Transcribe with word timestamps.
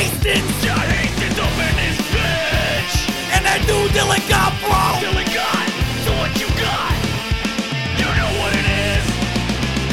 Hastings. 0.00 0.64
John 0.64 0.78
Hastings 0.78 1.38
up 1.38 1.52
in 1.60 1.76
bitch. 2.08 2.94
And 3.36 3.44
that 3.44 3.60
dude 3.68 3.92
Dylan 3.92 4.24
Gott, 4.32 4.56
bro. 4.64 4.96
Dylan 4.96 5.28
Gott. 5.28 5.68
So 6.08 6.10
what 6.16 6.32
you 6.40 6.48
got? 6.56 6.96
You 8.00 8.08
know 8.16 8.32
what 8.40 8.52
it 8.56 8.64
is. 8.96 9.04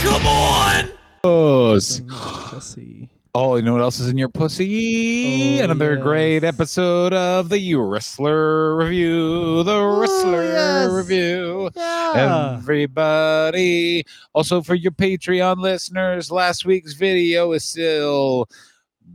Come 0.07 0.25
on. 0.25 0.87
Puss. 1.23 1.99
Pussy. 2.07 3.09
Oh, 3.35 3.57
you 3.57 3.63
know 3.63 3.73
what 3.73 3.81
else 3.81 3.99
is 3.99 4.07
in 4.07 4.17
your 4.17 4.29
pussy? 4.29 5.59
Oh, 5.59 5.65
Another 5.65 5.95
yes. 5.95 6.03
great 6.03 6.43
episode 6.45 7.11
of 7.11 7.49
the 7.49 7.75
Wrestler 7.75 8.77
Review. 8.77 9.63
The 9.63 9.77
Wrestler 9.77 10.43
yes. 10.43 10.89
Review. 10.89 11.69
Yeah. 11.75 12.55
Everybody. 12.59 14.05
Also, 14.31 14.61
for 14.61 14.75
your 14.75 14.93
Patreon 14.93 15.57
listeners, 15.57 16.31
last 16.31 16.63
week's 16.63 16.93
video 16.93 17.51
is 17.51 17.65
still 17.65 18.47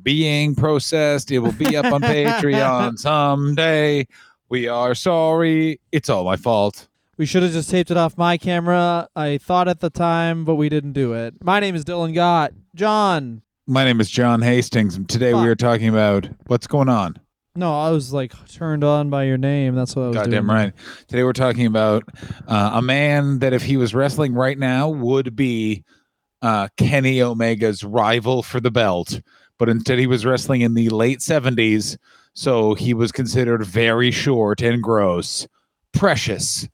being 0.03 0.55
processed. 0.55 1.31
It 1.31 1.39
will 1.41 1.53
be 1.53 1.77
up 1.77 1.87
on 1.87 2.01
Patreon 2.03 2.99
someday. 2.99 4.07
We 4.49 4.69
are 4.69 4.95
sorry. 4.95 5.81
It's 5.93 6.09
all 6.09 6.25
my 6.25 6.37
fault. 6.37 6.89
We 7.19 7.27
should 7.27 7.43
have 7.43 7.53
just 7.53 7.71
taped 7.71 7.91
it 7.91 7.97
off 7.97 8.19
my 8.19 8.37
camera. 8.37 9.09
I 9.15 9.39
thought 9.39 9.69
at 9.69 9.81
the 9.81 9.91
time, 9.91 10.45
but 10.45 10.57
we 10.57 10.69
didn't 10.69 10.93
do 10.93 11.13
it. 11.13 11.35
My 11.43 11.61
name 11.61 11.75
is 11.75 11.85
Dylan 11.85 12.15
Gott. 12.15 12.53
John. 12.75 13.43
My 13.67 13.85
name 13.85 14.01
is 14.01 14.11
John 14.11 14.43
Hastings, 14.43 14.97
and 14.97 15.09
today 15.09 15.35
we 15.35 15.47
are 15.49 15.55
talking 15.55 15.89
about 15.89 16.29
what's 16.47 16.67
going 16.67 16.89
on. 16.89 17.17
No, 17.55 17.79
I 17.79 17.91
was 17.91 18.13
like 18.13 18.33
turned 18.51 18.83
on 18.83 19.11
by 19.11 19.25
your 19.25 19.37
name. 19.37 19.75
That's 19.75 19.95
what 19.95 20.05
I 20.05 20.09
was 20.09 20.17
Goddamn 20.17 20.47
doing. 20.47 20.57
right. 20.57 20.73
Today 21.07 21.23
we're 21.23 21.35
talking 21.35 21.67
about 21.67 22.03
uh, 22.49 22.71
a 22.75 22.83
man 22.83 23.41
that, 23.41 23.53
if 23.53 23.63
he 23.63 23.77
was 23.77 23.95
wrestling 23.95 24.35
right 24.35 24.59
now, 24.59 24.89
would 24.89 25.37
be 25.37 25.85
uh, 26.41 26.69
Kenny 26.77 27.21
Omega's 27.21 27.85
rival 27.85 28.43
for 28.43 28.59
the 28.59 28.71
belt, 28.71 29.21
but 29.63 29.69
instead 29.69 29.97
he 30.01 30.09
was 30.09 30.27
wrestling 30.27 30.63
in 30.63 30.75
the 30.75 30.89
late 30.89 31.21
70s, 31.21 31.97
so 32.35 32.75
he 32.75 32.93
was 32.93 33.13
considered 33.13 33.65
very 33.65 34.11
short 34.11 34.61
and 34.61 34.83
gross. 34.83 35.47
Precious 35.93 36.67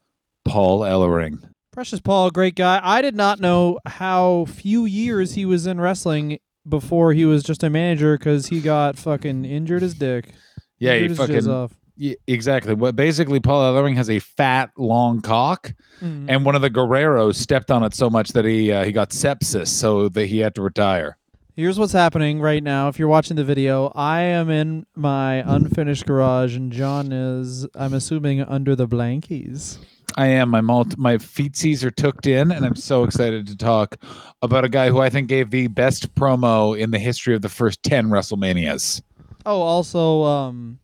Paul 0.46 0.80
Ellering. 0.80 1.38
Precious 1.70 2.00
Paul, 2.00 2.30
great 2.30 2.54
guy. 2.54 2.80
I 2.82 3.02
did 3.02 3.14
not 3.14 3.40
know 3.40 3.78
how 3.84 4.46
few 4.46 4.86
years 4.86 5.34
he 5.34 5.44
was 5.44 5.66
in 5.66 5.78
wrestling 5.78 6.38
before 6.66 7.12
he 7.12 7.26
was 7.26 7.42
just 7.42 7.62
a 7.62 7.68
manager 7.68 8.16
because 8.16 8.46
he 8.46 8.60
got 8.62 8.96
fucking 8.96 9.44
injured 9.44 9.82
his 9.82 9.92
dick. 9.92 10.32
Yeah, 10.78 10.94
he 10.94 11.04
Injured 11.04 11.28
his 11.28 11.44
fucking 11.44 11.50
off. 11.50 11.74
y- 11.98 12.16
exactly. 12.26 12.72
What 12.72 12.96
basically 12.96 13.38
Paul 13.38 13.70
Ellering 13.74 13.96
has 13.96 14.08
a 14.08 14.18
fat, 14.20 14.70
long 14.78 15.20
cock, 15.20 15.74
Mhm. 16.00 16.24
and 16.30 16.44
one 16.46 16.54
of 16.54 16.62
the 16.62 16.70
Guerreros 16.70 17.34
stepped 17.34 17.70
on 17.70 17.82
it 17.82 17.92
so 17.94 18.08
much 18.08 18.30
that 18.30 18.46
he 18.46 18.72
uh, 18.72 18.84
he 18.86 18.92
got 18.92 19.10
sepsis, 19.10 19.68
so 19.68 20.08
that 20.08 20.24
he 20.24 20.38
had 20.38 20.54
to 20.54 20.62
retire. 20.62 21.18
Here's 21.58 21.76
what's 21.76 21.92
happening 21.92 22.40
right 22.40 22.62
now. 22.62 22.86
If 22.86 23.00
you're 23.00 23.08
watching 23.08 23.34
the 23.34 23.42
video, 23.42 23.90
I 23.96 24.20
am 24.20 24.48
in 24.48 24.86
my 24.94 25.42
unfinished 25.44 26.06
garage, 26.06 26.54
and 26.54 26.70
John 26.70 27.10
is, 27.10 27.66
I'm 27.74 27.94
assuming, 27.94 28.40
under 28.40 28.76
the 28.76 28.86
blankies. 28.86 29.78
I 30.16 30.28
am. 30.28 30.50
My 30.50 30.60
mult- 30.60 30.96
my 30.96 31.16
feetsies 31.16 31.82
are 31.82 31.90
tucked 31.90 32.28
in, 32.28 32.52
and 32.52 32.64
I'm 32.64 32.76
so 32.76 33.02
excited 33.02 33.48
to 33.48 33.56
talk 33.56 33.96
about 34.40 34.64
a 34.64 34.68
guy 34.68 34.88
who 34.88 35.00
I 35.00 35.10
think 35.10 35.26
gave 35.26 35.50
the 35.50 35.66
best 35.66 36.14
promo 36.14 36.78
in 36.78 36.92
the 36.92 36.98
history 37.00 37.34
of 37.34 37.42
the 37.42 37.48
first 37.48 37.82
ten 37.82 38.06
WrestleManias. 38.06 39.02
Oh, 39.44 39.60
also, 39.60 40.22
um, 40.22 40.78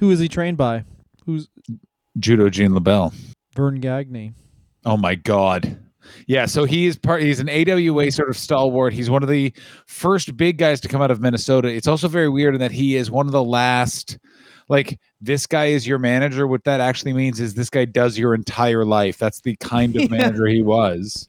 who 0.00 0.10
is 0.10 0.20
he 0.20 0.28
trained 0.28 0.58
by? 0.58 0.84
Who's 1.24 1.48
Judo 2.18 2.50
Gene 2.50 2.72
LeBell. 2.72 3.14
Verne 3.54 3.80
Gagne? 3.80 4.34
Oh 4.84 4.98
my 4.98 5.14
God. 5.14 5.78
Yeah, 6.26 6.46
so 6.46 6.64
he 6.64 6.86
is 6.86 6.96
part. 6.96 7.22
He's 7.22 7.40
an 7.40 7.48
AWA 7.48 8.10
sort 8.10 8.28
of 8.28 8.36
stalwart. 8.36 8.92
He's 8.92 9.10
one 9.10 9.22
of 9.22 9.28
the 9.28 9.52
first 9.86 10.36
big 10.36 10.58
guys 10.58 10.80
to 10.82 10.88
come 10.88 11.02
out 11.02 11.10
of 11.10 11.20
Minnesota. 11.20 11.68
It's 11.68 11.86
also 11.88 12.08
very 12.08 12.28
weird 12.28 12.54
in 12.54 12.60
that 12.60 12.72
he 12.72 12.96
is 12.96 13.10
one 13.10 13.26
of 13.26 13.32
the 13.32 13.44
last. 13.44 14.18
Like 14.68 15.00
this 15.20 15.46
guy 15.46 15.66
is 15.66 15.86
your 15.86 15.98
manager. 15.98 16.46
What 16.46 16.62
that 16.64 16.80
actually 16.80 17.12
means 17.12 17.40
is 17.40 17.54
this 17.54 17.70
guy 17.70 17.84
does 17.84 18.16
your 18.16 18.34
entire 18.34 18.84
life. 18.84 19.18
That's 19.18 19.40
the 19.40 19.56
kind 19.56 19.96
of 19.96 20.08
manager 20.12 20.46
he 20.46 20.62
was 20.62 21.28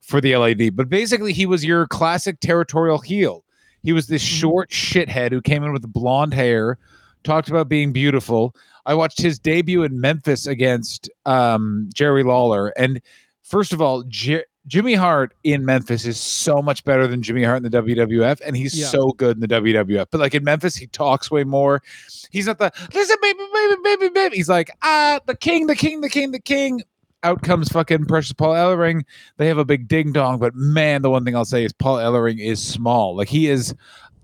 for 0.00 0.20
the 0.20 0.36
LAD. 0.36 0.74
But 0.74 0.88
basically, 0.88 1.32
he 1.32 1.46
was 1.46 1.64
your 1.64 1.86
classic 1.86 2.40
territorial 2.40 2.98
heel. 2.98 3.44
He 3.84 3.92
was 3.92 4.08
this 4.08 4.22
Mhm. 4.24 4.40
short 4.40 4.70
shithead 4.70 5.30
who 5.32 5.40
came 5.40 5.62
in 5.64 5.72
with 5.72 5.92
blonde 5.92 6.34
hair, 6.34 6.78
talked 7.24 7.48
about 7.48 7.68
being 7.68 7.92
beautiful. 7.92 8.54
I 8.84 8.94
watched 8.94 9.22
his 9.22 9.38
debut 9.38 9.84
in 9.84 10.00
Memphis 10.00 10.48
against 10.48 11.08
um, 11.24 11.88
Jerry 11.94 12.24
Lawler, 12.24 12.68
and 12.76 13.00
first 13.42 13.72
of 13.72 13.80
all, 13.82 14.02
J- 14.04 14.44
Jimmy 14.66 14.94
Hart 14.94 15.34
in 15.44 15.64
Memphis 15.64 16.06
is 16.06 16.18
so 16.20 16.62
much 16.62 16.84
better 16.84 17.06
than 17.08 17.22
Jimmy 17.22 17.42
Hart 17.42 17.64
in 17.64 17.70
the 17.70 17.82
WWF, 17.82 18.40
and 18.46 18.56
he's 18.56 18.78
Yeah. 18.78 18.86
so 18.86 19.10
good 19.10 19.36
in 19.36 19.40
the 19.40 19.48
WWF. 19.48 20.06
But 20.10 20.20
like 20.20 20.34
in 20.34 20.44
Memphis, 20.44 20.76
he 20.76 20.86
talks 20.86 21.30
way 21.30 21.42
more. 21.44 21.82
He's 22.30 22.46
not 22.46 22.58
the 22.58 22.70
listen, 22.94 23.16
baby, 23.20 23.38
baby, 23.52 23.76
baby, 23.82 24.08
baby. 24.10 24.36
He's 24.36 24.48
like 24.48 24.70
ah, 24.82 25.18
the 25.26 25.36
king, 25.36 25.66
the 25.66 25.74
king, 25.76 26.00
the 26.00 26.08
king, 26.08 26.30
the 26.30 26.40
king. 26.40 26.82
Out 27.24 27.42
comes 27.42 27.68
fucking 27.68 28.06
Precious 28.06 28.32
Paul 28.32 28.54
Ellering. 28.54 29.04
They 29.36 29.46
have 29.46 29.58
a 29.58 29.64
big 29.64 29.86
ding 29.86 30.10
dong, 30.12 30.38
but 30.40 30.56
man, 30.56 31.02
the 31.02 31.10
one 31.10 31.24
thing 31.24 31.36
I'll 31.36 31.44
say 31.44 31.64
is 31.64 31.72
Paul 31.72 31.98
Ellering 31.98 32.40
is 32.40 32.60
small. 32.60 33.14
Like 33.16 33.28
he 33.28 33.48
is 33.48 33.74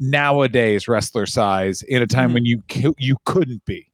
nowadays 0.00 0.88
wrestler 0.88 1.26
size 1.26 1.82
in 1.82 2.02
a 2.02 2.06
time 2.06 2.30
Mhm. 2.30 2.34
when 2.34 2.44
you 2.44 2.62
you 2.98 3.16
couldn't 3.24 3.64
be, 3.64 3.90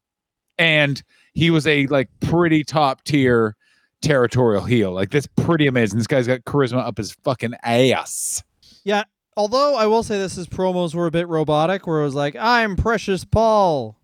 and 0.58 1.02
he 1.34 1.50
was 1.50 1.66
a 1.66 1.86
like 1.88 2.08
pretty 2.20 2.64
top 2.64 3.02
tier 3.04 3.56
territorial 4.04 4.64
heel. 4.64 4.92
Like 4.92 5.10
that's 5.10 5.26
pretty 5.26 5.66
amazing. 5.66 5.98
This 5.98 6.06
guy's 6.06 6.26
got 6.26 6.44
charisma 6.44 6.78
up 6.78 6.98
his 6.98 7.12
fucking 7.12 7.54
ass. 7.62 8.42
Yeah. 8.84 9.04
Although 9.36 9.74
I 9.74 9.86
will 9.86 10.02
say 10.02 10.18
this, 10.18 10.36
his 10.36 10.46
promos 10.46 10.94
were 10.94 11.06
a 11.06 11.10
bit 11.10 11.26
robotic, 11.28 11.86
where 11.86 12.00
it 12.00 12.04
was 12.04 12.14
like, 12.14 12.36
"I'm 12.36 12.76
Precious 12.76 13.24
Paul." 13.24 13.98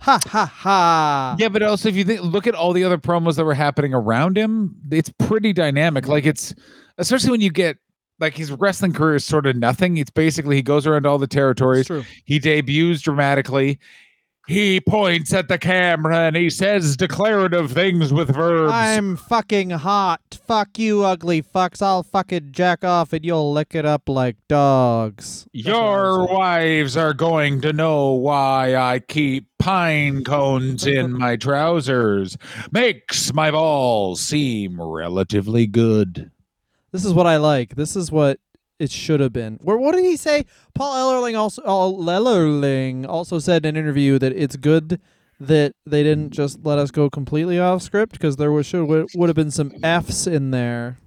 Ha 0.00 0.18
ha 0.26 0.46
ha. 0.46 1.36
Yeah, 1.38 1.48
but 1.48 1.62
also 1.62 1.88
if 1.88 1.94
you 1.94 2.02
think, 2.02 2.22
look 2.22 2.48
at 2.48 2.56
all 2.56 2.72
the 2.72 2.82
other 2.82 2.98
promos 2.98 3.36
that 3.36 3.44
were 3.44 3.54
happening 3.54 3.94
around 3.94 4.36
him, 4.36 4.74
it's 4.90 5.12
pretty 5.16 5.52
dynamic. 5.52 6.08
Like 6.08 6.26
it's 6.26 6.52
especially 6.98 7.30
when 7.30 7.40
you 7.40 7.50
get 7.50 7.76
like 8.18 8.36
his 8.36 8.50
wrestling 8.50 8.92
career 8.92 9.14
is 9.14 9.24
sort 9.24 9.46
of 9.46 9.54
nothing. 9.54 9.98
It's 9.98 10.10
basically 10.10 10.56
he 10.56 10.62
goes 10.62 10.88
around 10.88 11.06
all 11.06 11.18
the 11.18 11.28
territories. 11.28 11.86
true. 11.86 12.04
He 12.24 12.40
debuts 12.40 13.00
dramatically. 13.00 13.78
He 14.48 14.80
points 14.80 15.32
at 15.32 15.46
the 15.46 15.56
camera 15.56 16.22
and 16.22 16.34
he 16.34 16.50
says 16.50 16.96
declarative 16.96 17.70
things 17.70 18.12
with 18.12 18.34
verbs. 18.34 18.72
I'm 18.72 19.16
fucking 19.16 19.70
hot. 19.70 20.20
Fuck 20.46 20.80
you, 20.80 21.04
ugly 21.04 21.42
fucks. 21.42 21.80
I'll 21.80 22.02
fucking 22.02 22.48
jack 22.50 22.84
off 22.84 23.12
and 23.12 23.24
you'll 23.24 23.52
lick 23.52 23.74
it 23.76 23.86
up 23.86 24.08
like 24.08 24.36
dogs. 24.48 25.46
That's 25.54 25.66
Your 25.66 26.26
wives 26.26 26.96
are 26.96 27.14
going 27.14 27.60
to 27.60 27.72
know 27.72 28.12
why 28.12 28.74
I 28.74 28.98
keep 28.98 29.46
pine 29.60 30.24
cones 30.24 30.86
in 30.86 31.12
my 31.18 31.36
trousers. 31.36 32.36
Makes 32.72 33.32
my 33.32 33.52
balls 33.52 34.20
seem 34.20 34.80
relatively 34.82 35.68
good. 35.68 36.32
This 36.90 37.04
is 37.04 37.14
what 37.14 37.28
I 37.28 37.36
like. 37.36 37.76
This 37.76 37.94
is 37.94 38.10
what 38.10 38.40
it 38.82 38.90
should 38.90 39.20
have 39.20 39.32
been. 39.32 39.58
Where 39.62 39.76
what 39.78 39.94
did 39.94 40.04
he 40.04 40.16
say? 40.16 40.44
Paul 40.74 40.94
Ellerling 40.96 41.38
also 41.38 41.62
oh, 41.64 41.94
Ellerling 41.98 43.06
also 43.06 43.38
said 43.38 43.64
in 43.64 43.76
an 43.76 43.82
interview 43.84 44.18
that 44.18 44.32
it's 44.32 44.56
good 44.56 45.00
that 45.38 45.72
they 45.86 46.02
didn't 46.02 46.30
just 46.30 46.64
let 46.64 46.78
us 46.78 46.90
go 46.90 47.08
completely 47.10 47.58
off 47.58 47.82
script 47.82 48.12
because 48.12 48.36
there 48.36 48.52
was 48.52 48.66
should 48.66 48.84
would 48.86 49.28
have 49.28 49.36
been 49.36 49.50
some 49.50 49.70
Fs 49.82 50.26
in 50.26 50.50
there. 50.50 50.98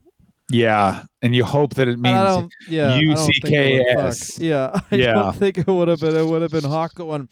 Yeah, 0.50 1.04
and 1.22 1.36
you 1.36 1.44
hope 1.44 1.74
that 1.74 1.88
it 1.88 1.98
means 2.00 2.50
yeah, 2.70 2.98
think 2.98 3.12
it 3.44 3.96
would. 3.96 4.06
UCKS. 4.08 4.40
Yeah, 4.40 4.80
I 4.92 4.96
Yeah. 4.96 5.14
don't 5.14 5.36
think 5.36 5.58
it 5.58 5.68
would 5.68 5.88
have 5.88 6.00
been. 6.00 6.16
It 6.16 6.26
would 6.26 6.42
have 6.44 6.52
been 6.52 6.64
Hawk 6.64 6.94
going. 6.96 7.30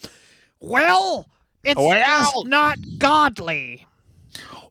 Well, 0.60 1.30
it's 1.64 1.80
Well. 1.80 2.44
not 2.46 2.78
godly. 2.98 3.86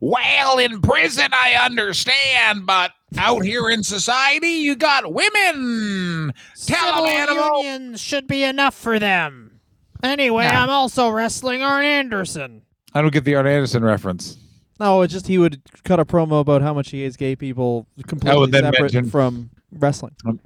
Well, 0.05 0.59
in 0.59 0.81
prison, 0.81 1.29
I 1.31 1.53
understand, 1.63 2.65
but 2.65 2.91
out 3.17 3.45
here 3.45 3.69
in 3.69 3.83
society, 3.83 4.49
you 4.49 4.75
got 4.75 5.13
women. 5.13 6.33
Tell 6.65 7.05
'em, 7.05 7.09
animal. 7.29 7.63
unions 7.63 8.01
should 8.01 8.27
be 8.27 8.43
enough 8.43 8.75
for 8.75 8.99
them. 8.99 9.61
Anyway, 10.03 10.43
Yeah. 10.43 10.61
I'm 10.61 10.69
also 10.69 11.07
wrestling 11.09 11.61
Arn 11.63 11.85
Anderson. 11.85 12.63
I 12.93 13.01
don't 13.01 13.13
get 13.13 13.23
the 13.23 13.35
Art 13.35 13.47
Anderson 13.47 13.81
reference. 13.81 14.35
No, 14.77 15.03
it's 15.03 15.13
just 15.13 15.27
he 15.27 15.37
would 15.37 15.61
cut 15.85 16.01
a 16.01 16.05
promo 16.05 16.41
about 16.41 16.61
how 16.61 16.73
much 16.73 16.89
he 16.89 17.03
hates 17.03 17.15
gay 17.15 17.37
people 17.37 17.87
completely 18.05 18.51
then 18.51 18.63
separate 18.63 18.81
mention- 18.93 19.09
from 19.09 19.51
wrestling. 19.71 20.15
Um, 20.25 20.41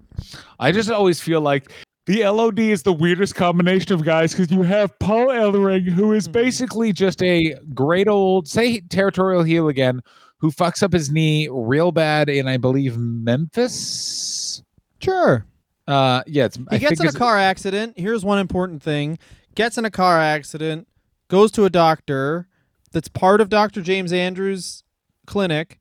I 0.59 0.71
just 0.71 0.91
always 0.91 1.19
feel 1.19 1.41
like 1.41 1.71
the 2.07 2.23
LOD 2.23 2.59
is 2.59 2.81
the 2.83 2.91
weirdest 2.93 3.35
combination 3.35 3.93
of 3.93 4.03
guys 4.03 4.31
because 4.33 4.49
you 4.51 4.63
have 4.63 4.97
Paul 4.99 5.27
Ellering, 5.27 5.87
who 5.89 6.13
is 6.13 6.27
Mhm. 6.27 6.31
basically 6.31 6.91
just 6.93 7.21
a 7.21 7.55
great 7.73 8.07
old, 8.07 8.47
say, 8.47 8.79
territorial 8.79 9.43
heel 9.43 9.67
again, 9.67 10.01
who 10.39 10.49
fucks 10.51 10.81
up 10.81 10.93
his 10.93 11.11
knee 11.11 11.47
real 11.51 11.91
bad 11.91 12.29
in, 12.29 12.47
I 12.47 12.57
believe, 12.57 12.97
Memphis. 12.97 14.63
Sure. 14.99 15.45
Uh, 15.87 16.23
yeah, 16.27 16.45
it's, 16.45 16.57
He 16.57 16.63
I 16.71 16.77
gets 16.79 16.99
in 16.99 17.07
a 17.07 17.11
car 17.13 17.37
accident. 17.37 17.93
Here's 17.97 18.25
one 18.25 18.39
important 18.39 18.81
thing. 18.83 19.19
Gets 19.55 19.77
in 19.77 19.85
a 19.85 19.91
car 19.91 20.19
accident, 20.19 20.87
goes 21.29 21.51
to 21.51 21.65
a 21.65 21.69
doctor 21.69 22.47
that's 22.91 23.07
part 23.07 23.41
of 23.41 23.49
Dr. 23.49 23.81
James 23.81 24.11
Andrews' 24.13 24.83
clinic. 25.25 25.79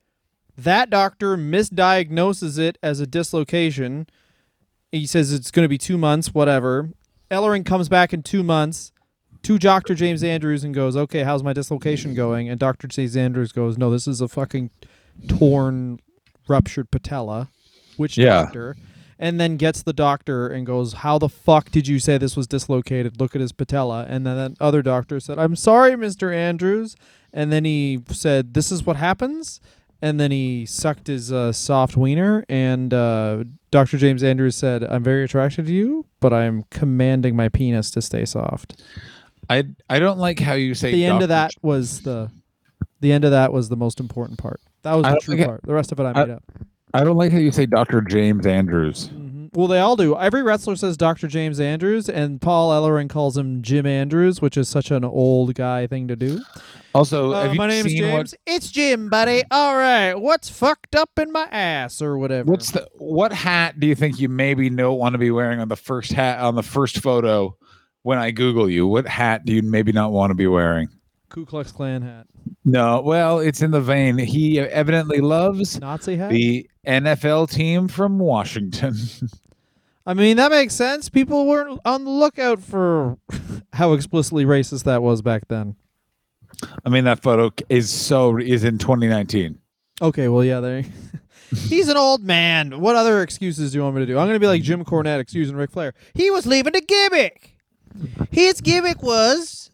That 0.57 0.91
doctor 0.91 1.37
misdiagnoses 1.37 2.59
it 2.59 2.79
as 2.83 3.01
a 3.01 3.07
dislocation. 3.07 4.07
He 4.93 5.07
says 5.07 5.33
it's 5.33 5.51
going 5.51 5.65
to 5.65 5.69
be 5.69 5.79
two 5.79 5.99
months, 5.99 6.33
whatever. 6.35 6.91
Ellering 7.31 7.65
comes 7.67 7.89
back 7.89 8.13
in 8.13 8.23
two 8.23 8.43
months 8.43 8.93
to 9.43 9.59
Dr. 9.59 9.95
James 9.95 10.23
Andrews 10.23 10.65
and 10.65 10.75
goes, 10.75 10.97
"Okay, 10.97 11.23
how's 11.25 11.43
my 11.43 11.53
dislocation 11.53 12.15
going?" 12.15 12.49
And 12.49 12.59
Dr. 12.59 12.87
James 12.89 13.17
Andrews 13.17 13.53
goes, 13.53 13.77
"No, 13.77 13.91
this 13.91 14.07
is 14.07 14.21
a 14.21 14.29
fucking 14.29 14.71
torn, 15.29 15.99
ruptured 16.49 16.91
patella." 16.91 17.49
Which 17.97 18.17
Yeah. 18.19 18.43
doctor? 18.45 18.77
And 19.19 19.41
then 19.41 19.57
gets 19.57 19.83
the 19.83 19.95
doctor 19.95 20.47
and 20.49 20.67
goes, 20.67 20.93
"How 20.95 21.19
the 21.19 21.29
fuck 21.31 21.71
did 21.71 21.89
you 21.89 21.99
say 21.99 22.19
this 22.19 22.37
was 22.37 22.47
dislocated? 22.47 23.19
Look 23.19 23.35
at 23.35 23.41
his 23.41 23.53
patella." 23.53 24.05
And 24.09 24.27
then 24.27 24.37
that 24.37 24.53
other 24.61 24.83
doctor 24.83 25.19
said, 25.21 25.39
"I'm 25.39 25.57
sorry, 25.57 25.93
Mr. 25.93 26.35
Andrews." 26.35 26.95
And 27.33 27.51
then 27.51 27.65
he 27.65 28.03
said, 28.11 28.55
"This 28.55 28.71
is 28.71 28.85
what 28.85 28.97
happens." 28.97 29.61
And 30.03 30.21
then 30.21 30.31
he 30.31 30.67
sucked 30.67 31.07
his 31.07 31.33
uh, 31.33 31.53
soft 31.53 31.97
wiener, 31.97 32.45
and 32.51 32.93
uh, 32.93 33.45
Dr. 33.71 33.99
James 33.99 34.23
Andrews 34.23 34.57
said, 34.57 34.85
"I'm 34.85 35.03
very 35.03 35.25
attracted 35.25 35.67
to 35.67 35.73
you, 35.73 36.07
but 36.21 36.33
I'm 36.33 36.65
commanding 36.71 37.35
my 37.37 37.49
penis 37.49 37.91
to 37.93 38.03
stay 38.03 38.25
soft." 38.25 38.83
I 39.51 39.65
I 39.91 39.99
don't 39.99 40.19
like 40.19 40.41
how 40.41 40.55
you 40.55 40.75
say 40.75 40.93
the 40.93 41.05
end 41.07 41.23
of 41.23 41.29
that 41.29 41.53
was 41.63 42.03
the 42.03 42.31
the 43.01 43.13
end 43.13 43.25
of 43.25 43.31
that 43.33 43.53
was 43.53 43.69
the 43.69 43.77
most 43.77 44.01
important 44.01 44.39
part. 44.39 44.61
That 44.83 44.95
was 44.95 45.05
I 45.05 45.13
the 45.15 45.21
true 45.21 45.37
it- 45.37 45.47
part. 45.47 45.61
The 45.65 45.75
rest 45.75 45.93
of 45.93 46.01
it 46.01 46.05
I 46.05 46.11
I- 46.11 46.25
made 46.25 46.33
up. 46.33 46.43
I 46.95 47.05
don't 47.05 47.17
like 47.17 47.31
how 47.33 47.39
you 47.39 47.51
say 47.53 47.67
Dr. 47.67 48.01
James 48.01 48.47
Andrews. 48.47 49.09
Mhm. 49.09 49.26
Well, 49.57 49.69
they 49.69 49.79
all 49.79 49.97
do. 49.97 50.15
Every 50.19 50.43
wrestler 50.43 50.77
says 50.77 50.99
Dr. 50.99 51.29
James 51.29 51.59
Andrews, 51.59 52.11
and 52.11 52.43
Paul 52.43 52.71
Ellering 52.71 53.09
calls 53.09 53.39
him 53.39 53.63
Jim 53.63 53.87
Andrews, 53.87 54.43
which 54.43 54.59
is 54.59 54.69
such 54.69 54.91
an 54.91 55.03
old 55.03 55.55
guy 55.55 55.87
thing 55.87 56.09
to 56.09 56.15
do. 56.17 56.41
Also, 56.95 57.33
Uh, 57.33 57.55
my 57.55 57.67
name's 57.67 57.93
James. 57.95 58.35
It's 58.47 58.71
Jim, 58.71 59.09
buddy. 59.09 59.45
All 59.51 59.75
right. 59.75 60.15
What's 60.15 60.51
fucked 60.51 60.95
up 60.95 61.19
in 61.19 61.33
my 61.33 61.45
ass 61.51 62.03
or 62.03 62.19
whatever? 62.19 62.45
what 62.51 62.59
what's 62.59 62.71
the 62.73 62.87
what 62.99 63.33
hat 63.33 63.81
do 63.81 63.87
you 63.87 63.95
think 63.95 64.21
you 64.21 64.29
maybe 64.29 64.69
don't 64.69 64.99
want 64.99 65.15
to 65.15 65.19
be 65.19 65.31
wearing 65.31 65.59
on 65.61 65.69
the 65.69 65.77
first 65.77 66.13
hat 66.13 66.39
on 66.39 66.55
the 66.55 66.63
first 66.63 66.99
photo 66.99 67.57
when 68.03 68.19
I 68.19 68.33
Google 68.33 68.69
you? 68.69 68.87
What 68.87 69.07
hat 69.09 69.47
do 69.47 69.55
you 69.55 69.63
maybe 69.63 69.91
not 69.93 70.13
want 70.13 70.31
to 70.33 70.35
be 70.35 70.47
wearing? 70.47 70.89
Ku 71.31 71.47
Klux 71.47 71.73
Klan 71.73 72.03
hat? 72.03 72.27
No, 72.65 73.01
well, 73.01 73.41
it's 73.41 73.63
in 73.63 73.71
the 73.71 73.81
vein. 73.81 74.19
He 74.19 74.61
evidently 74.61 75.21
loves 75.21 75.81
Nazi 75.81 76.17
hat? 76.17 76.31
the 76.31 76.69
NFL 76.87 77.51
team 77.51 77.89
from 77.89 78.19
Washington. 78.19 78.95
I 80.07 80.15
mean, 80.15 80.37
that 80.37 80.53
makes 80.53 80.75
sense. 80.75 81.09
People 81.09 81.47
weren't 81.47 81.81
on 81.85 82.05
the 82.05 82.11
lookout 82.11 82.63
for 82.63 83.19
how 83.73 83.93
explicitly 83.93 84.45
racist 84.45 84.85
that 84.85 85.03
was 85.03 85.21
back 85.21 85.49
then. 85.49 85.77
I 86.85 86.89
mean, 86.89 87.05
that 87.05 87.23
photo 87.23 87.53
is 87.69 87.91
so 87.91 88.39
is 88.39 88.65
in 88.65 88.79
2019. 88.79 89.59
Okay, 90.01 90.29
well, 90.29 90.45
yeah, 90.45 90.61
there. 90.61 90.85
He's 91.51 91.89
an 91.89 91.97
old 91.97 92.23
man. 92.23 92.81
What 92.81 92.97
other 92.97 93.23
excuses 93.23 93.73
do 93.73 93.79
you 93.79 93.85
want 93.85 93.97
me 93.97 94.03
to 94.03 94.07
do? 94.07 94.19
I'm 94.19 94.27
going 94.27 94.35
to 94.35 94.41
be 94.41 94.47
like 94.47 94.63
Jim 94.63 94.85
Cornette 94.85 95.21
excusing 95.21 95.57
Ric 95.57 95.71
Flair. 95.71 95.95
He 96.15 96.31
was 96.31 96.47
leaving 96.47 96.73
the 96.73 96.81
gimmick. 96.81 97.57
His 98.31 98.61
gimmick 98.61 99.03
was 99.03 99.71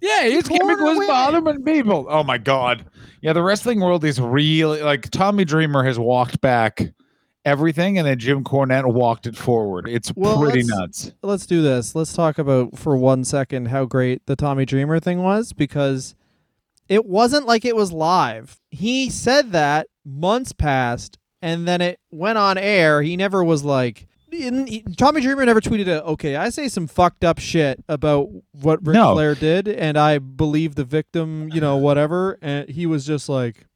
Yeah, 0.00 0.22
his 0.24 0.48
gimmick 0.48 0.78
was 0.80 1.06
bothering 1.06 1.64
people. 1.64 2.06
Oh 2.08 2.22
my 2.22 2.38
god. 2.38 2.84
Yeah, 3.20 3.32
the 3.32 3.42
wrestling 3.42 3.80
world 3.80 4.04
is 4.04 4.20
really 4.20 4.82
like 4.82 5.10
Tommy 5.10 5.44
Dreamer 5.44 5.82
has 5.82 5.98
walked 5.98 6.40
back 6.40 6.92
everything, 7.48 7.98
and 7.98 8.06
then 8.06 8.18
Jim 8.18 8.44
Cornette 8.44 8.86
walked 8.92 9.26
it 9.26 9.36
forward. 9.36 9.88
It's 9.88 10.12
Well, 10.14 10.40
pretty 10.40 10.62
let's- 10.62 10.68
nuts. 10.68 11.12
let's 11.22 11.46
do 11.46 11.62
this. 11.62 11.94
Let's 11.94 12.12
talk 12.12 12.38
about 12.38 12.78
for 12.78 12.96
one 12.96 13.24
second 13.24 13.66
how 13.68 13.84
great 13.86 14.24
the 14.26 14.36
Tommy 14.36 14.64
Dreamer 14.64 15.00
thing 15.00 15.22
was 15.22 15.52
because 15.52 16.14
it 16.88 17.04
wasn't 17.06 17.46
like 17.46 17.64
it 17.64 17.74
was 17.76 17.92
live. 17.92 18.60
He 18.70 19.10
said 19.10 19.52
that 19.52 19.88
months 20.04 20.52
passed 20.52 21.18
and 21.42 21.66
then 21.66 21.80
it 21.80 21.98
went 22.10 22.38
on 22.38 22.56
air. 22.58 23.02
He 23.02 23.16
never 23.16 23.42
was 23.44 23.64
like 23.64 24.06
he- 24.30 24.84
Tommy 24.96 25.20
Dreamer 25.22 25.44
never 25.46 25.60
tweeted 25.60 25.86
a 25.88 26.04
okay, 26.04 26.36
I 26.36 26.50
say 26.50 26.68
some 26.68 26.86
fucked 26.86 27.24
up 27.24 27.38
shit 27.38 27.82
about 27.88 28.28
what 28.52 28.86
Ric 28.86 28.94
No. 28.94 29.14
Flair 29.14 29.34
did 29.34 29.66
and 29.68 29.96
I 29.98 30.18
believe 30.18 30.74
the 30.74 30.84
victim, 30.84 31.48
you 31.52 31.60
know, 31.60 31.76
whatever. 31.76 32.38
And 32.42 32.68
he 32.68 32.84
was 32.86 33.06
just 33.06 33.28
like, 33.28 33.66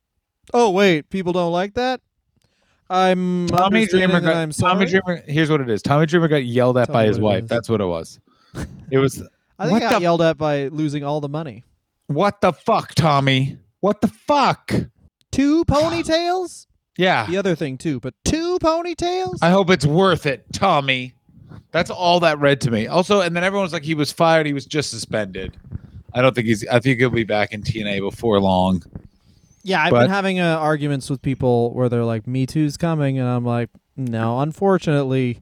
"Oh 0.52 0.70
wait, 0.70 1.08
people 1.10 1.32
don't 1.32 1.52
like 1.52 1.74
that." 1.74 2.00
I'm 2.92 3.46
Tommy 3.48 3.86
Dreamer 3.86 4.20
got 4.20 4.36
I'm. 4.36 4.50
Tommy 4.50 4.86
Dreamer. 4.86 5.22
Here's 5.26 5.48
what 5.50 5.60
it 5.60 5.70
is. 5.70 5.80
Tommy 5.82 6.04
Dreamer 6.06 6.28
got 6.28 6.44
yelled 6.44 6.76
at 6.76 6.86
Tell 6.86 6.92
by 6.92 7.06
his 7.06 7.18
wife. 7.18 7.48
That's 7.48 7.68
what 7.68 7.80
it 7.80 7.86
was. 7.86 8.20
It 8.90 8.98
was 8.98 9.22
I 9.58 9.66
think 9.68 9.78
I 9.82 9.90
got 9.90 9.92
the- 9.98 10.02
yelled 10.02 10.22
at 10.22 10.36
by 10.36 10.68
losing 10.68 11.02
all 11.02 11.20
the 11.20 11.28
money. 11.28 11.64
what 12.08 12.40
the 12.42 12.52
fuck, 12.52 12.94
Tommy? 12.94 13.58
What 13.80 14.00
the 14.02 14.08
fuck? 14.08 14.72
Two 15.30 15.64
ponytails? 15.66 16.66
Yeah. 16.98 17.26
the 17.26 17.38
other 17.38 17.54
thing 17.54 17.78
too, 17.78 17.98
but 18.00 18.12
two 18.24 18.58
ponytails? 18.60 19.38
I 19.40 19.48
hope 19.50 19.70
it's 19.70 19.86
worth 19.86 20.26
it, 20.26 20.44
Tommy. 20.52 21.14
That's 21.70 21.90
all 21.90 22.20
that 22.20 22.38
read 22.38 22.60
to 22.62 22.70
me. 22.70 22.86
Also, 22.86 23.22
and 23.22 23.34
then 23.34 23.42
everyone's 23.44 23.72
like, 23.72 23.82
he 23.84 23.94
was 23.94 24.12
fired. 24.12 24.46
He 24.46 24.52
was 24.52 24.66
just 24.66 24.90
suspended. 24.90 25.56
I 26.14 26.20
don't 26.20 26.34
think 26.34 26.46
he's. 26.46 26.66
I 26.68 26.78
think 26.80 26.98
he'll 26.98 27.08
be 27.08 27.24
back 27.24 27.52
in 27.54 27.62
TNA 27.62 28.00
before 28.00 28.38
long. 28.40 28.82
Yeah, 29.62 29.82
I've 29.84 29.90
but- 29.90 30.02
been 30.02 30.10
having 30.10 30.40
uh, 30.40 30.56
arguments 30.58 31.08
with 31.10 31.22
people 31.22 31.72
where 31.74 31.88
they're 31.88 32.04
like, 32.04 32.26
"Me 32.26 32.46
Too's 32.46 32.76
coming," 32.76 33.18
and 33.18 33.28
I'm 33.28 33.44
like, 33.44 33.70
"No, 33.96 34.40
unfortunately." 34.40 35.40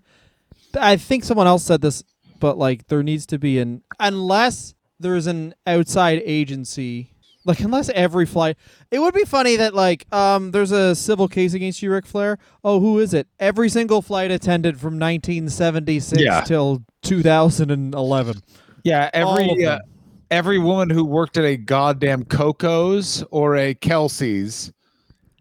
I 0.78 0.96
think 0.96 1.24
someone 1.24 1.46
else 1.48 1.64
said 1.64 1.80
this, 1.80 2.04
but 2.38 2.56
like, 2.56 2.86
there 2.86 3.02
needs 3.02 3.26
to 3.26 3.38
be 3.38 3.58
an 3.58 3.82
unless 3.98 4.74
there's 5.00 5.26
an 5.26 5.54
outside 5.66 6.22
agency. 6.24 7.12
Like 7.46 7.60
unless 7.60 7.88
every 7.88 8.26
flight, 8.26 8.56
it 8.90 8.98
would 8.98 9.14
be 9.14 9.24
funny 9.24 9.56
that 9.56 9.74
like 9.74 10.06
um 10.12 10.50
there's 10.50 10.72
a 10.72 10.94
civil 10.94 11.26
case 11.26 11.54
against 11.54 11.82
you, 11.82 11.90
Ric 11.90 12.04
Flair. 12.06 12.38
Oh, 12.62 12.80
who 12.80 12.98
is 12.98 13.14
it? 13.14 13.26
Every 13.40 13.70
single 13.70 14.02
flight 14.02 14.30
attendant 14.30 14.76
from 14.78 14.98
1976 14.98 16.20
Yeah. 16.22 16.42
till 16.42 16.82
2011. 17.02 18.36
Yeah, 18.84 19.10
All 19.14 19.34
of 19.36 19.40
every 19.50 19.66
uh, 19.66 19.70
them. 19.78 19.80
Every 20.30 20.58
woman 20.58 20.90
who 20.90 21.04
worked 21.04 21.36
at 21.36 21.44
a 21.44 21.56
goddamn 21.56 22.24
Coco's 22.24 23.24
or 23.30 23.56
a 23.56 23.74
Kelsey's 23.74 24.72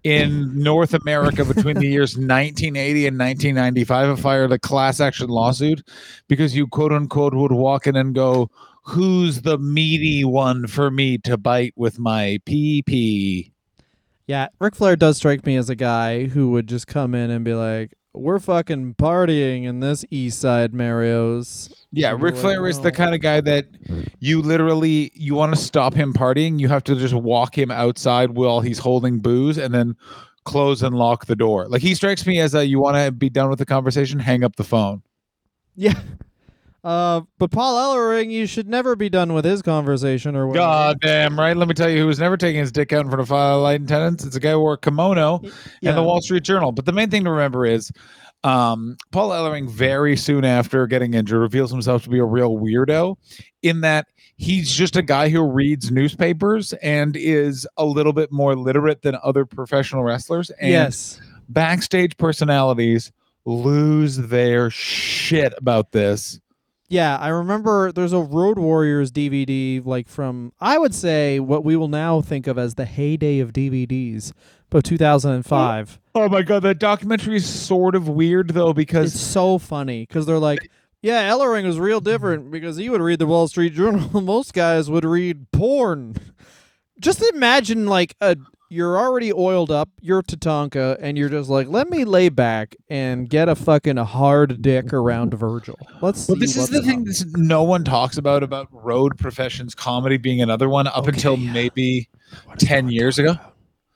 in 0.03 0.57
North 0.57 0.93
America 0.93 1.43
between 1.45 1.77
the 1.77 1.87
years 1.87 2.13
1980 2.17 3.07
and 3.07 3.19
1995 3.19 4.07
have 4.07 4.19
filed 4.19 4.53
a 4.53 4.59
class 4.59 4.99
action 4.99 5.27
lawsuit 5.27 5.85
because 6.27 6.55
you 6.55 6.67
quote 6.67 6.91
unquote 6.91 7.33
would 7.33 7.51
walk 7.51 7.85
in 7.87 7.95
and 7.95 8.15
go, 8.15 8.49
"Who's 8.83 9.41
the 9.41 9.57
meaty 9.57 10.23
one 10.23 10.67
for 10.67 10.89
me 10.89 11.17
to 11.19 11.37
bite 11.37 11.73
with 11.75 11.99
my 11.99 12.39
pee 12.45 12.81
pee?" 12.81 13.51
Yeah, 14.27 14.47
Ric 14.59 14.75
Flair 14.75 14.95
does 14.95 15.17
strike 15.17 15.45
me 15.45 15.55
as 15.55 15.69
a 15.69 15.75
guy 15.75 16.27
who 16.27 16.51
would 16.51 16.67
just 16.67 16.85
come 16.85 17.15
in 17.15 17.31
and 17.31 17.43
be 17.43 17.55
like, 17.55 17.93
"We're 18.13 18.39
fucking 18.39 18.95
partying 18.95 19.65
in 19.65 19.79
this 19.79 20.05
East 20.09 20.39
Side 20.39 20.73
Mario's." 20.73 21.69
Yeah, 21.91 22.15
Ric 22.17 22.35
Flair 22.35 22.67
is 22.67 22.79
the 22.79 22.91
kind 22.91 23.15
of 23.15 23.21
guy 23.21 23.41
that 23.41 23.65
you 24.19 24.41
literally 24.41 25.11
you 25.15 25.35
want 25.35 25.53
to 25.55 25.59
stop 25.59 25.93
him 25.93 26.13
partying, 26.13 26.59
you 26.59 26.67
have 26.67 26.83
to 26.85 26.95
just 26.95 27.13
walk 27.13 27.57
him 27.57 27.71
outside 27.71 28.31
while 28.31 28.61
he's 28.61 28.79
holding 28.79 29.19
booze 29.19 29.57
and 29.57 29.73
then 29.73 29.95
close 30.45 30.81
and 30.81 30.95
lock 30.95 31.25
the 31.25 31.35
door. 31.35 31.67
Like 31.67 31.81
he 31.81 31.95
strikes 31.95 32.25
me 32.25 32.39
as 32.39 32.53
a 32.53 32.65
you 32.65 32.79
want 32.79 32.97
to 32.97 33.11
be 33.11 33.29
done 33.29 33.49
with 33.49 33.59
the 33.59 33.65
conversation, 33.65 34.19
hang 34.19 34.43
up 34.43 34.55
the 34.55 34.63
phone. 34.63 35.01
Yeah. 35.75 35.99
Uh, 36.83 37.21
but 37.37 37.51
Paul 37.51 37.75
Ellering, 37.75 38.31
you 38.31 38.45
should 38.45 38.67
never 38.67 38.95
be 38.95 39.09
done 39.09 39.33
with 39.33 39.43
his 39.45 39.61
conversation 39.61 40.35
or 40.35 40.47
whatever. 40.47 40.65
God 40.65 41.01
damn 41.01 41.37
right. 41.37 41.55
Let 41.55 41.67
me 41.67 41.73
tell 41.73 41.89
you 41.89 41.97
who 41.99 42.07
was 42.07 42.19
never 42.19 42.37
taking 42.37 42.61
his 42.61 42.71
dick 42.71 42.93
out 42.93 43.01
in 43.01 43.07
front 43.09 43.21
of 43.21 43.27
flight 43.27 43.81
attendants. 43.81 44.25
It's 44.25 44.35
a 44.35 44.39
guy 44.39 44.51
who 44.51 44.59
wore 44.59 44.73
a 44.73 44.77
kimono 44.77 45.41
Yeah. 45.81 45.89
and 45.89 45.97
the 45.97 46.03
Wall 46.03 46.21
Street 46.21 46.43
Journal. 46.43 46.71
But 46.71 46.85
the 46.85 46.93
main 46.93 47.09
thing 47.09 47.25
to 47.25 47.31
remember 47.31 47.65
is 47.65 47.91
um, 48.43 48.97
Paul 49.11 49.31
Ellering, 49.31 49.69
very 49.69 50.15
soon 50.15 50.45
after 50.45 50.87
getting 50.87 51.13
injured, 51.13 51.41
reveals 51.41 51.71
himself 51.71 52.03
to 52.03 52.09
be 52.09 52.19
a 52.19 52.25
real 52.25 52.57
weirdo 52.57 53.17
in 53.61 53.81
that 53.81 54.07
he's 54.37 54.71
just 54.71 54.95
a 54.95 55.01
guy 55.01 55.27
who 55.27 55.41
reads 55.41 55.91
newspapers 55.91 56.71
and 56.81 57.17
is 57.17 57.67
a 57.75 57.83
little 57.83 58.13
bit 58.13 58.31
more 58.31 58.55
literate 58.55 59.01
than 59.01 59.17
other 59.21 59.45
professional 59.45 60.03
wrestlers. 60.03 60.49
And 60.51 60.71
yes. 60.71 61.19
backstage 61.49 62.15
personalities 62.15 63.11
lose 63.43 64.15
their 64.15 64.69
shit 64.69 65.53
about 65.57 65.91
this. 65.91 66.39
Yeah, 66.89 67.17
I 67.17 67.27
remember 67.27 67.91
there's 67.91 68.13
a 68.13 68.19
Road 68.19 68.57
Warriors 68.57 69.11
DVD, 69.11 69.85
like 69.85 70.09
from 70.09 70.53
I 70.59 70.79
would 70.79 70.95
say 70.95 71.39
what 71.39 71.63
we 71.63 71.75
will 71.75 71.87
now 71.87 72.19
think 72.21 72.47
of 72.47 72.57
as 72.57 72.73
the 72.75 72.85
heyday 72.85 73.37
of 73.39 73.53
DVDs, 73.53 74.33
but 74.71 74.83
2005. 74.85 75.99
Oh 76.15 76.27
my 76.27 76.41
god, 76.41 76.63
that 76.63 76.79
documentary 76.79 77.35
is 77.35 77.47
sort 77.47 77.93
of 77.93 78.09
weird 78.09 78.49
though 78.49 78.73
because 78.73 79.13
It's 79.13 79.23
so 79.23 79.59
funny 79.59 80.07
because 80.07 80.25
they're 80.25 80.39
like, 80.39 80.67
yeah, 81.03 81.29
Ellering 81.29 81.65
was 81.65 81.79
real 81.79 82.01
different 82.01 82.49
because 82.49 82.77
he 82.77 82.89
would 82.89 83.01
read 83.01 83.19
the 83.19 83.27
Wall 83.27 83.47
Street 83.47 83.73
Journal. 83.75 84.21
Most 84.21 84.53
guys 84.53 84.89
would 84.89 85.05
read 85.05 85.51
porn. 85.51 86.15
Just 86.99 87.21
imagine 87.21 87.85
like 87.85 88.15
a 88.19 88.35
you're 88.69 88.97
already 88.99 89.33
oiled 89.33 89.71
up, 89.71 89.89
you're 89.99 90.21
Tatanka, 90.21 90.97
and 91.01 91.17
you're 91.17 91.29
just 91.29 91.49
like, 91.49 91.67
let 91.67 91.89
me 91.89 92.05
lay 92.05 92.29
back 92.29 92.75
and 92.89 93.27
get 93.29 93.49
a 93.49 93.55
fucking 93.55 93.97
hard 93.97 94.61
dick 94.61 94.93
around 94.93 95.33
Virgil. 95.33 95.77
Let's 96.01 96.21
see. 96.21 96.33
Well, 96.33 96.39
this 96.39 96.51
is 96.51 96.57
what's 96.57 96.71
the 96.71 96.81
thing 96.81 96.99
up." 97.01 97.05
this, 97.05 97.25
no 97.35 97.63
one 97.63 97.83
talks 97.83 98.17
about 98.17 98.43
about 98.43 98.67
road 98.71 99.17
professions 99.17 99.73
comedy 99.75 100.17
being 100.17 100.41
another 100.41 100.69
one 100.69 100.87
up 100.87 100.99
Okay, 100.99 101.09
until 101.09 101.37
yeah. 101.37 101.51
maybe 101.51 102.07
10 102.59 102.89
years 102.89 103.17
ago 103.17 103.35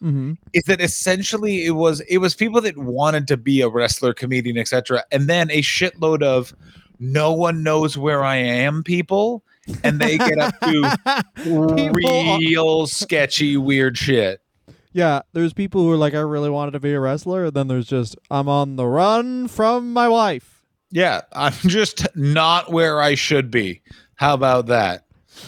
Mhm. 0.04 0.38
is 0.54 0.64
that 0.64 0.82
essentially 0.82 1.66
it 1.66 1.72
was 1.76 2.02
it 2.10 2.18
was 2.18 2.34
people 2.36 2.60
that 2.62 2.78
wanted 2.78 3.28
to 3.28 3.38
be 3.38 3.62
a 3.62 3.70
wrestler 3.70 4.14
comedian 4.14 4.58
etc 4.58 5.04
and 5.12 5.30
then 5.30 5.50
a 5.52 5.62
shitload 5.62 6.22
of 6.24 6.54
no 7.00 7.32
one 7.34 7.64
knows 7.64 7.98
where 7.98 8.24
I 8.24 8.36
am, 8.38 8.82
people, 8.84 9.44
and 9.84 10.00
they 10.00 10.18
get 10.18 10.38
up 10.38 10.58
to 10.62 11.24
People- 11.36 12.38
real 12.40 12.88
sketchy, 12.88 13.58
weird 13.58 13.98
shit. 13.98 14.40
Yeah, 14.94 15.22
there's 15.34 15.54
people 15.54 15.82
who 15.82 15.92
are 15.92 15.98
like, 15.98 16.14
I 16.14 16.20
really 16.20 16.50
wanted 16.50 16.72
to 16.72 16.80
be 16.80 16.94
a 16.94 17.00
wrestler, 17.00 17.46
and 17.46 17.54
then 17.54 17.68
there's 17.68 17.88
just, 17.88 18.16
I'm 18.30 18.48
on 18.48 18.76
the 18.76 18.86
run 18.86 19.48
from 19.48 19.92
my 19.92 20.08
wife. 20.08 20.64
Yeah, 20.92 21.22
I'm 21.34 21.54
just 21.68 22.08
not 22.16 22.72
where 22.72 23.02
I 23.02 23.16
should 23.16 23.50
be. 23.50 23.82
How 24.16 24.36
about 24.36 24.68
that? 24.68 25.06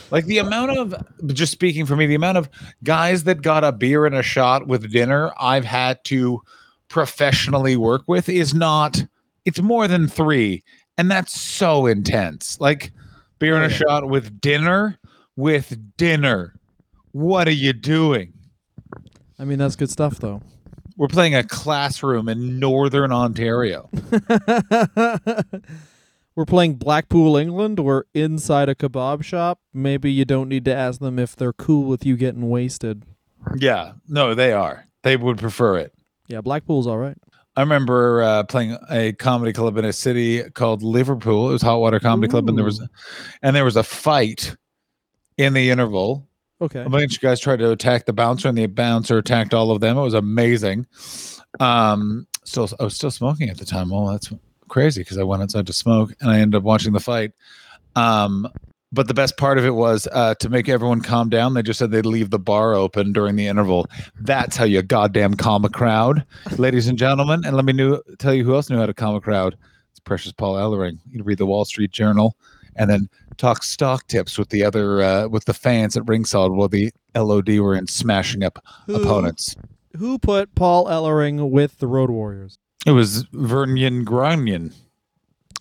Like 0.10 0.26
the 0.26 0.40
amount 0.40 0.78
of 0.78 0.96
just 1.28 1.52
speaking 1.52 1.86
for 1.86 1.96
me, 1.96 2.08
the 2.08 2.16
amount 2.16 2.40
of 2.40 2.50
guys 2.84 3.24
that 3.26 3.44
got 3.44 3.64
a 3.64 3.72
beer 3.72 4.06
and 4.06 4.16
a 4.16 4.24
shot 4.24 4.68
with 4.68 4.92
dinner 4.92 5.32
I've 5.40 5.66
had 5.66 6.04
to 6.06 6.42
professionally 6.88 7.78
work 7.78 8.04
with 8.08 8.28
is 8.28 8.54
not 8.54 9.04
it's 9.46 9.62
more 9.62 9.88
than 9.88 10.08
3 10.08 10.64
and 10.98 11.12
that's 11.12 11.40
so 11.40 11.86
intense. 11.86 12.60
Like 12.60 12.92
beer 13.38 13.56
and 13.56 13.72
a 13.72 13.76
oh, 13.76 13.78
shot 13.78 14.10
with 14.10 14.42
dinner 14.42 14.98
with 15.36 15.78
dinner. 15.98 16.56
What 17.12 17.48
are 17.48 17.52
you 17.52 17.74
doing? 17.74 18.34
I 19.38 19.46
mean, 19.46 19.58
that's 19.60 19.76
good 19.76 19.90
stuff, 19.90 20.18
though. 20.20 20.42
We're 20.98 21.08
playing 21.08 21.36
a 21.36 21.44
classroom 21.44 22.30
in 22.30 22.60
northern 22.60 23.12
Ontario. 23.12 23.90
We're 26.36 26.46
playing 26.46 26.76
Blackpool, 26.76 27.38
England. 27.38 27.80
We're 27.80 28.04
inside 28.14 28.68
a 28.68 28.76
kebab 28.76 29.24
shop. 29.24 29.60
Maybe 29.74 30.12
you 30.12 30.26
don't 30.26 30.50
need 30.50 30.66
to 30.66 30.76
ask 30.76 31.00
them 31.00 31.18
if 31.18 31.36
they're 31.36 31.54
cool 31.54 31.86
with 31.86 32.06
you 32.06 32.18
getting 32.18 32.50
wasted. 32.50 33.04
Yeah, 33.58 33.94
no, 34.08 34.36
they 34.36 34.52
are. 34.52 34.86
They 35.04 35.16
would 35.16 35.38
prefer 35.38 35.78
it. 35.78 35.94
Yeah, 36.28 36.42
Blackpool's 36.42 36.88
all 36.88 36.98
right. 36.98 37.18
I 37.56 37.62
remember 37.62 38.22
uh, 38.22 38.44
playing 38.44 38.78
a 38.90 39.14
comedy 39.14 39.54
club 39.54 39.78
in 39.78 39.86
a 39.86 39.94
city 39.94 40.44
called 40.50 40.84
Liverpool. 40.84 41.50
It 41.50 41.54
was 41.54 41.62
Hot 41.62 41.80
Water 41.80 42.02
Comedy 42.02 42.28
Club, 42.30 42.50
and 42.50 42.58
there 42.58 42.66
was, 42.66 42.82
Ooh. 42.82 42.88
and 43.42 43.56
there 43.56 43.64
was 43.64 43.78
a 43.78 43.84
fight 43.84 44.56
in 45.38 45.54
the 45.54 45.70
interval. 45.70 46.28
Okay. 46.62 46.82
A 46.82 46.90
bunch 46.90 47.16
of 47.16 47.22
guys 47.22 47.40
tried 47.40 47.60
to 47.60 47.72
attack 47.72 48.06
the 48.06 48.14
bouncer, 48.14 48.48
and 48.48 48.58
the 48.58 48.68
bouncer 48.68 49.18
attacked 49.18 49.54
all 49.54 49.72
of 49.72 49.82
them. 49.82 49.98
It 49.98 50.02
was 50.02 50.14
amazing. 50.14 50.88
Um, 51.60 52.28
still, 52.44 52.70
I 52.80 52.84
was 52.84 52.96
still 52.96 53.12
smoking 53.12 53.50
at 53.50 53.58
the 53.58 53.66
time. 53.66 53.90
Well, 53.90 54.08
that's 54.08 54.32
crazy 54.70 55.02
because 55.02 55.18
I 55.18 55.24
went 55.24 55.44
outside 55.44 55.68
to 55.68 55.74
smoke, 55.74 56.14
and 56.22 56.32
I 56.32 56.40
ended 56.40 56.58
up 56.58 56.64
watching 56.64 56.94
the 56.94 57.00
fight. 57.00 57.32
Um, 57.96 58.48
but 58.92 59.10
the 59.10 59.14
best 59.14 59.36
part 59.36 59.58
of 59.58 59.66
it 59.66 59.76
was 59.76 60.08
uh, 60.14 60.36
to 60.36 60.48
make 60.48 60.70
everyone 60.70 61.02
calm 61.02 61.28
down. 61.30 61.54
They 61.54 61.62
just 61.62 61.80
said 61.80 61.92
they'd 61.92 62.06
leave 62.06 62.30
the 62.30 62.40
bar 62.40 62.74
open 62.74 63.12
during 63.12 63.36
the 63.36 63.48
interval. 63.48 63.88
That's 64.22 64.56
how 64.56 64.64
you 64.64 64.82
goddamn 64.82 65.34
calm 65.34 65.66
a 65.66 65.70
crowd, 65.70 66.26
ladies 66.58 66.88
and 66.88 66.98
gentlemen. 66.98 67.44
And 67.46 67.58
let 67.58 67.66
me 67.66 67.74
tell 68.20 68.34
you 68.34 68.46
who 68.46 68.56
else 68.56 68.70
knew 68.70 68.78
how 68.78 68.86
to 68.86 68.94
calm 68.94 69.16
a 69.16 69.22
crowd. 69.22 69.58
It's 69.92 70.00
Precious 70.00 70.32
Paul 70.32 70.56
Ellering. 70.56 71.00
He'd 71.12 71.26
read 71.26 71.38
the 71.40 71.46
Wall 71.46 71.66
Street 71.66 71.92
Journal 71.92 72.38
and 72.76 72.90
then 72.90 73.10
talk 73.38 73.64
stock 73.64 74.08
tips 74.08 74.38
with 74.38 74.50
the 74.50 74.64
other 74.64 75.02
uh, 75.02 75.28
with 75.28 75.46
the 75.46 75.54
fans 75.54 75.96
at 75.98 76.08
ringside 76.08 76.52
while 76.52 76.68
the 76.68 76.92
LOD 77.16 77.60
were 77.60 77.76
in 77.76 77.88
smashing 77.88 78.44
up 78.44 78.60
Who- 78.88 78.96
opponents. 79.02 79.56
Who 79.98 80.20
put 80.20 80.54
Paul 80.56 80.88
Ellering 80.88 81.50
with 81.50 81.80
the 81.80 81.88
Road 81.88 82.10
Warriors? 82.10 82.58
It 82.86 82.92
was 82.92 83.24
Vernian 83.28 84.04
Grunion. 84.04 84.74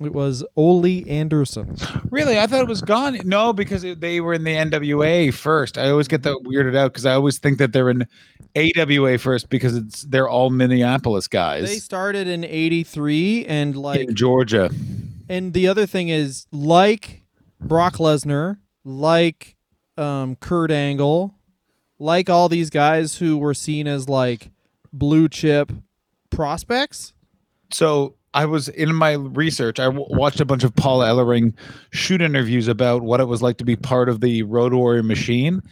It 0.01 0.13
was 0.13 0.45
Ole 0.57 1.09
Anderson. 1.09 1.77
Really, 2.11 2.37
I 2.37 2.49
thought 2.49 2.63
it 2.63 2.69
was 2.69 2.83
gone. 2.83 3.17
No, 3.25 3.53
because 3.53 3.85
it, 3.85 4.01
they 4.01 4.21
were 4.21 4.35
in 4.35 4.43
the 4.43 4.51
NWA 4.55 5.33
first. 5.33 5.79
I 5.79 5.89
always 5.89 6.09
get 6.09 6.25
that 6.25 6.37
weirded 6.45 6.77
out 6.77 6.93
because 6.93 7.07
I 7.07 7.15
always 7.15 7.39
think 7.39 7.59
that 7.59 7.73
they're 7.73 7.91
in 7.91 8.09
AWA 8.57 9.19
first 9.19 9.49
because 9.51 9.77
it's 9.77 10.03
they're 10.03 10.29
all 10.29 10.51
Minneapolis 10.51 11.29
guys 11.29 11.69
They 11.69 11.77
started 11.79 12.27
in 12.27 12.45
'83, 12.45 13.47
and 13.47 13.77
like, 13.77 14.01
in 14.09 14.15
Georgia. 14.17 14.69
And 15.29 15.53
the 15.53 15.69
other 15.69 15.87
thing 15.87 16.09
is, 16.09 16.47
like 16.53 17.23
Brock 17.61 17.95
Lesnar, 17.95 18.59
like 18.85 19.57
um, 19.97 20.37
Kurt 20.37 20.71
Angle, 20.71 21.35
like 21.99 22.29
all 22.29 22.49
these 22.49 22.71
guys 22.71 23.17
who 23.17 23.39
were 23.39 23.55
seen 23.55 23.87
as 23.87 24.09
like 24.09 24.51
blue 24.93 25.29
chip 25.29 25.73
prospects. 26.31 27.13
So 27.73 28.17
I 28.35 28.47
was 28.47 28.69
in 28.69 28.95
my 28.95 29.13
research. 29.13 29.79
I 29.79 29.85
w- 29.85 30.07
watched 30.11 30.41
a 30.41 30.45
bunch 30.45 30.65
of 30.65 30.75
Paul 30.75 31.01
Ellering 31.01 31.55
shoot 31.91 32.21
interviews 32.21 32.69
about 32.69 33.03
what 33.03 33.21
it 33.21 33.25
was 33.27 33.43
like 33.43 33.59
to 33.59 33.65
be 33.65 33.77
part 33.77 34.09
of 34.09 34.21
the 34.21 34.43
Road 34.43 34.75
Warrior 34.75 35.03
machine, 35.03 35.63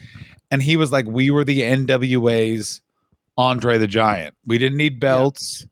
and 0.51 0.63
he 0.63 0.77
was 0.77 0.93
like, 0.93 1.07
"We 1.07 1.31
were 1.31 1.45
the 1.45 1.61
NWA's 1.61 2.81
Andre 3.37 3.79
the 3.79 3.87
Giant. 3.87 4.35
We 4.47 4.59
didn't 4.59 4.79
need 4.79 5.01
belts. 5.01 5.67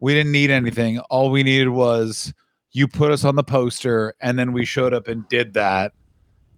We 0.00 0.14
didn't 0.14 0.32
need 0.32 0.50
anything. 0.50 0.98
All 0.98 1.30
we 1.30 1.42
needed 1.42 1.68
was 1.68 2.32
you 2.72 2.88
put 2.88 3.10
us 3.10 3.24
on 3.24 3.36
the 3.36 3.44
poster, 3.44 4.14
and 4.20 4.38
then 4.38 4.52
we 4.52 4.64
showed 4.64 4.94
up 4.94 5.08
and 5.08 5.28
did 5.28 5.54
that, 5.54 5.92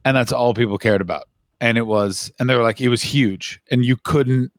and 0.04 0.16
that's 0.16 0.32
all 0.32 0.54
people 0.54 0.78
cared 0.78 1.00
about. 1.00 1.24
And 1.60 1.78
it 1.78 1.86
was, 1.86 2.30
and 2.38 2.48
they 2.48 2.56
were 2.56 2.62
like, 2.62 2.80
it 2.80 2.88
was 2.88 3.02
huge, 3.02 3.60
and 3.70 3.84
you 3.84 3.96
couldn't, 3.96 4.52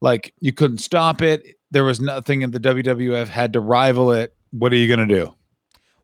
like, 0.00 0.34
you 0.40 0.52
couldn't 0.52 0.78
stop 0.78 1.22
it. 1.22 1.56
There 1.70 1.84
was 1.84 2.00
nothing 2.00 2.42
in 2.42 2.50
the 2.50 2.60
WWF 2.60 3.28
had 3.28 3.52
to 3.54 3.60
rival 3.60 4.12
it. 4.12 4.34
What 4.50 4.72
are 4.72 4.76
you 4.76 4.88
gonna 4.88 5.06
do? 5.06 5.34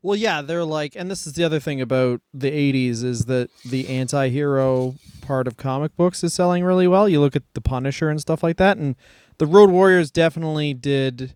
Well, 0.01 0.15
yeah, 0.15 0.41
they're 0.41 0.63
like, 0.63 0.95
and 0.95 1.09
this 1.09 1.25
is 1.25 1.33
the 1.33 1.43
other 1.43 1.59
thing 1.59 1.81
about 1.81 2.21
the 2.33 2.51
'80s 2.51 3.03
is 3.03 3.25
that 3.25 3.49
the 3.65 3.89
anti-hero 3.89 4.95
part 5.21 5.47
of 5.47 5.57
comic 5.57 5.95
books 5.95 6.23
is 6.23 6.33
selling 6.33 6.63
really 6.63 6.87
well. 6.87 7.09
You 7.09 7.19
look 7.21 7.35
at 7.35 7.41
the 7.55 7.61
Punisher 7.61 8.09
and 8.09 8.21
stuff 8.21 8.43
like 8.43 8.57
that, 8.57 8.77
and 8.77 8.95
the 9.39 9.47
Road 9.47 9.71
Warriors 9.71 10.11
definitely 10.11 10.75
did 10.75 11.33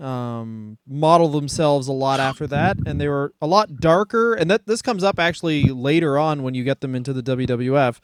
um, 0.00 0.78
model 0.86 1.28
themselves 1.28 1.88
a 1.88 1.92
lot 1.92 2.20
after 2.20 2.46
that, 2.48 2.78
and 2.86 3.00
they 3.00 3.08
were 3.08 3.32
a 3.40 3.46
lot 3.46 3.76
darker. 3.76 4.34
And 4.34 4.50
that 4.50 4.66
this 4.66 4.82
comes 4.82 5.04
up 5.04 5.18
actually 5.18 5.64
later 5.68 6.18
on 6.18 6.42
when 6.42 6.54
you 6.54 6.64
get 6.64 6.80
them 6.80 6.94
into 6.94 7.12
the 7.12 7.22
WWF, 7.22 7.98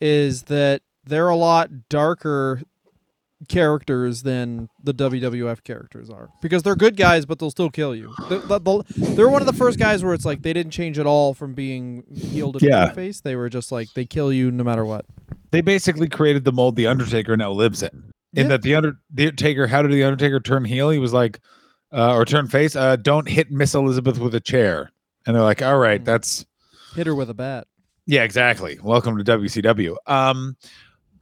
is 0.00 0.44
that 0.44 0.82
they're 1.04 1.28
a 1.28 1.36
lot 1.36 1.88
darker 1.88 2.62
characters 3.48 4.22
than 4.24 4.68
the 4.82 4.92
WWF 4.92 5.62
characters 5.62 6.10
are 6.10 6.28
because 6.42 6.64
they're 6.64 6.74
good 6.74 6.96
guys, 6.96 7.24
but 7.24 7.38
they'll 7.38 7.52
still 7.52 7.70
kill 7.70 7.94
you. 7.94 8.12
They're, 8.28 8.40
they're 8.40 9.28
one 9.28 9.40
of 9.42 9.46
the 9.46 9.52
first 9.56 9.78
guys 9.78 10.02
where 10.02 10.12
it's 10.12 10.24
like 10.24 10.42
they 10.42 10.52
didn't 10.52 10.72
change 10.72 10.98
at 10.98 11.06
all 11.06 11.34
from 11.34 11.54
being 11.54 12.02
healed 12.12 12.58
to 12.58 12.66
Yeah. 12.66 12.90
face. 12.92 13.20
They 13.20 13.36
were 13.36 13.48
just 13.48 13.70
like 13.70 13.88
they 13.94 14.04
kill 14.04 14.32
you 14.32 14.50
no 14.50 14.64
matter 14.64 14.84
what. 14.84 15.06
They 15.52 15.60
basically 15.60 16.08
created 16.08 16.44
the 16.44 16.52
mold 16.52 16.74
the 16.76 16.86
Undertaker 16.88 17.36
now 17.36 17.52
lives 17.52 17.82
in. 17.82 18.10
In 18.34 18.42
Yeah. 18.44 18.48
that 18.48 18.62
the 18.62 18.74
under 18.74 18.98
the 19.12 19.24
Undertaker, 19.28 19.66
how 19.66 19.82
did 19.82 19.90
the 19.92 20.04
Undertaker 20.04 20.38
turn 20.40 20.64
heel? 20.64 20.90
He 20.90 20.98
was 20.98 21.12
like, 21.12 21.40
uh, 21.92 22.14
or 22.14 22.24
turn 22.24 22.46
face. 22.48 22.76
Uh, 22.76 22.96
don't 22.96 23.28
hit 23.28 23.50
Miss 23.50 23.74
Elizabeth 23.74 24.18
with 24.18 24.34
a 24.34 24.40
chair. 24.40 24.90
And 25.26 25.34
they're 25.34 25.42
like, 25.42 25.62
all 25.62 25.78
right, 25.78 26.00
Mm. 26.02 26.04
that's 26.04 26.44
Hit 26.94 27.06
her 27.06 27.14
with 27.14 27.30
a 27.30 27.34
bat. 27.34 27.66
Yeah, 28.06 28.22
exactly. 28.24 28.78
Welcome 28.82 29.16
to 29.18 29.24
WCW. 29.24 29.96
Um, 30.06 30.56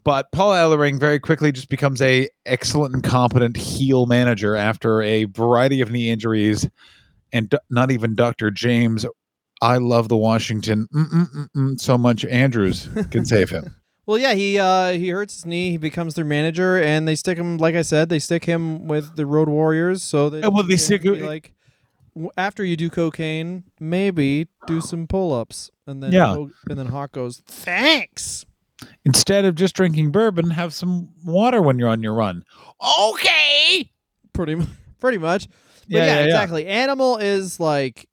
but 0.05 0.31
Paul 0.33 0.53
Ellering 0.53 1.01
very 1.01 1.19
quickly 1.19 1.51
just 1.53 1.69
becomes 1.69 2.01
a 2.01 2.29
excellent 2.47 2.95
and 2.95 3.03
competent 3.03 3.57
heel 3.57 4.07
manager 4.07 4.55
after 4.55 5.03
a 5.03 5.25
variety 5.25 5.81
of 5.81 5.91
knee 5.91 6.11
injuries, 6.11 6.69
and 7.33 7.49
d- 7.51 7.59
not 7.71 7.91
even 7.91 8.15
Dr. 8.15 8.51
James. 8.53 9.05
I 9.63 9.79
love 9.79 10.09
the 10.09 10.17
Washington 10.17 10.87
mm-mm-mm-mm 10.95 11.81
so 11.81 11.99
much. 11.99 12.25
Andrews 12.27 12.89
can 13.11 13.25
save 13.25 13.51
him. 13.51 13.75
Well, 14.07 14.19
yeah, 14.19 14.35
he 14.35 14.59
uh, 14.59 14.93
he 14.93 15.09
hurts 15.09 15.35
his 15.35 15.47
knee. 15.47 15.71
He 15.71 15.77
becomes 15.79 16.15
their 16.15 16.25
manager, 16.25 16.81
and 16.81 17.07
they 17.09 17.17
stick 17.17 17.37
him. 17.39 17.59
Like 17.59 17.75
I 17.75 17.83
said, 17.83 18.09
they 18.09 18.21
stick 18.21 18.45
him 18.45 18.87
with 18.87 19.17
the 19.17 19.27
Road 19.27 19.49
Warriors. 19.49 20.03
So 20.03 20.31
that 20.31 20.43
Yeah, 20.43 20.49
well, 20.49 20.63
they 20.63 20.77
stick- 20.77 21.05
like 21.05 21.53
after 22.39 22.65
you 22.65 22.77
do 22.77 22.89
cocaine, 22.89 23.65
maybe 23.81 24.47
do 24.67 24.81
some 24.81 25.07
pull-ups, 25.07 25.71
and 25.87 26.03
then 26.03 26.13
Yeah. 26.13 26.35
And 26.71 26.79
then 26.79 26.87
Hawk 26.87 27.13
goes, 27.13 27.43
"Thanks." 27.47 28.47
Instead 29.05 29.45
of 29.45 29.55
just 29.55 29.75
drinking 29.75 30.13
bourbon, 30.13 30.51
have 30.51 30.73
some 30.73 31.09
water 31.25 31.61
when 31.61 31.79
you're 31.79 31.89
on 31.89 32.03
your 32.03 32.15
run. 32.15 32.45
Okay. 33.01 33.91
Pretty 34.33 34.57
pretty 35.01 35.19
much. 35.19 35.49
But 35.49 35.89
Yeah, 35.89 35.99
yeah, 35.99 36.07
yeah, 36.07 36.19
yeah. 36.21 36.25
exactly. 36.27 36.67
Animal 36.67 37.17
is 37.17 37.59
like 37.59 38.09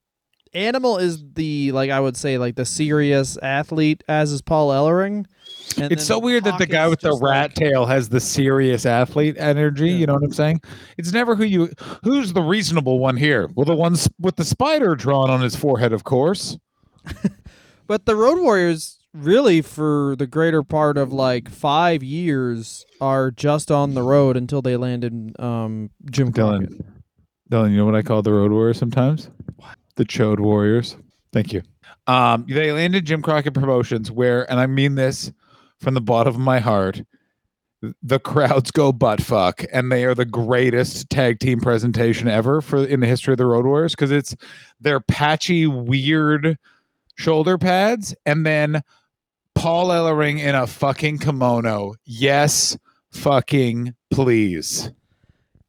Animal 0.54 0.98
is 1.00 1.24
the 1.34 1.72
like 1.72 1.90
I 1.90 2.00
would 2.00 2.16
say 2.16 2.38
like 2.38 2.56
the 2.56 2.66
serious 2.66 3.38
athlete 3.42 4.04
as 4.08 4.32
is 4.32 4.42
Paul 4.42 4.70
Ellering. 4.70 5.26
And 5.78 5.92
It's 5.92 6.06
so 6.06 6.20
weird 6.20 6.44
that 6.44 6.58
the 6.60 6.66
guy 6.68 6.88
with 6.88 7.00
the 7.02 7.14
rat 7.22 7.50
like- 7.50 7.54
tail 7.56 7.86
has 7.86 8.10
the 8.10 8.20
serious 8.20 8.86
athlete 8.86 9.36
energy. 9.40 9.90
Yeah. 9.90 9.96
You 9.98 10.06
know 10.08 10.14
what 10.14 10.24
I'm 10.24 10.34
saying? 10.34 10.62
It's 10.98 11.12
never 11.12 11.36
who 11.36 11.44
you 11.46 11.70
who's 12.04 12.34
the 12.34 12.42
reasonable 12.42 13.00
one 13.00 13.18
here. 13.18 13.50
Well, 13.56 13.66
the 13.66 13.76
ones 13.76 14.08
with 14.20 14.36
the 14.36 14.46
spider 14.46 14.96
drawn 14.96 15.30
on 15.30 15.42
his 15.42 15.56
forehead, 15.56 15.94
of 15.94 16.04
course. 16.04 16.58
But 17.86 18.06
the 18.06 18.16
Road 18.16 18.40
Warriors 18.40 18.98
really 19.14 19.62
for 19.62 20.16
the 20.18 20.26
greater 20.26 20.64
part 20.64 20.98
of 20.98 21.12
like 21.12 21.50
5 21.50 22.02
years 22.02 22.86
are 23.02 23.30
just 23.30 23.70
on 23.70 23.94
the 23.94 24.02
road 24.02 24.38
until 24.38 24.62
they 24.62 24.78
land 24.78 25.04
in 25.04 25.34
um 25.38 25.90
Jim 26.10 26.32
Crockett. 26.32 26.70
Dylan, 26.72 26.86
Dylan, 27.52 27.72
you 27.72 27.78
know 27.78 27.86
what 27.86 27.94
I 27.96 28.02
call 28.02 28.22
the 28.22 28.32
road 28.34 28.52
warriors 28.52 28.80
sometimes? 28.80 29.30
The 29.98 30.06
chode 30.06 30.40
warriors. 30.40 30.96
Thank 31.34 31.52
you. 31.54 31.62
Um, 32.08 32.46
they 32.48 32.72
landed 32.72 33.06
Jim 33.06 33.22
Crockett 33.22 33.54
Promotions, 33.54 34.10
where, 34.10 34.50
and 34.50 34.60
I 34.60 34.66
mean 34.66 34.96
this 34.96 35.32
from 35.84 35.94
the 35.94 36.02
bottom 36.02 36.34
of 36.34 36.40
my 36.40 36.60
heart, 36.60 37.04
the 38.02 38.20
crowds 38.20 38.72
go 38.72 38.92
butt 38.94 39.22
fuck, 39.22 39.66
and 39.72 39.92
they 39.92 40.06
are 40.06 40.16
the 40.16 40.26
greatest 40.26 41.10
tag 41.10 41.40
team 41.40 41.60
presentation 41.60 42.28
ever 42.28 42.62
for 42.62 42.86
in 42.86 43.02
the 43.02 43.08
history 43.08 43.34
of 43.34 43.38
the 43.38 43.46
Road 43.46 43.66
Warriors 43.66 43.94
because 43.94 44.12
it's 44.12 44.36
their 44.80 45.02
patchy, 45.02 45.68
weird 45.68 46.58
shoulder 47.18 47.58
pads, 47.58 48.16
and 48.26 48.46
then 48.46 48.82
Paul 49.54 49.90
Ellering 49.90 50.40
in 50.40 50.56
a 50.56 50.66
fucking 50.66 51.20
kimono. 51.20 51.96
Yes, 52.06 52.78
fucking 53.12 53.94
please. 54.10 54.92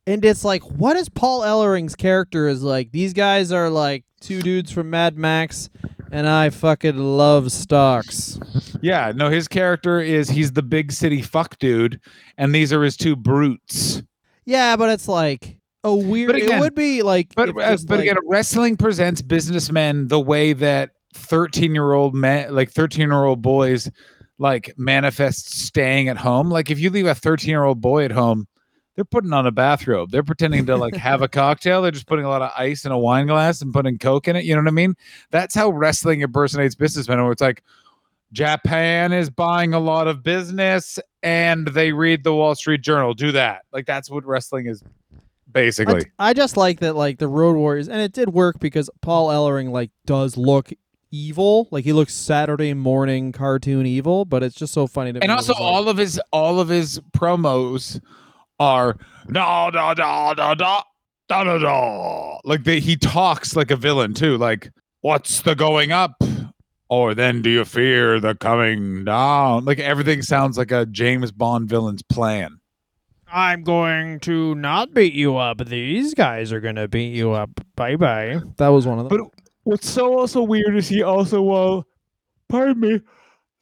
And 0.06 0.24
it's 0.24 0.44
like, 0.44 0.62
what 0.62 0.96
is 0.96 1.08
Paul 1.08 1.40
Ellering's 1.40 1.96
character 1.96 2.46
is 2.46 2.62
like? 2.62 2.92
These 2.92 3.14
guys 3.14 3.50
are 3.50 3.70
like 3.70 4.04
two 4.20 4.42
dudes 4.42 4.70
from 4.70 4.90
Mad 4.90 5.16
Max, 5.16 5.70
and 6.12 6.28
I 6.28 6.50
fucking 6.50 6.96
love 6.96 7.50
stocks. 7.52 8.38
Yeah, 8.80 9.12
no, 9.14 9.30
his 9.30 9.48
character 9.48 10.00
is 10.00 10.28
he's 10.28 10.52
the 10.52 10.62
big 10.62 10.92
city 10.92 11.22
fuck 11.22 11.58
dude, 11.58 12.00
and 12.38 12.54
these 12.54 12.72
are 12.72 12.82
his 12.82 12.96
two 12.96 13.16
brutes. 13.16 14.02
Yeah, 14.44 14.76
but 14.76 14.90
it's 14.90 15.08
like 15.08 15.56
a 15.84 15.94
weird. 15.94 16.28
But 16.28 16.36
again- 16.36 16.58
it 16.58 16.60
would 16.60 16.74
be 16.74 17.02
like, 17.02 17.34
But 17.34 17.50
uh, 17.50 17.52
but 17.86 17.90
like- 17.90 18.00
again, 18.00 18.16
wrestling 18.26 18.76
presents 18.76 19.22
businessmen 19.22 20.08
the 20.08 20.20
way 20.20 20.52
that 20.52 20.90
thirteen 21.14 21.74
year 21.74 21.92
old 21.92 22.14
men, 22.14 22.54
like 22.54 22.70
thirteen 22.70 23.08
year 23.08 23.24
old 23.24 23.40
boys, 23.42 23.90
like 24.38 24.74
manifest 24.76 25.52
staying 25.58 26.08
at 26.08 26.16
home. 26.16 26.50
Like 26.50 26.70
if 26.70 26.78
you 26.78 26.90
leave 26.90 27.06
a 27.06 27.14
thirteen 27.14 27.50
year 27.50 27.64
old 27.64 27.80
boy 27.80 28.04
at 28.04 28.10
home, 28.12 28.46
they're 28.94 29.04
putting 29.04 29.32
on 29.32 29.46
a 29.46 29.50
bathrobe. 29.50 30.10
They're 30.10 30.22
pretending 30.22 30.66
to 30.66 30.76
like 30.76 30.94
have 30.96 31.22
a 31.22 31.28
cocktail. 31.42 31.82
They're 31.82 31.90
just 31.90 32.06
putting 32.06 32.24
a 32.24 32.28
lot 32.28 32.42
of 32.42 32.52
ice 32.56 32.84
in 32.84 32.92
a 32.92 32.98
wine 32.98 33.26
glass 33.26 33.60
and 33.60 33.72
putting 33.72 33.98
coke 33.98 34.28
in 34.28 34.36
it. 34.36 34.44
You 34.44 34.54
know 34.54 34.62
what 34.62 34.68
I 34.68 34.72
mean? 34.72 34.94
That's 35.30 35.54
how 35.54 35.70
wrestling 35.70 36.20
impersonates 36.20 36.74
businessmen. 36.74 37.22
Where 37.22 37.32
it's 37.32 37.40
like 37.40 37.62
Japan 38.32 39.12
is 39.12 39.30
buying 39.30 39.74
a 39.74 39.80
lot 39.80 40.08
of 40.08 40.22
business 40.22 40.98
and 41.22 41.66
they 41.68 41.92
read 41.92 42.24
the 42.24 42.34
Wall 42.34 42.54
Street 42.54 42.82
Journal. 42.82 43.14
Do 43.14 43.32
that. 43.32 43.62
Like 43.72 43.86
that's 43.86 44.10
what 44.10 44.24
wrestling 44.24 44.66
is 44.66 44.82
basically. 45.50 46.06
I, 46.18 46.30
I 46.30 46.32
just 46.32 46.56
like 46.56 46.80
that, 46.80 46.94
like 46.94 47.18
the 47.18 47.28
Road 47.28 47.56
Warriors, 47.56 47.88
and 47.88 48.00
it 48.00 48.12
did 48.12 48.32
work 48.32 48.60
because 48.60 48.90
Paul 49.00 49.28
Ellering 49.28 49.70
like 49.70 49.90
does 50.06 50.36
look 50.36 50.72
evil, 51.10 51.68
like 51.70 51.84
he 51.84 51.92
looks 51.92 52.12
Saturday 52.12 52.74
morning 52.74 53.32
cartoon 53.32 53.86
evil, 53.86 54.24
but 54.24 54.42
it's 54.42 54.56
just 54.56 54.72
so 54.72 54.86
funny 54.86 55.12
to 55.12 55.20
me. 55.20 55.22
and 55.22 55.32
also 55.32 55.54
all 55.54 55.88
of 55.88 55.96
his 55.96 56.20
all 56.32 56.60
of 56.60 56.68
his 56.68 57.00
promos 57.16 58.00
are 58.64 58.96
da 59.30 59.70
da 59.70 59.92
da 59.92 60.32
da 60.32 60.54
da 60.54 60.82
da 61.28 61.44
da 61.44 61.58
da 61.58 62.38
like 62.44 62.64
they, 62.64 62.80
he 62.80 62.96
talks 62.96 63.54
like 63.54 63.70
a 63.70 63.76
villain 63.76 64.14
too 64.14 64.38
like 64.38 64.70
what's 65.02 65.42
the 65.42 65.54
going 65.54 65.92
up 65.92 66.22
or 66.88 67.14
then 67.14 67.42
do 67.42 67.50
you 67.50 67.64
fear 67.64 68.18
the 68.20 68.34
coming 68.34 69.04
down 69.04 69.64
like 69.66 69.78
everything 69.78 70.22
sounds 70.22 70.56
like 70.56 70.70
a 70.70 70.86
james 70.86 71.30
bond 71.30 71.68
villain's 71.68 72.02
plan 72.02 72.58
I'm 73.36 73.64
going 73.64 74.20
to 74.20 74.54
not 74.54 74.94
beat 74.94 75.12
you 75.12 75.38
up. 75.38 75.66
These 75.66 76.14
guys 76.14 76.52
are 76.52 76.60
gonna 76.60 76.86
beat 76.86 77.16
you 77.16 77.32
up. 77.32 77.50
Bye 77.74 77.96
bye. 77.96 78.40
That 78.58 78.68
was 78.68 78.86
one 78.86 79.00
of 79.00 79.08
them. 79.08 79.18
But 79.18 79.42
what's 79.64 79.90
so 79.90 80.16
also 80.16 80.40
weird 80.40 80.76
is 80.76 80.88
he 80.88 81.02
also 81.02 81.42
well 81.42 81.84
pardon 82.48 82.78
me 82.78 83.00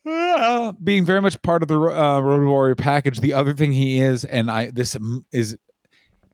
ah, 0.06 0.72
being 0.82 1.04
very 1.04 1.20
much 1.20 1.40
part 1.42 1.62
of 1.62 1.68
the 1.68 1.78
uh, 1.78 2.20
road 2.20 2.46
warrior 2.46 2.74
package 2.74 3.20
the 3.20 3.32
other 3.32 3.54
thing 3.54 3.72
he 3.72 4.00
is 4.00 4.24
and 4.24 4.50
i 4.50 4.70
this 4.70 4.96
is 5.32 5.56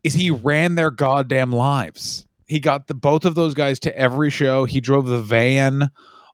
is 0.04 0.14
he 0.14 0.30
ran 0.30 0.74
their 0.74 0.90
goddamn 0.90 1.52
lives 1.52 2.26
he 2.46 2.58
got 2.58 2.86
the 2.86 2.94
both 2.94 3.24
of 3.24 3.34
those 3.34 3.54
guys 3.54 3.78
to 3.78 3.96
every 3.96 4.30
show 4.30 4.64
he 4.64 4.80
drove 4.80 5.06
the 5.06 5.20
van 5.20 5.90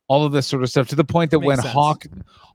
all 0.07 0.25
of 0.25 0.33
this 0.33 0.47
sort 0.47 0.63
of 0.63 0.69
stuff 0.69 0.87
to 0.89 0.95
the 0.97 1.05
point 1.05 1.31
that 1.31 1.39
Makes 1.41 1.47
when 1.47 1.57
sense. 1.59 1.73
hawk 1.73 2.07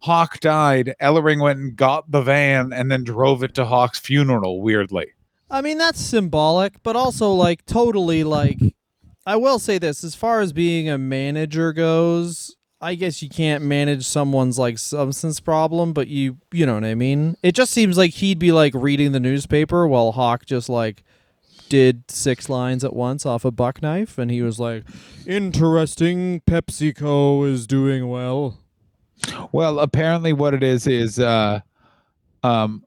hawk 0.02 0.40
died 0.40 0.94
ellering 1.02 1.42
went 1.42 1.60
and 1.60 1.76
got 1.76 2.10
the 2.10 2.22
van 2.22 2.72
and 2.72 2.92
then 2.92 3.04
drove 3.04 3.44
it 3.44 3.54
to 3.56 3.66
hawk's 3.66 4.00
funeral 4.00 4.62
weirdly 4.62 5.08
I 5.52 5.62
mean, 5.62 5.80
that's 5.80 6.00
symbolic, 6.00 6.82
but 6.84 6.96
also 6.96 7.32
like 7.32 7.66
totally 7.66 8.24
like. 8.24 8.60
I 9.26 9.36
will 9.36 9.60
say 9.60 9.78
this: 9.78 10.04
as 10.04 10.16
far 10.16 10.42
as 10.42 10.54
being 10.54 10.90
a 10.90 10.98
manager 10.98 11.74
goes, 11.74 12.56
I 12.82 12.96
guess 12.96 13.22
you 13.22 13.28
can't 13.28 13.64
manage 13.64 14.06
someone's 14.06 14.58
like 14.58 14.78
substance 14.78 15.40
problem, 15.40 15.92
but 15.92 16.08
you, 16.08 16.38
you 16.52 16.66
know 16.66 16.76
what 16.76 16.86
I 16.86 16.96
mean. 16.96 17.36
It 17.44 17.54
just 17.54 17.74
seems 17.74 17.98
like 17.98 18.12
he'd 18.12 18.40
be 18.40 18.52
like 18.54 18.74
reading 18.74 19.12
the 19.12 19.20
newspaper 19.20 19.86
while 19.86 20.14
Hawk 20.14 20.46
just 20.46 20.70
like 20.70 21.04
did 21.68 22.10
six 22.10 22.50
lines 22.50 22.84
at 22.84 22.96
once 22.96 23.26
off 23.26 23.46
a 23.46 23.52
buck 23.52 23.82
knife, 23.82 24.18
and 24.18 24.32
he 24.32 24.42
was 24.42 24.60
like, 24.60 24.84
"Interesting, 25.26 26.42
PepsiCo 26.42 27.48
is 27.48 27.68
doing 27.68 28.08
well." 28.08 28.58
Well, 29.52 29.80
apparently, 29.80 30.34
what 30.34 30.54
it 30.54 30.64
is 30.64 30.88
is 30.88 31.20
uh, 31.20 31.60
um, 32.44 32.84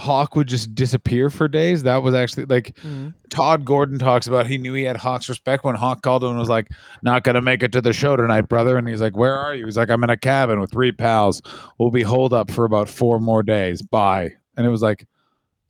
Hawk 0.00 0.34
would 0.34 0.46
just 0.46 0.74
disappear 0.74 1.28
for 1.28 1.46
days. 1.46 1.82
That 1.82 2.02
was 2.02 2.14
actually 2.14 2.46
like 2.46 2.74
mm-hmm. 2.76 3.10
Todd 3.28 3.64
Gordon 3.64 3.98
talks 3.98 4.26
about. 4.26 4.46
He 4.46 4.58
knew 4.58 4.72
he 4.72 4.84
had 4.84 4.96
Hawk's 4.96 5.28
respect 5.28 5.62
when 5.62 5.74
Hawk 5.74 6.02
called 6.02 6.24
him 6.24 6.30
and 6.30 6.38
was 6.38 6.48
like, 6.48 6.68
"Not 7.02 7.22
gonna 7.22 7.42
make 7.42 7.62
it 7.62 7.72
to 7.72 7.80
the 7.80 7.92
show 7.92 8.16
tonight, 8.16 8.48
brother." 8.48 8.78
And 8.78 8.88
he's 8.88 9.02
like, 9.02 9.16
"Where 9.16 9.36
are 9.36 9.54
you?" 9.54 9.66
He's 9.66 9.76
like, 9.76 9.90
"I'm 9.90 10.02
in 10.02 10.10
a 10.10 10.16
cabin 10.16 10.58
with 10.58 10.72
three 10.72 10.90
pals. 10.90 11.42
We'll 11.78 11.90
be 11.90 12.02
holed 12.02 12.32
up 12.32 12.50
for 12.50 12.64
about 12.64 12.88
four 12.88 13.20
more 13.20 13.42
days. 13.42 13.82
Bye." 13.82 14.32
And 14.56 14.66
it 14.66 14.70
was 14.70 14.82
like, 14.82 15.06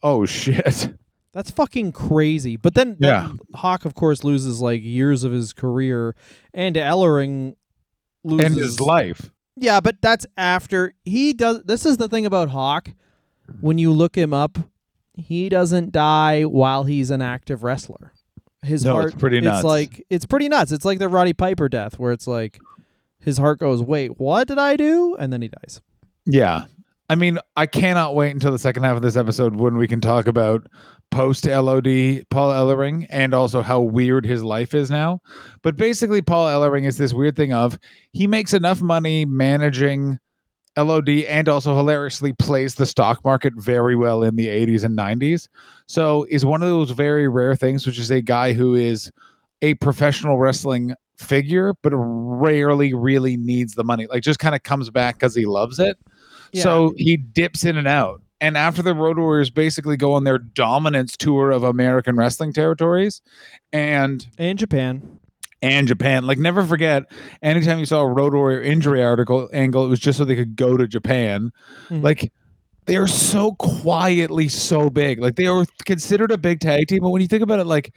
"Oh 0.02 0.24
shit." 0.26 0.94
That's 1.32 1.50
fucking 1.50 1.92
crazy. 1.92 2.56
But 2.56 2.74
then, 2.74 2.96
then 2.98 3.08
Yeah. 3.08 3.32
Hawk, 3.54 3.84
of 3.84 3.94
course, 3.94 4.24
loses 4.24 4.60
like 4.60 4.82
years 4.82 5.22
of 5.24 5.32
his 5.32 5.52
career, 5.52 6.14
and 6.54 6.76
Ellering 6.76 7.54
loses 8.24 8.46
End 8.46 8.56
his 8.56 8.80
life. 8.80 9.30
Yeah, 9.56 9.80
but 9.80 10.00
that's 10.00 10.26
after 10.36 10.94
he 11.04 11.32
does. 11.32 11.62
This 11.64 11.84
is 11.84 11.98
the 11.98 12.08
thing 12.08 12.26
about 12.26 12.48
Hawk. 12.48 12.90
When 13.60 13.78
you 13.78 13.92
look 13.92 14.16
him 14.16 14.32
up, 14.32 14.58
he 15.14 15.48
doesn't 15.48 15.92
die 15.92 16.42
while 16.44 16.84
he's 16.84 17.10
an 17.10 17.22
active 17.22 17.62
wrestler. 17.62 18.12
His 18.62 18.84
No, 18.84 18.92
heart, 18.92 19.12
it's 19.12 19.20
pretty 19.20 19.40
nuts. 19.40 19.58
It's 19.58 19.64
like 19.64 20.06
it's 20.10 20.26
pretty 20.26 20.48
nuts. 20.48 20.72
It's 20.72 20.84
like 20.84 20.98
the 20.98 21.08
Roddy 21.08 21.32
Piper 21.32 21.68
death, 21.68 21.98
where 21.98 22.12
it's 22.12 22.26
like 22.26 22.60
his 23.18 23.38
heart 23.38 23.58
goes, 23.58 23.82
"Wait, 23.82 24.18
what 24.18 24.48
did 24.48 24.58
I 24.58 24.76
do?" 24.76 25.16
and 25.18 25.32
then 25.32 25.42
he 25.42 25.48
dies. 25.48 25.80
Yeah. 26.26 26.64
I 27.08 27.16
mean, 27.16 27.38
I 27.56 27.66
cannot 27.66 28.14
wait 28.14 28.30
until 28.30 28.52
the 28.52 28.58
second 28.58 28.84
half 28.84 28.96
of 28.96 29.02
this 29.02 29.16
episode 29.16 29.56
when 29.56 29.76
we 29.76 29.88
can 29.88 30.00
talk 30.00 30.28
about 30.28 30.66
post 31.10 31.44
LOD 31.44 32.24
Paul 32.30 32.52
Ellering 32.52 33.06
and 33.10 33.34
also 33.34 33.62
how 33.62 33.80
weird 33.80 34.24
his 34.24 34.44
life 34.44 34.74
is 34.74 34.90
now. 34.90 35.20
But 35.62 35.76
basically, 35.76 36.22
Paul 36.22 36.46
Ellering 36.46 36.84
is 36.86 36.98
this 36.98 37.12
weird 37.12 37.34
thing 37.34 37.52
of 37.52 37.78
he 38.12 38.26
makes 38.28 38.54
enough 38.54 38.80
money 38.80 39.24
managing 39.24 40.18
LOD 40.76 41.08
and 41.08 41.48
also 41.48 41.76
hilariously 41.76 42.32
plays 42.32 42.76
the 42.76 42.86
stock 42.86 43.24
market 43.24 43.52
very 43.56 43.96
well 43.96 44.22
in 44.22 44.36
the 44.36 44.46
80s 44.48 44.84
and 44.84 44.96
90s. 44.96 45.48
So 45.86 46.26
is 46.30 46.44
one 46.44 46.62
of 46.62 46.68
those 46.68 46.90
very 46.90 47.28
rare 47.28 47.56
things, 47.56 47.86
which 47.86 47.98
is 47.98 48.10
a 48.10 48.22
guy 48.22 48.52
who 48.52 48.74
is 48.74 49.10
a 49.62 49.74
professional 49.74 50.38
wrestling 50.38 50.94
figure, 51.18 51.74
but 51.82 51.92
rarely 51.94 52.94
really 52.94 53.36
needs 53.36 53.74
the 53.74 53.84
money. 53.84 54.06
Like 54.06 54.22
just 54.22 54.38
kind 54.38 54.54
of 54.54 54.62
comes 54.62 54.90
back 54.90 55.16
because 55.16 55.34
he 55.34 55.44
loves 55.44 55.78
it. 55.78 55.98
So 56.54 56.94
he 56.96 57.16
dips 57.16 57.64
in 57.64 57.76
and 57.76 57.86
out. 57.86 58.22
And 58.40 58.56
after 58.56 58.82
the 58.82 58.94
Road 58.94 59.18
Warriors 59.18 59.50
basically 59.50 59.96
go 59.96 60.14
on 60.14 60.24
their 60.24 60.38
dominance 60.38 61.16
tour 61.16 61.50
of 61.50 61.62
American 61.62 62.16
wrestling 62.16 62.52
territories 62.52 63.20
and 63.72 64.26
in 64.38 64.56
Japan, 64.56 65.19
and 65.62 65.86
Japan, 65.88 66.26
like 66.26 66.38
never 66.38 66.64
forget, 66.64 67.04
anytime 67.42 67.78
you 67.78 67.86
saw 67.86 68.00
a 68.00 68.06
Road 68.08 68.34
Warrior 68.34 68.62
injury 68.62 69.02
article 69.02 69.48
angle, 69.52 69.84
it 69.84 69.88
was 69.88 70.00
just 70.00 70.18
so 70.18 70.24
they 70.24 70.36
could 70.36 70.56
go 70.56 70.76
to 70.76 70.86
Japan. 70.88 71.50
Mhm. 71.88 72.02
Like 72.02 72.32
they 72.86 72.96
are 72.96 73.06
so 73.06 73.52
quietly 73.52 74.48
so 74.48 74.90
big. 74.90 75.20
Like 75.20 75.36
they 75.36 75.46
are 75.46 75.64
considered 75.84 76.32
a 76.32 76.38
big 76.38 76.60
tag 76.60 76.88
team, 76.88 77.00
but 77.02 77.10
when 77.10 77.22
you 77.22 77.28
think 77.28 77.42
about 77.42 77.60
it, 77.60 77.66
like 77.66 77.92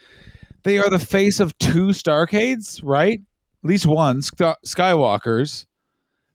they 0.63 0.78
are 0.78 0.89
the 0.89 0.99
face 0.99 1.39
of 1.39 1.58
two 1.58 1.88
Starrcades, 1.88 2.80
right? 2.84 3.19
At 3.63 3.69
least 3.69 3.86
one 3.86 4.21
Sky- 4.21 4.56
Skywalkers. 4.65 5.65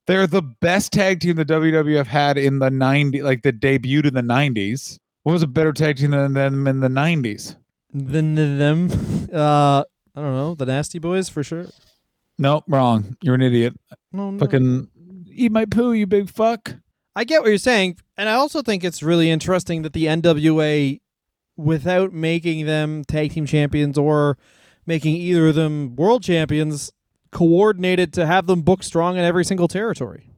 They're 0.06 0.26
the 0.26 0.40
best 0.42 0.92
tag 0.92 1.20
team 1.20 1.36
the 1.36 1.44
WWF 1.44 2.06
had 2.06 2.38
in 2.38 2.58
the 2.60 2.70
90s, 2.70 3.22
like 3.22 3.42
that 3.42 3.60
debuted 3.60 4.06
in 4.06 4.14
the 4.14 4.22
90s. 4.22 4.98
What 5.24 5.34
was 5.34 5.42
a 5.42 5.46
better 5.46 5.74
tag 5.74 5.98
team 5.98 6.12
than 6.12 6.32
them 6.32 6.66
in 6.66 6.80
the 6.80 6.88
90s? 6.88 7.56
Than 7.92 8.34
them, 8.34 8.90
uh, 9.32 9.84
I 10.18 10.20
don't 10.20 10.34
know, 10.34 10.54
the 10.56 10.66
Nasty 10.66 10.98
Boys 10.98 11.28
for 11.28 11.44
sure. 11.44 11.66
Nope, 12.38 12.64
wrong. 12.66 13.16
You're 13.22 13.36
an 13.36 13.42
idiot. 13.42 13.78
No, 14.12 14.32
no. 14.32 14.38
Fucking 14.40 14.88
eat 15.30 15.52
my 15.52 15.64
poo, 15.64 15.92
you 15.92 16.08
big 16.08 16.28
fuck. 16.28 16.74
I 17.14 17.22
get 17.22 17.40
what 17.40 17.50
you're 17.50 17.58
saying, 17.58 17.98
and 18.16 18.28
I 18.28 18.32
also 18.32 18.60
think 18.60 18.82
it's 18.82 19.00
really 19.00 19.30
interesting 19.30 19.82
that 19.82 19.92
the 19.92 20.06
NWA, 20.06 21.00
without 21.56 22.12
making 22.12 22.66
them 22.66 23.04
tag 23.04 23.30
team 23.32 23.46
champions 23.46 23.96
or 23.96 24.36
making 24.86 25.14
either 25.14 25.48
of 25.48 25.54
them 25.54 25.94
world 25.94 26.24
champions, 26.24 26.90
coordinated 27.30 28.12
to 28.14 28.26
have 28.26 28.48
them 28.48 28.62
book 28.62 28.82
strong 28.82 29.16
in 29.16 29.24
every 29.24 29.44
single 29.44 29.68
territory. 29.68 30.30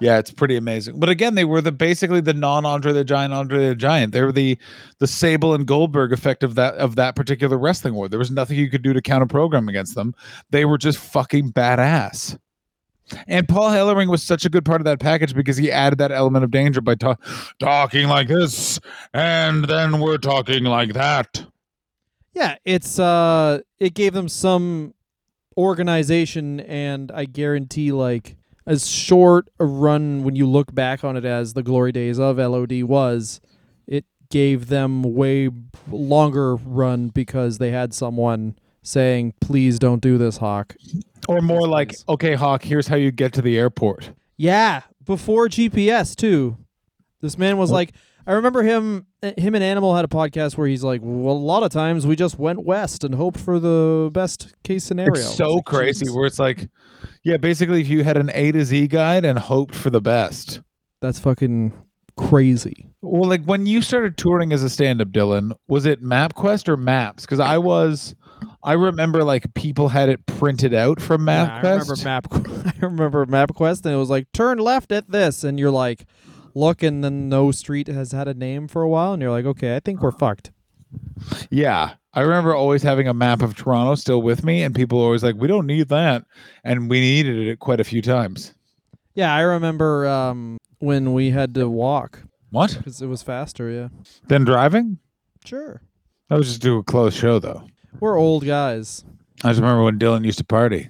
Yeah, 0.00 0.18
it's 0.18 0.30
pretty 0.30 0.56
amazing. 0.56 0.98
But 0.98 1.10
again, 1.10 1.34
they 1.34 1.44
were 1.44 1.60
the 1.60 1.72
basically 1.72 2.20
the 2.20 2.34
non 2.34 2.64
Andre 2.64 2.92
the 2.92 3.04
Giant 3.04 3.34
Andre 3.34 3.68
the 3.68 3.74
Giant. 3.74 4.12
They 4.12 4.22
were 4.22 4.32
the 4.32 4.58
the 4.98 5.06
Sable 5.06 5.54
and 5.54 5.66
Goldberg 5.66 6.12
effect 6.12 6.42
of 6.42 6.54
that 6.54 6.74
of 6.74 6.96
that 6.96 7.14
particular 7.16 7.58
wrestling 7.58 7.94
war. 7.94 8.08
There 8.08 8.18
was 8.18 8.30
nothing 8.30 8.58
you 8.58 8.70
could 8.70 8.82
do 8.82 8.92
to 8.92 9.02
counter 9.02 9.26
program 9.26 9.68
against 9.68 9.94
them. 9.94 10.14
They 10.50 10.64
were 10.64 10.78
just 10.78 10.98
fucking 10.98 11.52
badass. 11.52 12.38
And 13.26 13.48
Paul 13.48 13.70
Ellering 13.70 14.08
was 14.08 14.22
such 14.22 14.44
a 14.44 14.48
good 14.48 14.64
part 14.64 14.80
of 14.80 14.84
that 14.84 15.00
package 15.00 15.34
because 15.34 15.56
he 15.56 15.70
added 15.70 15.98
that 15.98 16.12
element 16.12 16.44
of 16.44 16.50
danger 16.52 16.80
by 16.80 16.94
ta- 16.94 17.16
talking 17.58 18.08
like 18.08 18.28
this, 18.28 18.78
and 19.12 19.64
then 19.64 20.00
we're 20.00 20.18
talking 20.18 20.64
like 20.64 20.92
that. 20.94 21.44
Yeah, 22.32 22.56
it's 22.64 22.98
uh 22.98 23.60
it 23.78 23.94
gave 23.94 24.14
them 24.14 24.28
some 24.28 24.94
organization 25.56 26.60
and 26.60 27.10
I 27.12 27.24
guarantee 27.26 27.92
like 27.92 28.36
as 28.70 28.88
short 28.88 29.48
a 29.58 29.64
run 29.64 30.22
when 30.22 30.36
you 30.36 30.46
look 30.46 30.74
back 30.74 31.02
on 31.02 31.16
it 31.16 31.24
as 31.24 31.54
the 31.54 31.62
glory 31.62 31.92
days 31.92 32.18
of 32.20 32.38
LOD 32.38 32.82
was, 32.84 33.40
it 33.86 34.04
gave 34.30 34.68
them 34.68 35.02
way 35.02 35.48
longer 35.90 36.54
run 36.56 37.08
because 37.08 37.58
they 37.58 37.70
had 37.72 37.92
someone 37.92 38.56
saying, 38.82 39.34
"Please 39.40 39.78
don't 39.78 40.00
do 40.00 40.16
this, 40.18 40.36
Hawk." 40.38 40.76
Or 41.28 41.40
more 41.40 41.66
like, 41.68 41.94
okay, 42.08 42.34
Hawk, 42.34 42.62
here's 42.62 42.86
how 42.88 42.96
you 42.96 43.10
get 43.10 43.32
to 43.34 43.42
the 43.42 43.58
airport. 43.58 44.12
Yeah, 44.36 44.82
before 45.04 45.48
GPS 45.48 46.14
too. 46.14 46.56
This 47.20 47.36
man 47.36 47.58
was 47.58 47.70
What? 47.70 47.76
like, 47.76 47.92
I 48.26 48.32
remember 48.34 48.62
him. 48.62 49.06
uh, 49.22 49.32
Him 49.36 49.54
and 49.54 49.62
Animal 49.64 49.94
had 49.96 50.04
a 50.04 50.08
podcast 50.08 50.56
where 50.56 50.66
he's 50.68 50.84
like, 50.84 51.00
"Well, 51.02 51.34
a 51.34 51.36
lot 51.36 51.62
of 51.62 51.70
times 51.72 52.06
we 52.06 52.14
just 52.16 52.38
went 52.38 52.64
west 52.64 53.02
and 53.04 53.14
hoped 53.16 53.38
for 53.40 53.58
the 53.58 54.10
best 54.12 54.54
case 54.62 54.84
scenario." 54.84 55.14
It's 55.14 55.34
so 55.34 55.56
like, 55.56 55.64
crazy 55.66 56.08
where 56.08 56.26
it's 56.26 56.38
like, 56.38 56.68
yeah, 57.24 57.36
basically, 57.36 57.80
if 57.80 57.88
you 57.88 58.04
had 58.04 58.16
an 58.16 58.30
A 58.34 58.52
to 58.52 58.64
Z 58.64 58.88
guide 58.88 59.24
and 59.24 59.38
hoped 59.38 59.74
for 59.74 59.90
the 59.90 60.00
best. 60.00 60.60
That's 61.00 61.18
fucking 61.18 61.72
crazy. 62.16 62.90
Well, 63.02 63.28
like 63.28 63.44
when 63.44 63.66
you 63.66 63.80
started 63.82 64.16
touring 64.18 64.52
as 64.52 64.62
a 64.62 64.68
stand-up, 64.70 65.08
Dylan, 65.08 65.52
was 65.68 65.86
it 65.86 66.02
MapQuest 66.02 66.68
or 66.68 66.76
Maps? 66.76 67.24
Because 67.24 67.40
I 67.40 67.56
was, 67.58 68.14
I 68.62 68.74
remember 68.74 69.24
like 69.24 69.52
people 69.54 69.88
had 69.88 70.08
it 70.10 70.24
printed 70.26 70.74
out 70.74 71.00
from 71.00 71.26
Yeah, 71.26 71.44
I 71.54 71.60
remember 71.60 71.94
MapQuest. 71.94 72.04
Map. 72.04 72.26
I 72.82 72.86
remember 72.86 73.26
MapQuest, 73.26 73.84
and 73.86 73.94
it 73.94 73.98
was 73.98 74.10
like 74.10 74.30
turn 74.32 74.58
left 74.58 74.92
at 74.92 75.10
this, 75.10 75.44
and 75.44 75.58
you're 75.58 75.70
like, 75.70 76.04
look, 76.54 76.82
and 76.82 77.02
then 77.02 77.28
no 77.28 77.50
street 77.52 77.88
has 77.88 78.12
had 78.12 78.28
a 78.28 78.34
name 78.34 78.68
for 78.68 78.82
a 78.82 78.88
while, 78.88 79.14
and 79.14 79.22
you're 79.22 79.30
like, 79.30 79.46
okay, 79.46 79.76
I 79.76 79.80
think 79.80 80.02
we're 80.02 80.12
fucked. 80.12 80.50
yeah, 81.50 81.94
I 82.12 82.22
remember 82.22 82.54
always 82.54 82.82
having 82.82 83.06
a 83.06 83.14
map 83.14 83.40
of 83.42 83.54
Toronto 83.54 83.94
still 83.94 84.20
with 84.22 84.42
me, 84.44 84.62
and 84.62 84.74
people 84.74 84.98
were 84.98 85.04
always 85.04 85.22
like, 85.22 85.36
"We 85.36 85.46
don't 85.48 85.66
need 85.66 85.88
that," 85.88 86.24
and 86.64 86.90
we 86.90 87.00
needed 87.00 87.46
it 87.48 87.58
quite 87.60 87.78
a 87.80 87.84
few 87.84 88.02
times. 88.02 88.52
Yeah, 89.14 89.32
I 89.34 89.40
remember 89.42 90.06
um, 90.08 90.58
when 90.78 91.12
we 91.12 91.30
had 91.30 91.54
to 91.54 91.68
walk 91.68 92.22
What? 92.50 92.74
because 92.76 93.00
it 93.02 93.06
was 93.06 93.22
faster. 93.22 93.70
Yeah, 93.70 93.88
Than 94.28 94.44
driving? 94.44 94.98
sure. 95.44 95.82
I 96.30 96.36
was 96.36 96.48
just 96.48 96.62
do 96.62 96.78
a 96.78 96.82
close 96.82 97.14
show 97.14 97.38
though. 97.38 97.62
We're 98.00 98.16
old 98.18 98.44
guys. 98.44 99.04
I 99.44 99.48
just 99.50 99.60
remember 99.60 99.82
when 99.84 99.98
Dylan 99.98 100.24
used 100.24 100.38
to 100.38 100.44
party. 100.44 100.88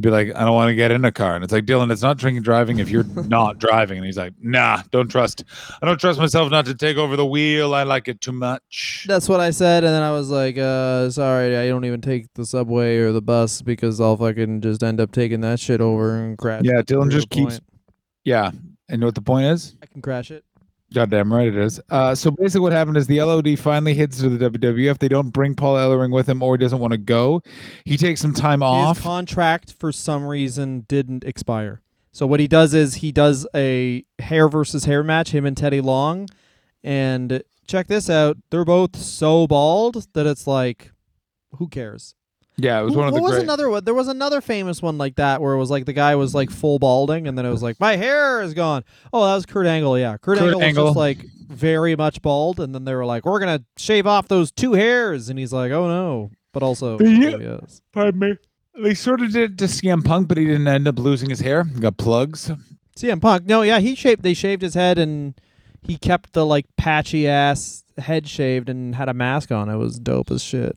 Be 0.00 0.10
like, 0.10 0.34
I 0.34 0.40
don't 0.40 0.54
want 0.54 0.70
to 0.70 0.74
get 0.74 0.90
in 0.90 1.04
a 1.04 1.12
car. 1.12 1.36
And 1.36 1.44
it's 1.44 1.52
like, 1.52 1.66
Dylan, 1.66 1.92
it's 1.92 2.02
not 2.02 2.16
drinking 2.16 2.42
driving 2.42 2.80
if 2.80 2.90
you're 2.90 3.04
not 3.28 3.58
driving. 3.58 3.98
And 3.98 4.04
he's 4.04 4.16
like, 4.16 4.32
nah, 4.40 4.82
don't 4.90 5.06
trust. 5.08 5.44
I 5.80 5.86
don't 5.86 6.00
trust 6.00 6.18
myself 6.18 6.50
not 6.50 6.64
to 6.66 6.74
take 6.74 6.96
over 6.96 7.14
the 7.14 7.24
wheel. 7.24 7.74
I 7.74 7.84
like 7.84 8.08
it 8.08 8.20
too 8.20 8.32
much. 8.32 9.04
That's 9.06 9.28
what 9.28 9.38
I 9.38 9.50
said, 9.50 9.84
and 9.84 9.94
then 9.94 10.02
I 10.02 10.10
was 10.10 10.30
like, 10.30 10.58
uh, 10.58 11.10
sorry, 11.10 11.56
I 11.56 11.68
don't 11.68 11.84
even 11.84 12.00
take 12.00 12.26
the 12.34 12.44
subway 12.44 12.96
or 12.96 13.12
the 13.12 13.22
bus 13.22 13.62
because 13.62 14.00
I'll 14.00 14.16
fucking 14.16 14.62
just 14.62 14.82
end 14.82 15.00
up 15.00 15.12
taking 15.12 15.42
that 15.42 15.60
shit 15.60 15.80
over 15.80 16.16
and 16.16 16.36
crash. 16.36 16.62
Yeah. 16.64 16.82
Dylan 16.82 17.10
just 17.10 17.30
keeps, 17.30 17.60
point. 17.60 17.64
yeah. 18.24 18.48
And 18.48 18.62
you 18.90 18.96
know 18.98 19.06
what 19.06 19.14
the 19.14 19.22
point 19.22 19.46
is? 19.46 19.76
I 19.80 19.86
can 19.86 20.02
crash 20.02 20.30
it. 20.32 20.44
Goddamn 20.94 21.32
right 21.32 21.48
it 21.48 21.56
is. 21.56 21.80
Uh, 21.90 22.14
so 22.14 22.30
basically, 22.30 22.60
what 22.60 22.72
happened 22.72 22.96
is 22.96 23.06
the 23.06 23.20
LOD 23.20 23.58
finally 23.58 23.94
hits 23.94 24.18
to 24.20 24.28
the 24.28 24.50
WWF. 24.50 24.98
They 24.98 25.08
don't 25.08 25.30
bring 25.30 25.54
Paul 25.54 25.74
Ellering 25.76 26.12
with 26.12 26.28
him, 26.28 26.42
or 26.42 26.54
he 26.54 26.58
doesn't 26.58 26.78
want 26.78 26.92
to 26.92 26.98
go. 26.98 27.42
He 27.84 27.96
takes 27.96 28.20
some 28.20 28.32
time 28.32 28.62
off. 28.62 28.96
His 28.96 29.04
contract 29.04 29.72
for 29.72 29.92
some 29.92 30.24
reason 30.24 30.86
didn't 30.88 31.24
expire. 31.24 31.82
So 32.12 32.26
what 32.28 32.38
he 32.38 32.46
does 32.46 32.74
is 32.74 32.96
he 32.96 33.10
does 33.10 33.44
a 33.56 34.04
hair 34.20 34.48
versus 34.48 34.84
hair 34.84 35.02
match, 35.02 35.32
him 35.32 35.44
and 35.44 35.56
Teddy 35.56 35.80
Long, 35.80 36.28
and 36.84 37.42
check 37.66 37.88
this 37.88 38.08
out. 38.08 38.36
They're 38.50 38.64
both 38.64 38.96
so 38.96 39.48
bald 39.48 40.06
that 40.12 40.24
it's 40.24 40.46
like, 40.46 40.92
who 41.58 41.66
cares? 41.66 42.14
Yeah, 42.56 42.80
it 42.80 42.84
was 42.84 42.94
Who- 42.94 42.98
one 43.00 43.08
of 43.08 43.14
the 43.14 43.20
what 43.20 43.28
was 43.28 43.32
great. 43.38 43.42
another 43.44 43.68
one? 43.70 43.84
There 43.84 43.94
was 43.94 44.08
another 44.08 44.40
famous 44.40 44.80
one 44.82 44.96
like 44.98 45.16
that 45.16 45.40
where 45.40 45.54
it 45.54 45.58
was 45.58 45.70
like 45.70 45.84
the 45.86 45.92
guy 45.92 46.14
was 46.16 46.34
like 46.34 46.50
full 46.50 46.78
balding, 46.78 47.26
and 47.26 47.36
then 47.36 47.44
it 47.46 47.50
was 47.50 47.62
like 47.62 47.78
my 47.80 47.96
hair 47.96 48.42
is 48.42 48.54
gone. 48.54 48.84
Oh, 49.12 49.24
that 49.26 49.34
was 49.34 49.46
Kurt 49.46 49.66
Angle. 49.66 49.98
Yeah, 49.98 50.16
Kurt, 50.16 50.38
Kurt 50.38 50.60
Angle, 50.62 50.84
was 50.84 50.90
just 50.90 50.96
like 50.96 51.18
very 51.48 51.96
much 51.96 52.22
bald, 52.22 52.60
and 52.60 52.74
then 52.74 52.84
they 52.84 52.94
were 52.94 53.04
like, 53.06 53.24
we're 53.24 53.40
gonna 53.40 53.62
shave 53.76 54.06
off 54.06 54.28
those 54.28 54.50
two 54.52 54.72
hairs, 54.74 55.28
and 55.28 55.38
he's 55.38 55.52
like, 55.52 55.72
oh 55.72 55.86
no, 55.88 56.30
but 56.52 56.62
also 56.62 56.98
Yeah. 57.00 57.36
yes. 57.60 57.80
Pardon 57.92 58.18
me. 58.20 58.36
They 58.82 58.94
sort 58.94 59.20
of 59.20 59.32
did 59.32 59.52
it 59.52 59.58
to 59.58 59.64
CM 59.66 60.04
Punk, 60.04 60.26
but 60.26 60.36
he 60.36 60.44
didn't 60.46 60.66
end 60.66 60.88
up 60.88 60.98
losing 60.98 61.30
his 61.30 61.38
hair. 61.40 61.62
He 61.64 61.78
got 61.80 61.96
plugs. 61.96 62.50
CM 62.96 63.20
Punk. 63.20 63.46
No, 63.46 63.62
yeah, 63.62 63.78
he 63.78 63.94
shaved. 63.94 64.22
They 64.22 64.34
shaved 64.34 64.62
his 64.62 64.74
head, 64.74 64.98
and 64.98 65.34
he 65.82 65.96
kept 65.96 66.32
the 66.32 66.44
like 66.46 66.66
patchy 66.76 67.28
ass 67.28 67.84
head 67.98 68.26
shaved 68.26 68.68
and 68.68 68.94
had 68.96 69.08
a 69.08 69.14
mask 69.14 69.52
on. 69.52 69.68
It 69.68 69.76
was 69.76 69.98
dope 70.00 70.30
as 70.32 70.42
shit. 70.42 70.76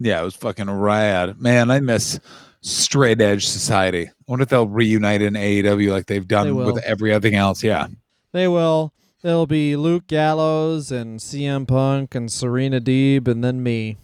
Yeah, 0.00 0.20
it 0.20 0.24
was 0.24 0.36
fucking 0.36 0.70
rad. 0.70 1.40
Man, 1.40 1.70
I 1.70 1.80
miss 1.80 2.20
straight 2.60 3.20
edge 3.20 3.46
society. 3.46 4.06
I 4.08 4.12
wonder 4.26 4.42
if 4.44 4.48
they'll 4.48 4.68
reunite 4.68 5.22
in 5.22 5.34
AEW 5.34 5.90
like 5.92 6.06
they've 6.06 6.26
They 6.26 6.34
done 6.34 6.54
will. 6.56 6.72
with 6.72 6.82
everything 6.84 7.34
else. 7.34 7.62
Yeah. 7.64 7.86
They 8.32 8.46
will. 8.48 8.92
There'll 9.22 9.46
be 9.46 9.74
Luke 9.74 10.06
Gallows 10.06 10.92
and 10.92 11.18
CM 11.18 11.66
Punk 11.66 12.14
and 12.14 12.30
Serena 12.30 12.80
Deeb, 12.80 13.26
and 13.26 13.42
then 13.42 13.62
me. 13.62 13.96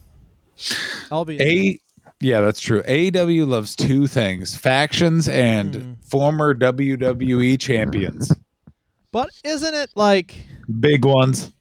I'll 1.13 1.25
be. 1.25 1.41
A 1.41 1.79
yeah, 2.21 2.41
that's 2.41 2.61
true. 2.61 2.83
AEW 2.85 3.47
loves 3.47 3.77
two 3.77 4.07
things 4.07 4.57
factions 4.57 5.29
and 5.29 5.75
Mhm. 5.75 5.97
former 6.05 6.55
WWE 6.55 7.57
champions. 7.59 8.35
But 9.13 9.31
isn't 9.45 9.75
it 9.75 9.91
like? 9.95 10.35
Big 10.81 11.05
ones. 11.05 11.53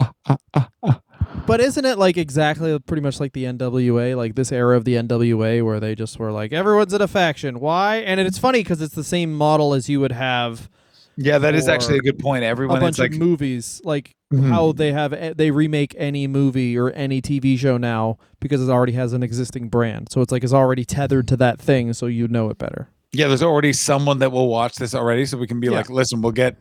But 1.46 1.60
isn't 1.60 1.84
it 1.84 1.98
like 1.98 2.16
exactly 2.16 2.78
pretty 2.78 3.02
much 3.02 3.20
like 3.20 3.34
the 3.34 3.44
NWA, 3.44 4.16
like 4.16 4.34
this 4.34 4.50
era 4.50 4.76
of 4.76 4.84
the 4.84 4.94
NWA 4.94 5.62
where 5.62 5.78
they 5.78 5.94
just 5.94 6.18
were 6.18 6.32
like 6.32 6.52
everyone's 6.52 6.94
in 6.94 7.02
a 7.02 7.08
faction. 7.08 7.60
Why? 7.60 7.96
And 7.96 8.18
it's 8.18 8.38
funny 8.38 8.60
because 8.60 8.80
it's 8.80 8.94
the 8.94 9.04
same 9.04 9.34
model 9.34 9.74
as 9.74 9.88
you 9.88 10.00
would 10.00 10.12
have 10.12 10.70
Yeah, 11.16 11.36
that 11.38 11.54
is 11.54 11.68
actually 11.68 11.98
a 11.98 12.00
good 12.00 12.18
point. 12.18 12.44
a 12.44 12.46
Everyone 12.46 12.80
bunch 12.80 12.94
is 12.94 12.98
like 12.98 13.12
of 13.12 13.18
movies, 13.18 13.80
like 13.84 14.14
Mhm. 14.32 14.48
how 14.48 14.72
they 14.72 14.90
have 14.92 15.36
they 15.36 15.50
remake 15.50 15.94
any 15.98 16.26
movie 16.26 16.78
or 16.78 16.90
any 16.92 17.20
TV 17.20 17.58
show 17.58 17.76
now 17.76 18.16
because 18.40 18.66
it 18.66 18.70
already 18.72 18.92
has 18.92 19.12
an 19.12 19.22
existing 19.22 19.68
brand. 19.68 20.08
So 20.10 20.22
it's 20.22 20.32
like 20.32 20.44
it's 20.44 20.52
already 20.54 20.86
tethered 20.86 21.28
to 21.28 21.36
that 21.36 21.60
thing, 21.60 21.92
so 21.92 22.06
you 22.06 22.26
know 22.26 22.48
it 22.48 22.56
better. 22.56 22.88
Yeah, 23.12 23.28
there's 23.28 23.42
already 23.42 23.74
someone 23.74 24.18
that 24.20 24.32
will 24.32 24.48
watch 24.48 24.76
this 24.76 24.94
already, 24.94 25.26
so 25.26 25.36
we 25.36 25.46
can 25.46 25.60
be 25.60 25.66
Yeah. 25.66 25.74
like, 25.74 25.90
listen, 25.90 26.22
we'll 26.22 26.32
get 26.32 26.56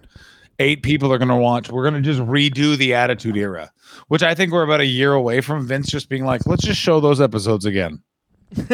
eight 0.60 0.84
people 0.84 1.12
are 1.12 1.18
going 1.18 1.30
to 1.30 1.36
watch. 1.36 1.70
We're 1.70 1.90
going 1.90 2.02
to 2.02 2.02
just 2.02 2.22
redo 2.22 2.78
the 2.78 2.94
Attitude 2.94 3.38
Era, 3.38 3.72
which 4.08 4.24
I 4.24 4.36
think 4.36 4.52
we're 4.52 4.64
about 4.64 4.82
a 4.82 4.86
year 4.86 5.14
away 5.14 5.42
from 5.42 5.68
Vince 5.68 5.90
just 5.90 6.10
being 6.10 6.26
like, 6.26 6.46
let's 6.46 6.64
just 6.64 6.80
show 6.80 7.00
those 7.00 7.22
episodes 7.22 7.66
again. 7.66 8.02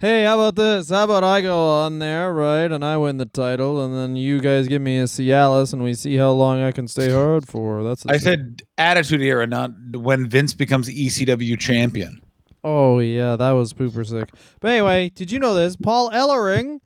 hey, 0.00 0.24
how 0.24 0.40
about 0.40 0.56
this? 0.56 0.90
How 0.90 1.04
about 1.04 1.22
I 1.22 1.40
go 1.40 1.68
on 1.68 2.00
there, 2.00 2.32
right, 2.32 2.70
and 2.70 2.84
I 2.84 2.96
win 2.96 3.18
the 3.18 3.26
title, 3.26 3.84
and 3.84 3.94
then 3.94 4.16
you 4.16 4.40
guys 4.40 4.66
give 4.66 4.82
me 4.82 4.98
a 4.98 5.04
Cialis, 5.04 5.72
and 5.72 5.84
we 5.84 5.94
see 5.94 6.16
how 6.16 6.32
long 6.32 6.60
I 6.60 6.72
can 6.72 6.88
stay 6.88 7.10
hard 7.10 7.46
for. 7.46 7.84
That's 7.84 8.04
I 8.06 8.16
said 8.16 8.62
Attitude 8.78 9.22
Era, 9.22 9.46
not 9.46 9.70
when 9.94 10.28
Vince 10.28 10.54
becomes 10.54 10.88
ECW 10.88 11.58
champion. 11.58 12.20
Oh 12.64 12.98
yeah, 12.98 13.36
that 13.36 13.52
was 13.52 13.72
pooper 13.72 14.04
sick. 14.04 14.30
But 14.60 14.72
anyway, 14.72 15.10
did 15.10 15.30
you 15.30 15.38
know 15.38 15.54
this? 15.54 15.76
Paul 15.76 16.10
Ellering 16.10 16.80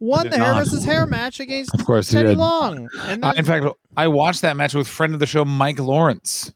won 0.00 0.28
the 0.28 0.38
hair 0.38 0.52
not. 0.52 0.64
versus 0.64 0.84
hair 0.84 1.06
match 1.06 1.40
against 1.40 1.74
Of 1.74 1.84
course, 1.84 2.10
Teddy. 2.10 2.34
Long. 2.34 2.88
And 2.98 3.24
in 3.36 3.44
fact, 3.44 3.66
I 3.96 4.08
watched 4.08 4.42
that 4.42 4.56
match 4.56 4.74
with 4.74 4.88
friend 4.88 5.14
of 5.14 5.20
the 5.20 5.26
show, 5.26 5.44
Mike 5.44 5.78
Lawrence. 5.78 6.52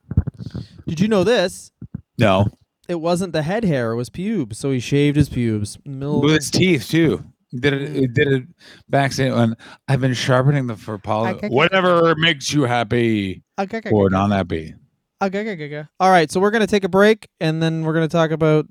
did 0.86 1.00
you 1.00 1.08
know 1.08 1.24
this? 1.24 1.72
No, 2.18 2.48
It 2.88 2.96
wasn't 2.96 3.32
the 3.32 3.42
head 3.42 3.64
hair; 3.64 3.92
it 3.92 3.96
was 3.96 4.10
pubes. 4.10 4.58
So 4.58 4.70
he 4.70 4.80
shaved 4.80 5.16
his 5.16 5.28
pubes. 5.28 5.78
Middle 5.84 6.20
with 6.20 6.34
his 6.34 6.50
teeth 6.50 6.88
too. 6.88 7.24
Did 7.54 7.72
it? 7.72 7.92
He 7.92 8.06
did 8.06 8.28
it 8.28 8.42
mm. 8.42 8.54
backstage. 8.88 9.32
And 9.32 9.56
I've 9.86 10.00
been 10.00 10.14
sharpening 10.14 10.66
them 10.66 10.76
for 10.76 10.98
Paul. 10.98 11.34
Whatever 11.48 12.14
makes 12.16 12.52
you 12.52 12.64
happy 12.64 13.42
Okay, 13.58 13.78
okay, 13.78 13.90
or 13.90 14.10
not 14.10 14.30
happy. 14.30 14.74
okay, 15.22 15.40
okay, 15.40 15.52
okay. 15.52 15.88
All 15.98 16.10
right, 16.10 16.30
so 16.30 16.40
we're 16.40 16.50
gonna 16.50 16.66
take 16.66 16.84
a 16.84 16.88
break, 16.88 17.28
and 17.40 17.62
then 17.62 17.84
we're 17.84 17.94
gonna 17.94 18.08
talk 18.08 18.30
about 18.30 18.66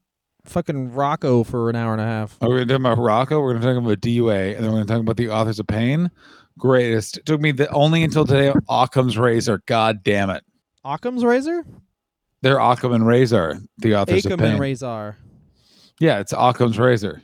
fucking 0.50 0.94
Rocco 0.94 1.44
for 1.44 1.70
an 1.70 1.76
hour 1.76 1.92
and 1.94 2.02
a 2.02 2.06
half. 2.06 2.38
We're 2.42 2.48
going 2.58 2.68
to 2.68 2.74
talk 2.74 2.80
about 2.82 2.98
Rocco. 2.98 3.40
We're 3.42 3.54
going 3.54 3.62
to 3.62 3.68
talk 3.74 3.78
about 3.84 4.00
DUA, 4.02 4.56
and 4.56 4.64
then 4.64 4.72
we're 4.72 4.78
going 4.78 4.88
to 4.88 4.94
talk 4.94 5.02
about 5.02 5.18
the 5.18 5.30
authors 5.30 5.60
of 5.60 5.68
pain. 5.68 6.10
Greatest. 6.58 7.18
It 7.18 7.26
took 7.26 7.40
me 7.42 7.52
the, 7.52 7.70
only 7.72 8.04
until 8.04 8.26
today. 8.26 8.54
Occam's 8.70 9.18
razor. 9.18 9.62
God 9.66 10.04
damn 10.04 10.30
it. 10.30 10.44
Occam's 10.84 11.24
razor, 11.26 11.66
They're 12.42 12.60
Occam 12.60 12.94
and 12.94 13.06
Razor, 13.06 13.60
the 13.80 13.96
authors 13.96 14.24
Acom 14.24 14.34
of 14.34 14.40
pain. 14.40 14.52
and 14.52 14.60
Razor. 14.60 15.18
yeah, 16.00 16.20
it's 16.20 16.34
Occam's 16.34 16.80
razor. 16.80 17.22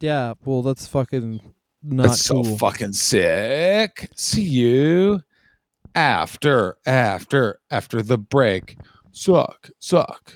Yeah, 0.00 0.34
well, 0.44 0.60
that's 0.62 0.86
fucking 0.86 1.40
not 1.82 2.08
That's 2.08 2.28
cool. 2.28 2.44
so 2.44 2.56
fucking 2.56 2.92
sick. 2.92 4.10
See 4.16 4.42
you 4.42 5.22
after, 5.94 6.76
after, 6.84 7.60
after 7.70 8.02
the 8.02 8.18
break. 8.18 8.76
Suck, 9.12 9.70
suck. 9.78 10.34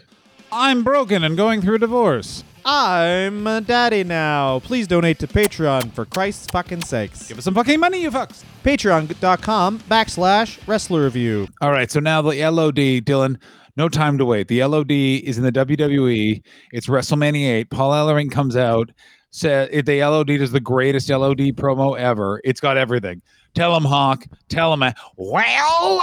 I'm 0.50 0.82
broken 0.82 1.24
and 1.24 1.36
going 1.36 1.60
through 1.60 1.76
a 1.76 1.78
divorce. 1.78 2.42
I'm 2.64 3.46
a 3.46 3.60
daddy 3.60 4.04
now. 4.04 4.60
Please 4.60 4.86
donate 4.86 5.18
to 5.20 5.26
Patreon 5.26 5.92
for 5.92 6.04
Christ's 6.04 6.46
fucking 6.48 6.82
sakes. 6.82 7.28
Give 7.28 7.38
us 7.38 7.44
some 7.44 7.54
fucking 7.54 7.80
money, 7.80 8.02
you 8.02 8.10
fucks. 8.10 8.44
Patreon.com 8.64 9.78
backslash 9.80 10.58
wrestler 10.66 11.04
review. 11.04 11.48
All 11.60 11.70
right, 11.70 11.90
so 11.90 12.00
now 12.00 12.20
the 12.22 12.34
LOD, 12.50 12.76
Dylan, 12.76 13.38
no 13.76 13.88
time 13.88 14.18
to 14.18 14.24
wait. 14.24 14.48
The 14.48 14.64
LOD 14.64 14.90
is 14.90 15.38
in 15.38 15.44
the 15.44 15.52
WWE. 15.52 16.42
It's 16.72 16.88
WrestleMania 16.88 17.48
8. 17.60 17.70
Paul 17.70 17.92
Ellering 17.92 18.30
comes 18.30 18.56
out. 18.56 18.90
Said 19.30 19.84
the 19.84 20.02
LOD 20.02 20.30
is 20.30 20.52
the 20.52 20.60
greatest 20.60 21.10
LOD 21.10 21.54
promo 21.54 21.98
ever. 21.98 22.40
It's 22.44 22.60
got 22.60 22.78
everything. 22.78 23.20
Tell 23.54 23.76
him, 23.76 23.84
Hawk. 23.84 24.24
Tell 24.48 24.72
him, 24.72 24.82
uh, 24.82 24.92
well, 25.16 26.02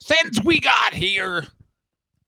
since 0.00 0.42
we 0.44 0.60
got 0.60 0.94
here, 0.94 1.46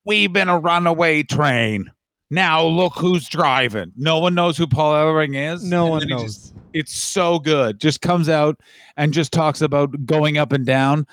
we've 0.07 0.33
been 0.33 0.49
a 0.49 0.59
runaway 0.59 1.23
train. 1.23 1.90
Now 2.31 2.64
look 2.64 2.95
who's 2.97 3.29
driving. 3.29 3.92
No 3.97 4.19
one 4.19 4.35
knows 4.35 4.57
who 4.57 4.66
Paul 4.66 4.95
Ellering 4.95 5.37
is. 5.55 5.62
No 5.62 5.87
one 5.87 6.09
knows. 6.09 6.23
just- 6.23 6.53
it's 6.73 6.95
so 6.95 7.38
good. 7.38 7.81
Just 7.81 8.03
comes 8.03 8.29
out 8.29 8.61
and 8.99 9.14
just 9.14 9.33
talks 9.33 9.62
about 9.62 10.05
going 10.05 10.37
up 10.37 10.53
and 10.53 10.66
down. 10.66 11.07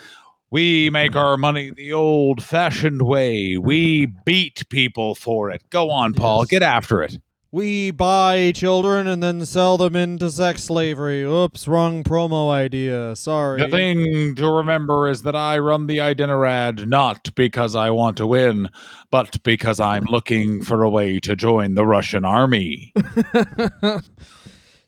We 0.52 0.90
make 0.90 1.16
our 1.16 1.38
money 1.38 1.72
the 1.72 1.94
old 1.94 2.44
fashioned 2.44 3.02
way. 3.02 3.58
We 3.58 4.08
beat 4.26 4.68
people 4.70 5.16
for 5.16 5.50
it. 5.52 5.64
Go 5.70 5.90
on, 5.90 6.14
Paul. 6.14 6.42
Yes. 6.42 6.48
Get 6.50 6.64
after 6.64 7.02
it. 7.02 7.18
We 7.54 7.92
buy 7.92 8.52
children 8.56 9.06
and 9.06 9.22
then 9.22 9.46
sell 9.46 9.78
them 9.78 9.96
into 9.96 10.32
sex 10.32 10.63
slavery. 10.63 11.22
Oops, 11.22 11.68
wrong 11.68 12.04
promo 12.04 12.50
idea. 12.50 13.16
Sorry. 13.16 13.62
The 13.62 13.68
thing 13.68 14.34
to 14.38 14.50
remember 14.52 15.08
is 15.08 15.22
that 15.22 15.36
I 15.36 15.60
run 15.60 15.86
the 15.86 15.98
Iditarod 16.00 16.88
not 16.88 17.30
because 17.36 17.76
I 17.76 17.92
want 17.92 18.18
to 18.18 18.26
win, 18.26 18.70
but 19.12 19.44
because 19.44 19.80
I'm 19.80 20.06
looking 20.06 20.63
for 20.63 20.82
a 20.82 20.89
way 20.89 21.20
to 21.20 21.36
join 21.36 21.76
the 21.76 21.86
Russian 21.86 22.26
army. 22.26 22.92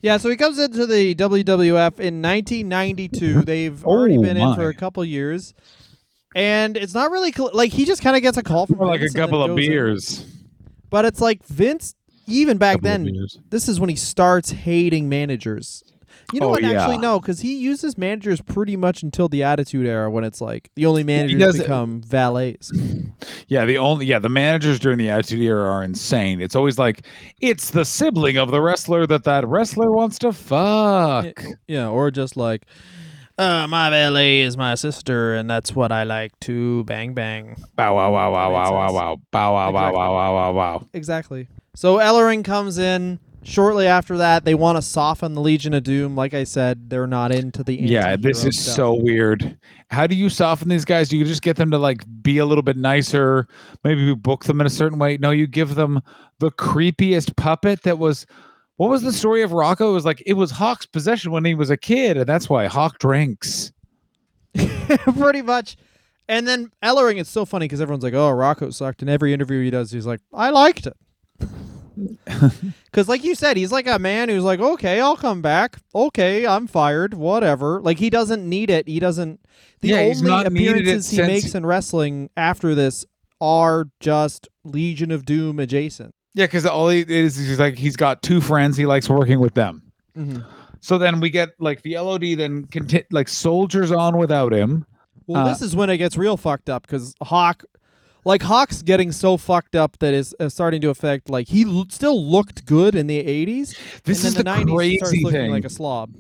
Yeah, 0.02 0.18
so 0.18 0.30
he 0.30 0.36
comes 0.36 0.60
into 0.60 0.86
the 0.86 1.16
WWF 1.16 2.00
in 2.00 2.22
1992. 2.22 3.26
Mm-hmm. 3.26 3.42
They've 3.42 3.84
already 3.86 4.20
Oh, 4.20 4.22
been 4.22 4.38
in 4.38 4.54
for 4.54 4.70
a 4.70 4.74
couple 4.76 5.04
years. 5.04 5.56
And 6.36 6.78
it's 6.78 6.94
not 6.94 7.10
really 7.10 7.32
cl- 7.32 7.50
like 7.56 7.72
he 7.72 7.86
just 7.86 8.04
kind 8.04 8.16
of 8.16 8.22
gets 8.22 8.38
a 8.38 8.44
call 8.44 8.68
from 8.68 8.78
For 8.78 8.86
like 8.86 9.00
a 9.00 9.06
Vince 9.06 9.16
and 9.16 9.20
then 9.24 9.28
couple 9.28 9.42
of 9.42 9.50
goes 9.56 9.66
in. 9.66 9.72
beers. 9.72 10.26
But 10.92 11.06
it's 11.06 11.20
like 11.22 11.44
Vince, 11.48 11.96
even 12.28 12.58
back 12.58 12.82
then, 12.82 13.14
this 13.50 13.68
is 13.70 13.80
when 13.80 13.90
he 13.90 13.96
starts 13.96 14.52
hating 14.52 15.10
managers. 15.10 15.84
You 16.34 16.40
know 16.40 16.48
Oh, 16.48 16.50
what? 16.52 16.64
Actually, 16.64 16.98
no, 16.98 17.20
because 17.20 17.42
he 17.42 17.56
uses 17.58 17.98
managers 17.98 18.42
pretty 18.42 18.76
much 18.76 19.04
until 19.04 19.28
the 19.30 19.44
Attitude 19.44 19.86
Era, 19.86 20.10
when 20.10 20.24
it's 20.24 20.42
like 20.42 20.72
the 20.76 20.86
only 20.88 21.04
managers 21.04 21.40
does 21.40 21.56
it- 21.60 21.64
become 21.64 22.02
valets. 22.02 22.72
Yeah, 23.48 23.66
the 23.66 23.78
only 23.78 24.06
yeah, 24.08 24.20
the 24.20 24.30
managers 24.30 24.80
during 24.80 24.98
the 24.98 25.10
Attitude 25.10 25.40
Era 25.42 25.70
are 25.70 25.84
insane. 25.84 26.42
It's 26.42 26.56
always 26.56 26.78
like 26.80 27.06
it's 27.42 27.70
the 27.72 27.86
sibling 27.86 28.38
of 28.38 28.50
the 28.52 28.60
wrestler 28.62 29.06
that 29.08 29.24
that 29.26 29.48
wrestler 29.48 29.92
wants 29.92 30.18
to 30.20 30.34
fuck. 30.34 31.44
yeah, 31.68 31.88
or 31.90 32.10
just 32.12 32.36
like, 32.38 32.66
uh, 33.38 33.68
my 33.68 33.90
valet 33.90 34.42
is 34.42 34.58
my 34.58 34.76
sister, 34.76 35.36
and 35.36 35.50
that's 35.50 35.76
what 35.76 35.92
I 35.92 36.04
like 36.04 36.38
to 36.42 36.84
bang 36.86 37.14
bang. 37.14 37.56
Bow 37.76 37.96
wow 37.96 38.12
wow 38.12 38.32
wow 38.32 38.52
wow 38.52 38.74
wow 38.74 38.88
sense. 38.88 38.94
wow. 38.96 39.22
Bow 39.32 39.54
wow 39.54 39.72
wow 39.72 39.94
wow 39.94 40.14
wow 40.14 40.34
wow 40.36 40.52
wow. 40.54 40.88
Exactly. 40.94 41.48
So 41.76 41.98
Ellering 41.98 42.44
comes 42.44 42.78
in. 42.78 43.20
Shortly 43.44 43.86
after 43.86 44.18
that, 44.18 44.44
they 44.44 44.56
want 44.56 44.76
to 44.78 44.82
soften 44.82 45.36
the 45.36 45.42
Legion 45.42 45.76
of 45.76 45.84
Doom. 45.84 46.16
Like 46.16 46.34
I 46.34 46.46
said, 46.46 46.90
they're 46.90 47.06
not 47.06 47.32
into 47.32 47.64
the 47.64 47.76
Yeah, 47.76 48.16
this 48.16 48.44
is 48.44 48.60
stuff. 48.60 48.76
so 48.76 48.94
weird. 48.96 49.56
How 49.92 50.08
do 50.08 50.16
you 50.16 50.30
soften 50.30 50.68
these 50.68 50.84
guys? 50.84 51.10
Do 51.10 51.18
you 51.18 51.26
just 51.26 51.44
get 51.44 51.56
them 51.56 51.70
to 51.70 51.78
like 51.78 52.04
be 52.24 52.40
a 52.40 52.46
little 52.48 52.64
bit 52.64 52.76
nicer? 52.76 53.48
Maybe 53.84 54.02
you 54.02 54.16
book 54.16 54.46
them 54.46 54.60
in 54.62 54.66
a 54.66 54.70
certain 54.72 54.98
way. 54.98 55.18
No, 55.18 55.30
you 55.30 55.46
give 55.46 55.76
them 55.76 56.02
the 56.40 56.50
creepiest 56.50 57.36
puppet 57.36 57.84
that 57.84 58.00
was. 58.00 58.26
What 58.78 58.90
was 58.90 59.04
the 59.04 59.14
story 59.14 59.44
of 59.44 59.52
Rocco? 59.54 59.92
It 59.92 59.94
was 59.94 60.06
like 60.06 60.24
it 60.26 60.34
was 60.34 60.50
Hawk's 60.50 60.88
possession 60.88 61.32
when 61.32 61.46
he 61.46 61.54
was 61.54 61.70
a 61.70 61.78
kid, 61.78 62.18
and 62.18 62.26
that's 62.26 62.50
why 62.50 62.66
Hawk 62.66 62.98
drinks. 62.98 63.72
pretty 64.56 65.44
much. 65.44 65.78
And 66.28 66.48
then 66.48 66.72
Ellering, 66.84 67.20
it's 67.20 67.30
so 67.30 67.46
funny 67.46 67.66
because 67.66 67.80
everyone's 67.80 68.04
like, 68.04 68.16
"Oh, 68.16 68.32
Rocco 68.32 68.72
sucked." 68.72 69.04
In 69.04 69.08
every 69.10 69.34
interview 69.34 69.64
he 69.64 69.70
does, 69.70 69.92
he's 69.92 70.08
like, 70.08 70.22
"I 70.34 70.50
liked 70.50 70.88
it." 70.88 70.98
Because, 72.26 73.08
like 73.08 73.24
you 73.24 73.36
said, 73.36 73.58
he's 73.58 73.72
like 73.72 73.88
a 73.88 74.00
man 74.00 74.30
who's 74.30 74.44
like, 74.44 74.60
"Okay, 74.60 75.00
I'll 75.00 75.16
come 75.18 75.42
back. 75.42 75.78
Okay, 75.94 76.46
I'm 76.46 76.68
fired. 76.68 77.14
Whatever." 77.14 77.82
Like 77.82 78.00
he 78.00 78.10
doesn't 78.10 78.48
need 78.48 78.70
it. 78.70 78.88
He 78.88 79.00
doesn't. 79.00 79.40
The 79.82 79.90
Yeah, 79.90 79.98
only 80.00 80.46
appearances 80.46 81.10
he 81.10 81.22
makes 81.22 81.56
in 81.56 81.66
wrestling 81.66 82.30
after 82.36 82.76
this 82.76 83.06
are 83.42 83.88
just 84.00 84.48
Legion 84.64 85.12
of 85.12 85.26
Doom 85.26 85.60
adjacent. 85.60 86.14
Yeah, 86.34 86.46
because 86.48 86.66
all 86.66 86.90
he 86.90 87.02
is 87.02 87.38
is 87.38 87.48
he's 87.48 87.60
like 87.60 87.78
he's 87.78 87.96
got 87.96 88.22
two 88.22 88.42
friends. 88.42 88.76
He 88.78 88.86
likes 88.86 89.10
working 89.10 89.40
with 89.40 89.54
them. 89.54 89.82
Mm-hmm. 90.18 90.42
So 90.82 90.98
then 90.98 91.20
we 91.20 91.30
get 91.30 91.50
like 91.60 91.82
the 91.82 91.98
LOD 91.98 92.38
then 92.38 92.66
conti- 92.66 93.06
like 93.12 93.28
soldiers 93.30 93.92
on 93.92 94.18
without 94.18 94.54
him. 94.54 94.86
Well, 95.28 95.46
Uh, 95.46 95.50
this 95.50 95.62
is 95.62 95.76
when 95.76 95.90
it 95.90 95.98
gets 95.98 96.18
real 96.18 96.38
fucked 96.38 96.70
up 96.70 96.84
because 96.84 97.16
Hawk, 97.22 97.64
like 98.26 98.42
Hawk's 98.42 98.82
getting 98.82 99.12
so 99.12 99.38
fucked 99.38 99.76
up 99.76 99.98
that 100.00 100.14
is 100.14 100.36
uh, 100.40 100.50
starting 100.50 100.82
to 100.82 100.90
affect. 100.90 101.30
Like 101.30 101.48
he 101.48 101.64
l- 101.64 101.86
still 101.90 102.22
looked 102.30 102.66
good 102.66 102.96
in 102.96 103.08
the 103.08 103.24
'80s. 103.24 103.78
This 104.04 104.24
is 104.26 104.36
then 104.36 104.46
the, 104.46 104.52
90s 104.52 104.84
he 104.84 104.98
starts 104.98 105.12
crazy 105.12 105.24
looking 105.24 105.40
thing. 105.42 105.52
like 105.52 105.66
a 105.66 105.70
slob. 105.70 106.12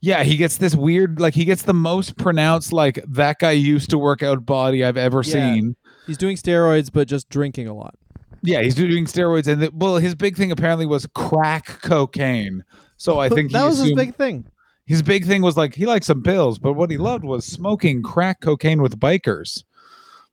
yeah, 0.00 0.22
he 0.22 0.36
gets 0.36 0.56
this 0.58 0.74
weird 0.74 1.20
like 1.20 1.34
he 1.34 1.44
gets 1.44 1.62
the 1.62 1.74
most 1.74 2.16
pronounced 2.16 2.72
like 2.72 3.02
that 3.08 3.38
guy 3.38 3.50
used 3.52 3.90
to 3.90 3.98
work 3.98 4.22
out 4.22 4.46
body 4.46 4.84
I've 4.84 4.96
ever 4.96 5.22
Yeah. 5.24 5.32
seen. 5.54 5.76
He's 6.06 6.16
doing 6.18 6.36
steroids, 6.36 6.90
but 6.92 7.08
just 7.08 7.28
drinking 7.28 7.66
a 7.66 7.74
lot. 7.74 7.94
Yeah, 8.42 8.62
he's 8.62 8.76
doing 8.76 9.06
steroids, 9.06 9.48
and 9.48 9.60
the, 9.60 9.70
well, 9.74 9.96
his 9.96 10.14
big 10.14 10.36
thing 10.36 10.52
apparently 10.52 10.86
was 10.86 11.06
crack 11.14 11.80
cocaine. 11.82 12.62
So 12.96 13.18
I 13.18 13.28
think 13.28 13.50
that 13.52 13.64
was 13.64 13.78
his 13.78 13.92
big 13.94 14.14
thing. 14.14 14.46
his 14.86 15.02
big 15.02 15.26
thing 15.26 15.42
was 15.42 15.56
like 15.56 15.74
he 15.74 15.84
liked 15.84 16.04
some 16.04 16.22
pills, 16.22 16.60
but 16.60 16.74
what 16.74 16.88
he 16.92 16.96
loved 16.96 17.24
was 17.24 17.44
smoking 17.44 18.02
crack 18.04 18.40
cocaine 18.40 18.80
with 18.80 19.00
bikers. 19.00 19.64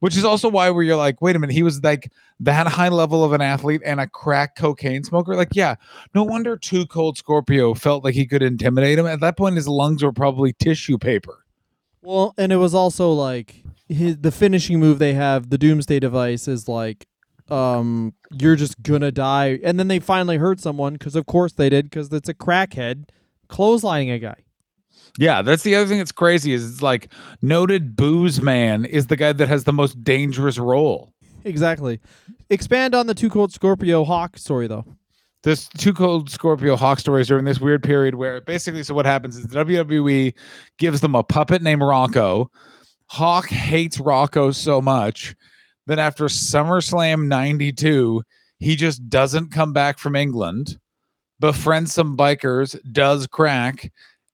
Which 0.03 0.17
is 0.17 0.25
also 0.25 0.49
why 0.49 0.69
where 0.69 0.83
you're 0.83 0.97
like, 0.97 1.21
wait 1.21 1.37
a 1.37 1.39
minute, 1.39 1.53
he 1.53 1.63
was 1.63 1.81
like 1.81 2.11
that 2.41 2.67
high 2.67 2.89
level 2.89 3.23
of 3.23 3.31
an 3.31 3.39
athlete 3.39 3.81
and 3.85 4.01
a 4.01 4.07
crack 4.07 4.57
cocaine 4.57 5.01
smoker. 5.05 5.33
Like, 5.33 5.55
yeah, 5.55 5.75
no 6.13 6.23
wonder 6.23 6.57
Too 6.57 6.85
Cold 6.85 7.17
Scorpio 7.17 7.73
felt 7.73 8.03
like 8.03 8.13
he 8.13 8.25
could 8.25 8.43
intimidate 8.43 8.99
him. 8.99 9.05
At 9.07 9.21
that 9.21 9.37
point, 9.37 9.55
his 9.55 9.65
lungs 9.65 10.03
were 10.03 10.11
probably 10.11 10.51
tissue 10.59 10.97
paper. 10.97 11.45
Well, 12.01 12.33
and 12.37 12.51
it 12.51 12.57
was 12.57 12.75
also 12.75 13.13
like 13.13 13.63
his, 13.87 14.17
the 14.17 14.33
finishing 14.33 14.77
move 14.77 14.99
they 14.99 15.13
have, 15.13 15.49
the 15.49 15.57
Doomsday 15.57 16.01
device, 16.01 16.49
is 16.49 16.67
like, 16.67 17.07
um, 17.49 18.13
you're 18.29 18.57
just 18.57 18.83
gonna 18.83 19.09
die, 19.09 19.57
and 19.63 19.79
then 19.79 19.87
they 19.87 19.99
finally 19.99 20.35
hurt 20.35 20.59
someone 20.59 20.95
because 20.95 21.15
of 21.15 21.27
course 21.27 21.53
they 21.53 21.69
did 21.69 21.89
because 21.89 22.11
it's 22.11 22.27
a 22.27 22.33
crackhead 22.33 23.05
clotheslining 23.47 24.13
a 24.13 24.19
guy. 24.19 24.43
Yeah, 25.19 25.41
that's 25.43 25.63
the 25.63 25.75
other 25.75 25.87
thing 25.87 25.99
that's 25.99 26.11
crazy 26.11 26.53
is 26.53 26.69
it's 26.69 26.81
like 26.81 27.11
noted 27.41 27.95
booze 27.95 28.41
man 28.41 28.85
is 28.85 29.07
the 29.07 29.15
guy 29.15 29.31
that 29.31 29.47
has 29.47 29.63
the 29.63 29.73
most 29.73 30.03
dangerous 30.03 30.57
role. 30.57 31.13
Exactly. 31.43 31.99
Expand 32.49 32.95
on 32.95 33.07
the 33.07 33.13
Two 33.13 33.29
Cold 33.29 33.51
Scorpio 33.53 34.03
Hawk 34.05 34.37
story 34.37 34.65
though. 34.67 34.85
this 35.43 35.67
two 35.77 35.93
cold 35.93 36.29
Scorpio 36.29 36.75
Hawk 36.75 36.99
stories 36.99 37.27
during 37.27 37.45
this 37.45 37.59
weird 37.59 37.83
period 37.83 38.15
where 38.15 38.41
basically, 38.41 38.81
so 38.81 38.93
what 38.93 39.05
happens 39.05 39.37
is 39.37 39.45
the 39.45 39.63
WWE 39.65 40.33
gives 40.77 41.01
them 41.01 41.15
a 41.15 41.23
puppet 41.23 41.61
named 41.61 41.81
Rocco. 41.81 42.49
Hawk 43.07 43.47
hates 43.47 43.99
Rocco 43.99 44.51
so 44.51 44.81
much 44.81 45.35
that 45.85 45.99
after 45.99 46.25
SummerSlam 46.25 47.27
92, 47.27 48.23
he 48.59 48.75
just 48.75 49.07
doesn't 49.09 49.51
come 49.51 49.73
back 49.73 49.99
from 49.99 50.15
England, 50.15 50.79
befriends 51.41 51.93
some 51.93 52.15
bikers, 52.15 52.79
does 52.93 53.27
crack, 53.27 53.91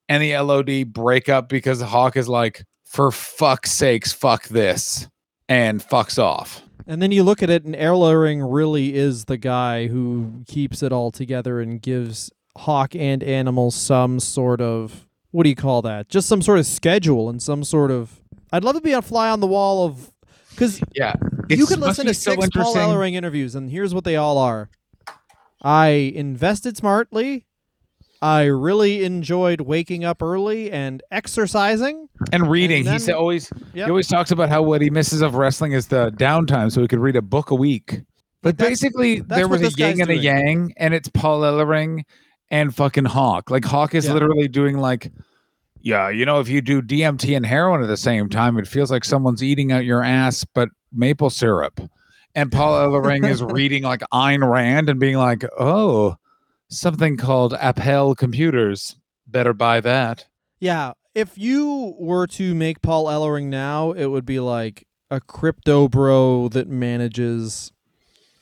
and 0.09 0.21
the 0.21 0.35
LOD 0.37 0.91
break 0.91 1.29
up 1.29 1.47
because 1.47 1.79
Hawk 1.81 2.17
is 2.17 2.27
like, 2.27 2.65
for 2.85 3.11
fuck's 3.11 3.71
sakes, 3.71 4.11
fuck 4.11 4.47
this, 4.49 5.07
and 5.47 5.79
fucks 5.81 6.21
off. 6.21 6.61
And 6.87 7.01
then 7.01 7.11
you 7.11 7.23
look 7.23 7.43
at 7.43 7.49
it, 7.51 7.63
and 7.63 7.75
Ellering 7.75 8.45
really 8.51 8.95
is 8.95 9.25
the 9.25 9.37
guy 9.37 9.87
who 9.87 10.43
keeps 10.47 10.81
it 10.81 10.91
all 10.91 11.11
together 11.11 11.61
and 11.61 11.79
gives 11.81 12.31
Hawk 12.57 12.95
and 12.95 13.23
Animal 13.23 13.69
some 13.71 14.19
sort 14.19 14.59
of 14.59 15.05
what 15.31 15.43
do 15.43 15.49
you 15.49 15.55
call 15.55 15.83
that? 15.83 16.09
Just 16.09 16.27
some 16.27 16.41
sort 16.41 16.57
of 16.57 16.65
schedule 16.65 17.29
and 17.29 17.39
some 17.39 17.63
sort 17.63 17.91
of. 17.91 18.19
I'd 18.51 18.63
love 18.63 18.73
to 18.73 18.81
be 18.81 18.93
a 18.93 19.01
fly 19.03 19.29
on 19.29 19.39
the 19.39 19.45
wall 19.47 19.85
of 19.85 20.11
because 20.49 20.81
Yeah. 20.95 21.13
you 21.49 21.67
can 21.67 21.79
listen 21.79 22.05
be 22.07 22.13
to 22.13 22.13
so 22.15 22.31
six 22.31 22.35
Paul 22.37 22.43
interesting. 22.45 22.81
Ellering 22.81 23.13
interviews, 23.13 23.53
and 23.53 23.69
here's 23.69 23.93
what 23.93 24.03
they 24.05 24.15
all 24.15 24.39
are. 24.39 24.69
I 25.61 25.87
invested 26.15 26.77
smartly. 26.77 27.45
I 28.21 28.43
really 28.45 29.03
enjoyed 29.05 29.61
waking 29.61 30.03
up 30.03 30.21
early 30.21 30.71
and 30.71 31.01
exercising. 31.11 32.07
and 32.33 32.49
reading. 32.51 32.85
And 32.87 32.99
he 32.99 33.05
then- 33.05 33.15
always 33.15 33.49
Yep. 33.73 33.85
he 33.85 33.89
always 33.89 34.07
talks 34.07 34.31
about 34.31 34.49
how 34.49 34.61
what 34.61 34.81
he 34.81 34.89
misses 34.89 35.21
of 35.21 35.35
wrestling 35.35 35.71
is 35.71 35.87
the 35.87 36.11
downtime, 36.11 36.69
so 36.71 36.81
he 36.81 36.87
could 36.87 36.99
read 36.99 37.15
a 37.15 37.21
book 37.21 37.49
a 37.51 37.55
week. 37.55 38.01
But 38.43 38.57
That's- 38.57 38.71
basically, 38.81 39.19
that's 39.21 39.37
there 39.39 39.47
was 39.47 39.61
a 39.61 39.69
yin 39.77 40.01
and 40.01 40.09
a 40.09 40.17
yang, 40.17 40.73
and 40.77 40.93
it's 40.93 41.07
Paul 41.09 41.41
Ellering 41.41 42.01
and 42.51 42.75
fucking 42.75 43.05
Hawk. 43.05 43.49
Like 43.49 43.63
Hawk 43.63 43.95
is 43.95 44.05
Yeah. 44.07 44.13
literally 44.13 44.47
doing 44.49 44.77
like, 44.79 45.11
yeah, 45.81 46.09
you 46.09 46.25
know, 46.25 46.39
if 46.41 46.49
you 46.49 46.59
do 46.61 46.81
DMT 46.81 47.35
and 47.37 47.45
heroin 47.45 47.81
at 47.81 47.87
the 47.87 47.95
same 47.97 48.27
time, 48.27 48.57
it 48.57 48.67
feels 48.67 48.91
like 48.91 49.05
someone's 49.05 49.41
eating 49.41 49.71
out 49.71 49.85
your 49.85 50.03
ass, 50.03 50.45
but 50.53 50.67
maple 50.91 51.29
syrup. 51.29 51.79
and 52.35 52.51
Paul 52.51 52.73
Ellering 53.01 53.27
is 53.27 53.41
reading 53.41 53.83
like 53.83 54.01
Ayn 54.13 54.47
Rand 54.49 54.87
and 54.89 54.99
being 54.99 55.17
like, 55.17 55.43
"Oh, 55.59 56.15
something 56.69 57.17
called 57.17 57.53
Appel 57.53 58.15
Computers. 58.15 58.95
Better 59.27 59.53
buy 59.53 59.81
that." 59.81 60.25
Yeah, 60.59 60.93
if 61.15 61.37
you 61.37 61.95
were 61.97 62.27
to 62.27 62.55
make 62.55 62.81
Paul 62.81 63.05
Ellering 63.05 63.45
now, 63.45 63.91
it 63.91 64.07
would 64.07 64.25
be 64.25 64.39
like 64.39 64.85
a 65.11 65.19
crypto 65.19 65.87
bro 65.87 66.49
that 66.49 66.67
manages 66.67 67.71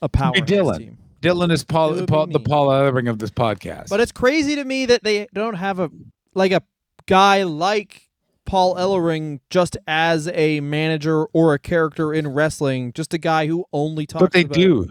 a 0.01 0.09
power 0.09 0.33
Dylan. 0.33 0.77
team. 0.77 0.97
Dylan 1.21 1.51
is 1.51 1.63
Paul, 1.63 2.05
Paul 2.05 2.27
the. 2.27 2.39
Paul 2.39 2.67
Ellering 2.67 3.09
of 3.09 3.19
this 3.19 3.31
podcast. 3.31 3.89
But 3.89 3.99
it's 3.99 4.11
crazy 4.11 4.55
to 4.55 4.63
me 4.63 4.85
that 4.85 5.03
they 5.03 5.27
don't 5.33 5.55
have 5.55 5.79
a 5.79 5.89
like 6.35 6.51
a 6.51 6.61
guy 7.07 7.43
like 7.43 8.09
Paul 8.45 8.75
Ellering 8.75 9.39
just 9.49 9.77
as 9.87 10.27
a 10.29 10.59
manager 10.59 11.25
or 11.33 11.53
a 11.53 11.59
character 11.59 12.13
in 12.13 12.27
wrestling, 12.27 12.93
just 12.93 13.13
a 13.13 13.17
guy 13.17 13.47
who 13.47 13.65
only 13.73 14.05
talks 14.05 14.21
but 14.21 14.31
they 14.31 14.43
about 14.43 14.55
do. 14.55 14.89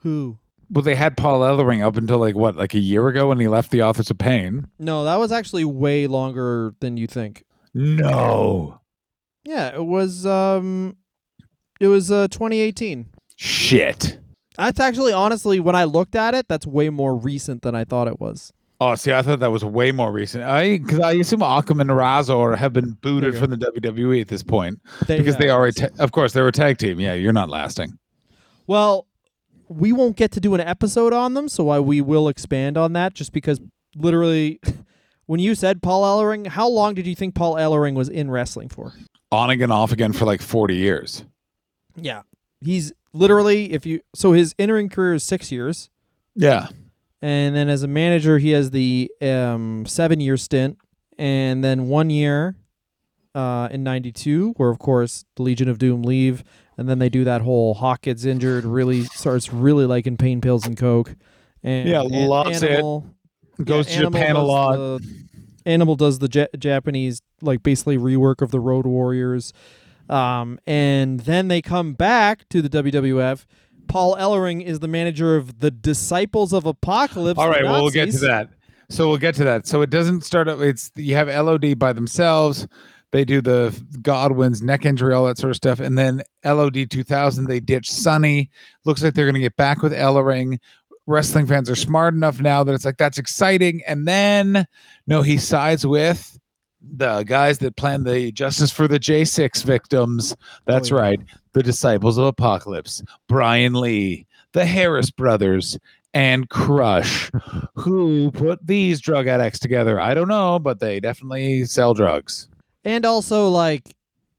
who. 0.00 0.38
Well, 0.70 0.82
they 0.82 0.94
had 0.96 1.16
Paul 1.16 1.40
Ellering 1.40 1.84
up 1.84 1.96
until 1.96 2.18
like 2.18 2.34
what, 2.34 2.56
like 2.56 2.74
a 2.74 2.78
year 2.78 3.06
ago 3.08 3.28
when 3.28 3.38
he 3.38 3.46
left 3.48 3.70
the 3.70 3.82
Authors 3.82 4.10
of 4.10 4.18
Pain. 4.18 4.66
No, 4.78 5.04
that 5.04 5.16
was 5.16 5.30
actually 5.32 5.64
way 5.64 6.06
longer 6.06 6.74
than 6.80 6.96
you 6.96 7.06
think. 7.06 7.44
No 7.74 8.80
Yeah, 9.44 9.74
it 9.74 9.84
was 9.84 10.24
um 10.26 10.96
it 11.78 11.88
was 11.88 12.10
uh 12.10 12.28
2018. 12.28 13.06
shit. 13.36 14.18
That's 14.56 14.80
actually 14.80 15.12
honestly 15.12 15.60
when 15.60 15.76
I 15.76 15.84
looked 15.84 16.16
at 16.16 16.34
it, 16.34 16.46
that's 16.48 16.66
way 16.66 16.88
more 16.88 17.14
recent 17.16 17.62
than 17.62 17.74
I 17.74 17.84
thought 17.84 18.08
it 18.08 18.18
was. 18.18 18.52
Oh, 18.80 18.94
see, 18.94 19.12
I 19.12 19.22
thought 19.22 19.40
that 19.40 19.50
was 19.52 19.64
way 19.64 19.90
more 19.92 20.12
recent. 20.12 20.44
I 20.44 20.78
because 20.78 21.00
I 21.00 21.12
assume 21.12 21.40
Akam 21.40 21.80
and 21.80 21.94
Rezar 21.96 22.56
have 22.56 22.72
been 22.72 22.92
booted 23.02 23.36
from 23.38 23.50
the 23.50 23.56
WWE 23.56 24.20
at 24.20 24.28
this 24.28 24.42
point 24.42 24.80
They 25.06 25.18
because 25.18 25.36
they 25.36 25.48
are 25.48 25.66
a 25.66 25.72
ta- 25.72 25.88
of 25.98 26.12
course 26.12 26.32
they're 26.32 26.48
a 26.48 26.52
tag 26.52 26.78
team. 26.78 26.98
Yeah, 26.98 27.14
you're 27.14 27.32
not 27.32 27.48
lasting. 27.50 27.98
Well, 28.66 29.06
we 29.68 29.92
won't 29.92 30.16
get 30.16 30.32
to 30.32 30.40
do 30.40 30.54
an 30.54 30.60
episode 30.60 31.12
on 31.12 31.34
them, 31.34 31.48
so 31.48 31.68
I, 31.68 31.80
we 31.80 32.00
will 32.00 32.28
expand 32.28 32.76
on 32.76 32.92
that 32.94 33.14
just 33.14 33.32
because 33.32 33.60
literally 33.96 34.60
when 35.26 35.40
you 35.40 35.54
said 35.54 35.82
Paul 35.82 36.02
Ellering, 36.04 36.46
how 36.46 36.68
long 36.68 36.94
did 36.94 37.06
you 37.06 37.14
think 37.14 37.34
Paul 37.34 37.54
Ellering 37.54 37.94
was 37.94 38.08
in 38.08 38.30
wrestling 38.30 38.68
for? 38.68 38.92
On 39.32 39.50
again, 39.50 39.72
off 39.72 39.92
again 39.92 40.12
for 40.12 40.24
like 40.24 40.40
40 40.40 40.76
years. 40.76 41.24
Yeah. 41.96 42.22
He's 42.60 42.92
literally 43.12 43.72
if 43.72 43.84
you 43.86 44.00
so 44.14 44.32
his 44.32 44.54
entering 44.58 44.88
career 44.88 45.14
is 45.14 45.24
6 45.24 45.50
years 45.50 45.88
Yeah. 46.34 46.68
and 47.22 47.56
then 47.56 47.68
as 47.70 47.82
a 47.82 47.88
manager 47.88 48.36
he 48.38 48.50
has 48.50 48.70
the 48.72 49.10
um 49.22 49.86
7 49.86 50.20
year 50.20 50.36
stint 50.36 50.76
and 51.18 51.64
then 51.64 51.88
1 51.88 52.10
year 52.10 52.54
uh 53.34 53.68
in 53.70 53.82
92 53.82 54.52
where 54.58 54.68
of 54.68 54.78
course 54.78 55.24
the 55.36 55.42
Legion 55.42 55.66
of 55.68 55.78
Doom 55.78 56.02
leave 56.02 56.44
and 56.78 56.88
then 56.88 56.98
they 56.98 57.08
do 57.08 57.24
that 57.24 57.42
whole 57.42 57.74
Hawk 57.74 58.02
gets 58.02 58.24
injured, 58.24 58.64
really 58.64 59.04
starts 59.04 59.52
really 59.52 59.86
liking 59.86 60.16
pain 60.16 60.40
pills 60.40 60.66
and 60.66 60.76
coke. 60.76 61.14
And 61.62 61.88
Yeah, 61.88 62.02
An- 62.02 62.26
loves 62.28 62.62
it. 62.62 62.80
Goes 63.64 63.88
yeah, 63.90 63.96
to 63.96 64.04
Japan 64.06 64.36
a 64.36 64.42
lot. 64.44 64.76
the- 64.76 65.24
Animal 65.64 65.96
does 65.96 66.20
the 66.20 66.28
ja- 66.32 66.46
Japanese 66.58 67.22
like 67.42 67.62
basically 67.64 67.98
rework 67.98 68.40
of 68.40 68.50
the 68.52 68.60
Road 68.60 68.86
Warriors, 68.86 69.52
um, 70.08 70.60
and 70.64 71.20
then 71.20 71.48
they 71.48 71.60
come 71.60 71.92
back 71.94 72.48
to 72.50 72.62
the 72.62 72.68
WWF. 72.68 73.46
Paul 73.88 74.14
Ellering 74.16 74.62
is 74.62 74.78
the 74.78 74.86
manager 74.88 75.34
of 75.36 75.58
the 75.58 75.72
Disciples 75.72 76.52
of 76.52 76.66
Apocalypse. 76.66 77.38
All 77.38 77.48
right, 77.48 77.64
well, 77.64 77.82
we'll 77.82 77.90
get 77.90 78.12
to 78.12 78.18
that. 78.18 78.50
So 78.90 79.08
we'll 79.08 79.18
get 79.18 79.34
to 79.36 79.44
that. 79.44 79.66
So 79.66 79.82
it 79.82 79.90
doesn't 79.90 80.22
start 80.24 80.46
up. 80.48 80.60
It's 80.60 80.92
you 80.94 81.16
have 81.16 81.28
LOD 81.28 81.76
by 81.76 81.92
themselves. 81.92 82.68
They 83.16 83.24
do 83.24 83.40
the 83.40 83.70
Godwinn's 84.02 84.60
neck 84.60 84.84
injury, 84.84 85.14
all 85.14 85.24
that 85.24 85.38
sort 85.38 85.48
of 85.48 85.56
stuff, 85.56 85.80
and 85.80 85.96
then 85.96 86.22
LOD 86.44 86.90
2000. 86.90 87.46
They 87.46 87.60
ditch 87.60 87.90
Sunny. 87.90 88.50
Looks 88.84 89.02
like 89.02 89.14
they're 89.14 89.24
going 89.24 89.32
to 89.32 89.40
get 89.40 89.56
back 89.56 89.80
with 89.80 89.94
Ellering. 89.94 90.58
Wrestling 91.06 91.46
fans 91.46 91.70
are 91.70 91.76
smart 91.76 92.12
enough 92.12 92.42
now 92.42 92.62
that 92.62 92.74
it's 92.74 92.84
like 92.84 92.98
that's 92.98 93.16
exciting. 93.16 93.80
And 93.86 94.06
then 94.06 94.66
no, 95.06 95.22
he 95.22 95.38
sides 95.38 95.86
with 95.86 96.38
the 96.82 97.22
guys 97.22 97.56
that 97.60 97.76
planned 97.76 98.04
the 98.04 98.32
Justice 98.32 98.70
for 98.70 98.86
the 98.86 99.00
J6 99.00 99.64
victims. 99.64 100.36
That's 100.66 100.92
oh, 100.92 100.96
yeah. 100.96 101.00
right, 101.00 101.20
the 101.54 101.62
Disciples 101.62 102.18
of 102.18 102.26
Apocalypse, 102.26 103.02
Brian 103.30 103.72
Lee, 103.72 104.26
the 104.52 104.66
Harris 104.66 105.10
brothers, 105.10 105.78
and 106.12 106.50
Crush. 106.50 107.30
Who 107.76 108.30
put 108.32 108.66
these 108.66 109.00
drug 109.00 109.26
addicts 109.26 109.58
together? 109.58 109.98
I 109.98 110.12
don't 110.12 110.28
know, 110.28 110.58
but 110.58 110.80
they 110.80 111.00
definitely 111.00 111.64
sell 111.64 111.94
drugs. 111.94 112.48
And 112.86 113.04
also 113.04 113.48
like 113.48 113.94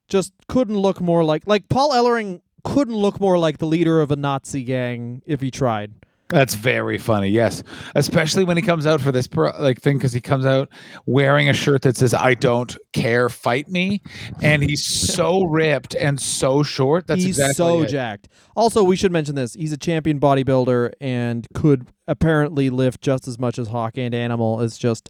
just 0.07 0.33
couldn't 0.47 0.77
look 0.77 0.99
more 0.99 1.23
like 1.23 1.43
like 1.45 1.69
Paul 1.69 1.91
Ellering 1.91 2.41
couldn't 2.63 2.95
look 2.95 3.19
more 3.19 3.37
like 3.37 3.59
the 3.59 3.67
leader 3.67 4.01
of 4.01 4.09
a 4.09 4.15
Nazi 4.15 4.63
gang 4.63 5.21
if 5.27 5.41
he 5.41 5.51
tried. 5.51 5.93
That's 6.29 6.55
very 6.55 6.97
funny. 6.97 7.29
Yes, 7.29 7.63
especially 7.95 8.43
when 8.43 8.57
he 8.57 8.63
comes 8.63 8.85
out 8.85 8.99
for 8.99 9.13
this 9.13 9.27
pro- 9.27 9.57
like 9.61 9.81
thing 9.81 9.97
because 9.97 10.11
he 10.11 10.19
comes 10.19 10.45
out 10.45 10.67
wearing 11.05 11.47
a 11.47 11.53
shirt 11.53 11.83
that 11.83 11.95
says 11.95 12.13
"I 12.13 12.33
don't 12.33 12.75
care, 12.91 13.29
fight 13.29 13.69
me," 13.69 14.01
and 14.41 14.61
he's 14.61 14.85
so 14.85 15.43
ripped 15.45 15.95
and 15.95 16.19
so 16.19 16.63
short. 16.63 17.07
That's 17.07 17.21
he's 17.23 17.39
exactly 17.39 17.53
so 17.55 17.81
it. 17.83 17.87
jacked. 17.87 18.27
Also, 18.57 18.83
we 18.83 18.97
should 18.97 19.13
mention 19.13 19.35
this. 19.35 19.53
He's 19.53 19.71
a 19.71 19.77
champion 19.77 20.19
bodybuilder 20.19 20.91
and 20.99 21.47
could 21.53 21.87
apparently 22.09 22.69
lift 22.69 22.99
just 22.99 23.25
as 23.29 23.39
much 23.39 23.57
as 23.57 23.69
Hawk 23.69 23.97
and 23.97 24.13
Animal. 24.13 24.59
It's 24.59 24.77
just 24.77 25.09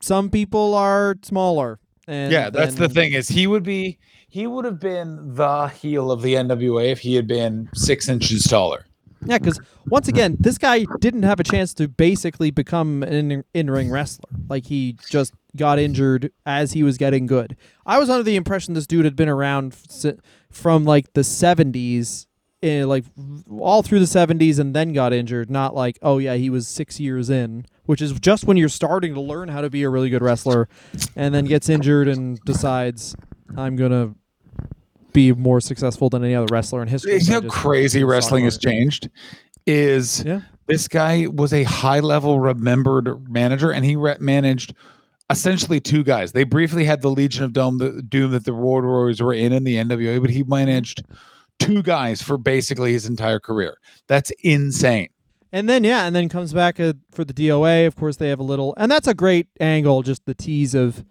some 0.00 0.30
people 0.30 0.74
are 0.74 1.16
smaller. 1.22 1.78
And 2.08 2.32
yeah, 2.32 2.48
that's 2.48 2.74
the 2.74 2.88
thing 2.88 3.12
is 3.12 3.28
he 3.28 3.46
would 3.46 3.62
be 3.62 3.98
he 4.28 4.46
would 4.46 4.64
have 4.64 4.80
been 4.80 5.34
the 5.34 5.68
heel 5.68 6.10
of 6.10 6.22
the 6.22 6.34
NWA 6.34 6.90
if 6.90 7.00
he 7.00 7.14
had 7.14 7.26
been 7.26 7.68
six 7.74 8.08
inches 8.08 8.44
taller. 8.44 8.86
Yeah, 9.24 9.38
because 9.38 9.60
once 9.86 10.08
again, 10.08 10.36
this 10.40 10.58
guy 10.58 10.86
didn't 11.00 11.24
have 11.24 11.38
a 11.38 11.44
chance 11.44 11.74
to 11.74 11.86
basically 11.88 12.50
become 12.50 13.02
an 13.02 13.44
in 13.52 13.70
ring 13.70 13.90
wrestler. 13.90 14.30
Like 14.48 14.66
he 14.66 14.96
just 15.10 15.34
got 15.54 15.78
injured 15.78 16.32
as 16.46 16.72
he 16.72 16.82
was 16.82 16.96
getting 16.96 17.26
good. 17.26 17.56
I 17.84 17.98
was 17.98 18.08
under 18.08 18.22
the 18.22 18.36
impression 18.36 18.74
this 18.74 18.86
dude 18.86 19.04
had 19.04 19.16
been 19.16 19.28
around 19.28 19.76
from 20.50 20.84
like 20.84 21.12
the 21.12 21.24
seventies, 21.24 22.26
eh, 22.62 22.84
like 22.84 23.04
all 23.50 23.82
through 23.82 24.00
the 24.00 24.06
seventies, 24.06 24.58
and 24.58 24.74
then 24.74 24.94
got 24.94 25.12
injured. 25.12 25.50
Not 25.50 25.74
like 25.74 25.98
oh 26.00 26.18
yeah, 26.18 26.34
he 26.34 26.48
was 26.48 26.66
six 26.68 26.98
years 26.98 27.28
in, 27.28 27.66
which 27.88 28.02
is 28.02 28.12
just 28.20 28.44
when 28.44 28.58
you're 28.58 28.68
starting 28.68 29.14
to 29.14 29.20
learn 29.20 29.48
how 29.48 29.62
to 29.62 29.70
be 29.70 29.82
a 29.82 29.88
really 29.88 30.10
good 30.10 30.20
wrestler, 30.20 30.68
and 31.16 31.34
then 31.34 31.46
gets 31.46 31.70
injured 31.70 32.06
and 32.06 32.38
decides 32.44 33.16
I'm 33.56 33.76
gonna 33.76 34.14
be 35.14 35.32
more 35.32 35.58
successful 35.58 36.10
than 36.10 36.22
any 36.22 36.34
other 36.34 36.46
wrestler 36.52 36.82
in 36.82 36.88
history. 36.88 37.16
You 37.18 37.30
know 37.30 37.40
how 37.40 37.48
crazy 37.48 38.04
wrestling 38.04 38.44
has 38.44 38.58
changed? 38.58 39.08
Is 39.66 40.22
Yeah. 40.22 40.42
this 40.66 40.86
guy 40.86 41.28
was 41.32 41.54
a 41.54 41.62
high 41.62 42.00
level 42.00 42.40
remembered 42.40 43.26
manager 43.30 43.70
and 43.72 43.86
he 43.86 43.96
re- 43.96 44.16
managed 44.20 44.74
essentially 45.30 45.80
two 45.80 46.04
guys. 46.04 46.32
They 46.32 46.44
briefly 46.44 46.84
had 46.84 47.00
the 47.00 47.08
Legion 47.10 47.44
of 47.44 47.54
Doom, 47.54 47.78
the 47.78 48.02
Doom 48.02 48.32
that 48.32 48.44
the 48.44 48.52
Road 48.52 48.84
Warriors 48.84 49.22
were 49.22 49.32
in 49.32 49.52
in 49.54 49.64
the 49.64 49.76
NWA, 49.76 50.20
but 50.20 50.28
he 50.28 50.42
managed 50.42 51.04
two 51.58 51.82
guys 51.82 52.20
for 52.20 52.36
basically 52.36 52.92
his 52.92 53.06
entire 53.06 53.40
career. 53.40 53.78
That's 54.08 54.30
insane. 54.42 55.08
And 55.52 55.68
then 55.68 55.84
yeah, 55.84 56.06
and 56.06 56.14
then 56.14 56.28
comes 56.28 56.52
back 56.52 56.78
uh, 56.78 56.94
for 57.10 57.24
the 57.24 57.32
DOA. 57.32 57.86
Of 57.86 57.96
course, 57.96 58.16
they 58.16 58.28
have 58.28 58.40
a 58.40 58.44
little, 58.44 58.74
and 58.76 58.90
that's 58.90 59.08
a 59.08 59.14
great 59.14 59.48
angle. 59.60 60.02
Just 60.02 60.26
the 60.26 60.34
tease 60.34 60.74
of 60.74 61.04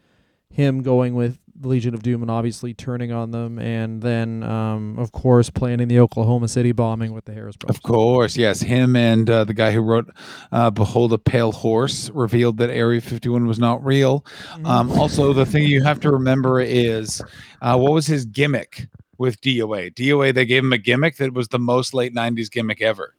him 0.50 0.82
going 0.82 1.16
with 1.16 1.40
the 1.60 1.68
Legion 1.68 1.94
of 1.94 2.04
Doom 2.04 2.22
and 2.22 2.30
obviously 2.30 2.74
turning 2.74 3.12
on 3.12 3.32
them, 3.32 3.58
and 3.58 4.02
then 4.02 4.44
um, 4.44 4.98
of 5.00 5.12
course 5.12 5.50
planning 5.50 5.88
the 5.88 6.00
Oklahoma 6.00 6.48
City 6.48 6.72
bombing 6.72 7.14
with 7.14 7.26
the 7.26 7.34
Harris 7.34 7.56
brothers. 7.56 7.78
Of 7.78 7.84
course, 7.84 8.38
yes. 8.38 8.62
Him 8.62 8.96
and 8.96 9.30
uh, 9.30 9.44
the 9.44 9.54
guy 9.54 9.72
who 9.72 9.82
wrote 9.82 10.10
uh, 10.52 10.70
"Behold 10.70 11.14
a 11.14 11.18
Pale 11.18 11.54
Horse" 11.54 12.10
revealed 12.12 12.58
that 12.58 12.70
Area 12.70 13.02
51 13.02 13.48
was 13.48 13.60
not 13.60 13.84
real. 13.84 14.26
Um, 14.66 14.92
also, 14.92 15.34
the 15.34 15.46
thing 15.46 15.64
you 15.64 15.84
have 15.84 16.00
to 16.02 16.12
remember 16.12 16.60
is 16.60 17.22
uh, 17.62 17.78
what 17.78 17.94
was 17.94 18.06
his 18.06 18.26
gimmick 18.26 18.88
with 19.18 19.42
DOA? 19.42 19.94
DOA, 19.96 20.34
they 20.34 20.46
gave 20.46 20.64
him 20.64 20.74
a 20.74 20.78
gimmick 20.78 21.18
that 21.18 21.34
was 21.34 21.48
the 21.48 21.60
most 21.60 21.94
late 21.94 22.14
'90s 22.14 22.52
gimmick 22.52 22.82
ever. 22.82 23.16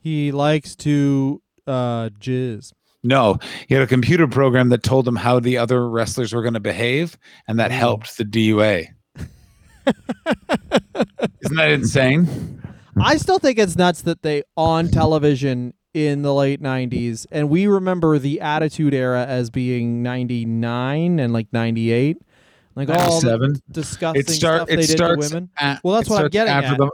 He 0.00 0.32
likes 0.32 0.74
to 0.76 1.42
uh, 1.66 2.08
jizz. 2.18 2.72
No, 3.02 3.38
he 3.68 3.74
had 3.74 3.82
a 3.82 3.86
computer 3.86 4.26
program 4.28 4.68
that 4.70 4.82
told 4.82 5.08
him 5.08 5.16
how 5.16 5.40
the 5.40 5.56
other 5.58 5.88
wrestlers 5.88 6.32
were 6.34 6.42
going 6.42 6.54
to 6.54 6.60
behave, 6.60 7.16
and 7.48 7.58
that 7.58 7.70
helped 7.70 8.16
the 8.18 8.24
DOA. 8.24 8.88
Isn't 11.42 11.56
that 11.56 11.70
insane? 11.70 12.62
I 13.00 13.16
still 13.16 13.38
think 13.38 13.58
it's 13.58 13.76
nuts 13.76 14.02
that 14.02 14.22
they 14.22 14.42
on 14.56 14.88
television 14.88 15.72
in 15.94 16.22
the 16.22 16.32
late 16.32 16.62
90s 16.62 17.26
and 17.32 17.48
we 17.48 17.66
remember 17.66 18.16
the 18.18 18.40
attitude 18.40 18.94
era 18.94 19.26
as 19.26 19.50
being 19.50 20.04
99 20.04 21.18
and 21.18 21.32
like 21.32 21.48
98 21.52 22.16
like 22.76 22.88
all 22.90 23.20
97. 23.20 23.60
disgusting 23.72 24.20
It 24.20 24.30
start. 24.30 24.58
stuff 24.60 24.70
It 24.70 24.76
they 24.76 24.86
did 24.86 24.98
to 24.98 25.16
women 25.18 25.50
at- 25.58 25.82
Well, 25.82 25.94
that's 25.96 26.08
what 26.08 26.22
I'm 26.22 26.28
getting 26.30 26.52
after 26.52 26.72
at. 26.74 26.78
the- 26.78 26.90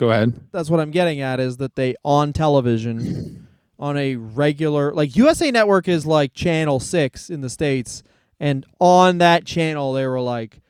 Go 0.00 0.10
ahead. 0.10 0.32
that's 0.50 0.70
what 0.70 0.80
I'm 0.80 0.90
getting 0.90 1.20
at 1.20 1.40
is 1.40 1.58
that 1.58 1.76
they 1.76 1.94
on 2.02 2.32
television 2.32 3.46
on 3.78 3.98
a 3.98 4.16
regular 4.16 4.94
like 4.94 5.14
USA 5.14 5.50
Network 5.50 5.88
is 5.88 6.06
like 6.06 6.32
channel 6.32 6.80
6 6.80 7.28
in 7.28 7.42
the 7.42 7.50
states 7.50 8.02
and 8.40 8.64
on 8.78 9.18
that 9.18 9.44
channel 9.44 9.92
they 9.92 10.06
were 10.06 10.22
like 10.22 10.62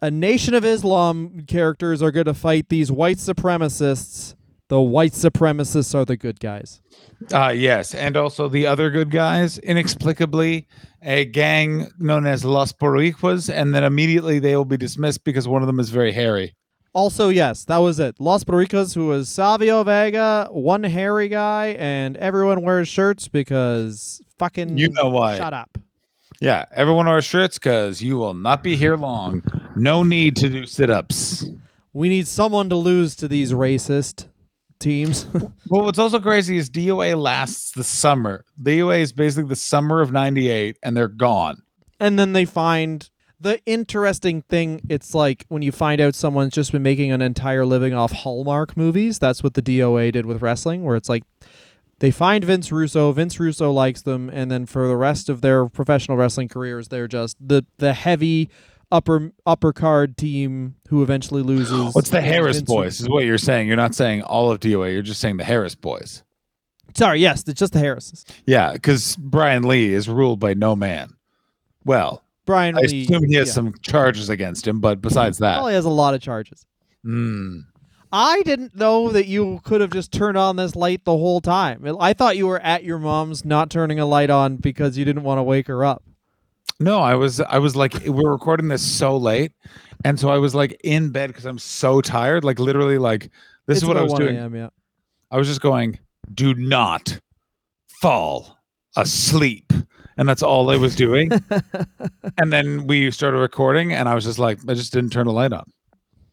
a 0.00 0.10
Nation 0.10 0.54
of 0.54 0.64
Islam 0.64 1.44
characters 1.46 2.02
are 2.02 2.10
going 2.10 2.24
to 2.24 2.34
fight 2.34 2.68
these 2.70 2.90
white 2.90 3.16
supremacists. 3.16 4.34
The 4.68 4.80
white 4.80 5.12
supremacists 5.12 5.94
are 5.94 6.04
the 6.04 6.16
good 6.16 6.40
guys. 6.40 6.82
Uh, 7.32 7.54
yes, 7.56 7.94
and 7.94 8.14
also 8.14 8.48
the 8.48 8.66
other 8.66 8.90
good 8.90 9.10
guys, 9.10 9.56
inexplicably, 9.58 10.66
a 11.00 11.24
gang 11.24 11.90
known 11.98 12.26
as 12.26 12.44
Los 12.44 12.72
Boricuas, 12.72 13.48
and 13.48 13.74
then 13.74 13.82
immediately 13.82 14.38
they 14.38 14.54
will 14.56 14.66
be 14.66 14.76
dismissed 14.76 15.24
because 15.24 15.48
one 15.48 15.62
of 15.62 15.66
them 15.66 15.80
is 15.80 15.88
very 15.88 16.12
hairy. 16.12 16.54
Also, 16.94 17.28
yes, 17.28 17.64
that 17.64 17.78
was 17.78 17.98
it. 17.98 18.20
Los 18.20 18.44
Boricuas, 18.44 18.94
who 18.94 19.08
was 19.08 19.28
Savio 19.28 19.82
Vega, 19.82 20.48
one 20.52 20.84
hairy 20.84 21.28
guy, 21.28 21.76
and 21.78 22.16
everyone 22.18 22.62
wears 22.62 22.86
shirts 22.88 23.26
because 23.26 24.22
fucking 24.38 24.78
You 24.78 24.90
know 24.90 25.08
why. 25.08 25.36
Shut 25.36 25.52
up. 25.52 25.76
Yeah, 26.40 26.66
everyone 26.72 27.06
wears 27.06 27.24
shirts 27.24 27.58
because 27.58 28.00
you 28.00 28.16
will 28.16 28.34
not 28.34 28.62
be 28.62 28.76
here 28.76 28.96
long. 28.96 29.42
No 29.76 30.02
need 30.04 30.36
to 30.36 30.48
do 30.48 30.66
sit 30.66 30.88
ups. 30.90 31.44
We 31.92 32.08
need 32.08 32.26
someone 32.28 32.68
to 32.70 32.76
lose 32.76 33.16
to 33.16 33.28
these 33.28 33.52
racist 33.52 34.26
teams. 34.78 35.26
Well, 35.70 35.82
what's 35.86 35.98
also 35.98 36.20
crazy 36.20 36.58
is 36.58 36.68
DOA 36.70 37.20
lasts 37.20 37.72
the 37.72 37.82
summer. 37.82 38.44
DOA 38.62 39.00
is 39.00 39.12
basically 39.12 39.48
the 39.48 39.56
summer 39.56 40.00
of 40.02 40.12
98, 40.12 40.76
and 40.82 40.94
they're 40.96 41.08
gone. 41.08 41.62
and 41.98 42.18
then 42.18 42.32
they 42.34 42.44
find 42.44 43.08
the 43.44 43.62
interesting 43.66 44.42
thing 44.42 44.80
it's 44.88 45.14
like 45.14 45.44
when 45.48 45.62
you 45.62 45.70
find 45.70 46.00
out 46.00 46.14
someone's 46.14 46.54
just 46.54 46.72
been 46.72 46.82
making 46.82 47.12
an 47.12 47.20
entire 47.22 47.64
living 47.66 47.92
off 47.94 48.10
Hallmark 48.10 48.76
movies. 48.76 49.18
That's 49.18 49.42
what 49.42 49.54
the 49.54 49.62
DOA 49.62 50.10
did 50.12 50.24
with 50.26 50.42
wrestling, 50.42 50.82
where 50.82 50.96
it's 50.96 51.08
like 51.10 51.24
they 52.00 52.10
find 52.10 52.42
Vince 52.42 52.72
Russo, 52.72 53.12
Vince 53.12 53.38
Russo 53.38 53.70
likes 53.70 54.02
them, 54.02 54.28
and 54.30 54.50
then 54.50 54.66
for 54.66 54.88
the 54.88 54.96
rest 54.96 55.28
of 55.28 55.42
their 55.42 55.66
professional 55.66 56.16
wrestling 56.16 56.48
careers, 56.48 56.88
they're 56.88 57.06
just 57.06 57.36
the 57.38 57.64
the 57.76 57.92
heavy 57.92 58.48
upper 58.90 59.30
upper 59.44 59.72
card 59.72 60.16
team 60.16 60.76
who 60.88 61.02
eventually 61.02 61.42
loses. 61.42 61.94
What's 61.94 62.10
the 62.10 62.22
Harris 62.22 62.56
Vince- 62.56 62.66
boys? 62.66 63.00
Is 63.02 63.08
what 63.08 63.24
you're 63.24 63.38
saying. 63.38 63.68
You're 63.68 63.76
not 63.76 63.94
saying 63.94 64.22
all 64.22 64.50
of 64.50 64.58
DOA. 64.58 64.92
You're 64.92 65.02
just 65.02 65.20
saying 65.20 65.36
the 65.36 65.44
Harris 65.44 65.74
boys. 65.74 66.24
Sorry, 66.96 67.20
yes, 67.20 67.44
it's 67.46 67.58
just 67.58 67.74
the 67.74 67.80
Harrises. 67.80 68.24
Yeah, 68.46 68.72
because 68.72 69.16
Brian 69.16 69.64
Lee 69.64 69.92
is 69.92 70.08
ruled 70.08 70.40
by 70.40 70.54
no 70.54 70.74
man. 70.74 71.14
Well, 71.84 72.23
Brian 72.46 72.76
I 72.76 72.80
Lee. 72.82 73.02
assume 73.04 73.24
he 73.24 73.34
has 73.36 73.48
yeah. 73.48 73.54
some 73.54 73.74
charges 73.82 74.28
against 74.28 74.66
him, 74.66 74.80
but 74.80 75.00
besides 75.00 75.38
that, 75.38 75.54
Probably 75.54 75.74
has 75.74 75.84
a 75.84 75.90
lot 75.90 76.14
of 76.14 76.20
charges. 76.20 76.66
mm, 77.04 77.62
I 78.12 78.42
didn't 78.42 78.76
know 78.76 79.10
that 79.10 79.26
you 79.26 79.60
could 79.64 79.80
have 79.80 79.90
just 79.90 80.12
turned 80.12 80.36
on 80.38 80.56
this 80.56 80.76
light 80.76 81.04
the 81.04 81.12
whole 81.16 81.40
time. 81.40 81.84
I 82.00 82.12
thought 82.12 82.36
you 82.36 82.46
were 82.46 82.60
at 82.60 82.84
your 82.84 82.98
mom's 82.98 83.44
not 83.44 83.70
turning 83.70 83.98
a 83.98 84.06
light 84.06 84.30
on 84.30 84.56
because 84.56 84.96
you 84.96 85.04
didn't 85.04 85.22
want 85.24 85.38
to 85.38 85.42
wake 85.42 85.66
her 85.68 85.84
up. 85.84 86.02
no, 86.78 87.00
I 87.00 87.14
was, 87.14 87.40
I 87.40 87.58
was 87.58 87.74
like, 87.74 87.94
we're 88.06 88.30
recording 88.30 88.68
this 88.68 88.82
so 88.82 89.16
late, 89.16 89.52
and 90.04 90.18
so 90.20 90.28
I 90.28 90.38
was 90.38 90.54
like 90.54 90.78
in 90.84 91.10
bed 91.10 91.28
because 91.28 91.44
I'm 91.46 91.58
so 91.58 92.00
tired. 92.00 92.44
Like 92.44 92.58
literally, 92.58 92.98
like 92.98 93.30
this 93.66 93.78
It's 93.78 93.82
is 93.82 93.88
what 93.88 93.96
I 93.96 94.02
was 94.02 94.12
doing. 94.14 94.36
a.m., 94.36 94.54
yeah. 94.54 94.68
I 95.30 95.38
was 95.38 95.48
just 95.48 95.60
going, 95.60 95.98
do 96.32 96.54
not 96.54 97.18
fall 98.00 98.58
asleep. 98.96 99.72
And 100.16 100.28
that's 100.28 100.42
all 100.42 100.70
I 100.70 100.76
was 100.76 100.94
doing. 100.94 101.30
and 102.38 102.52
then 102.52 102.86
we 102.86 103.10
started 103.10 103.38
recording, 103.38 103.92
and 103.92 104.08
I 104.08 104.14
was 104.14 104.24
just 104.24 104.38
like, 104.38 104.58
I 104.68 104.74
just 104.74 104.92
didn't 104.92 105.10
turn 105.10 105.26
the 105.26 105.32
light 105.32 105.52
on. 105.52 105.64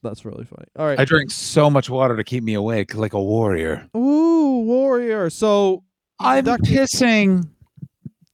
That's 0.03 0.25
really 0.25 0.45
funny. 0.45 0.65
All 0.77 0.86
right. 0.86 0.99
I 0.99 1.05
drank 1.05 1.32
so 1.32 1.69
much 1.69 1.89
water 1.89 2.15
to 2.17 2.23
keep 2.23 2.43
me 2.43 2.53
awake 2.55 2.95
like 2.95 3.13
a 3.13 3.21
warrior. 3.21 3.88
Ooh, 3.95 4.63
warrior. 4.65 5.29
So 5.29 5.84
I'm 6.19 6.39
inducted 6.39 6.69
pissing 6.75 7.47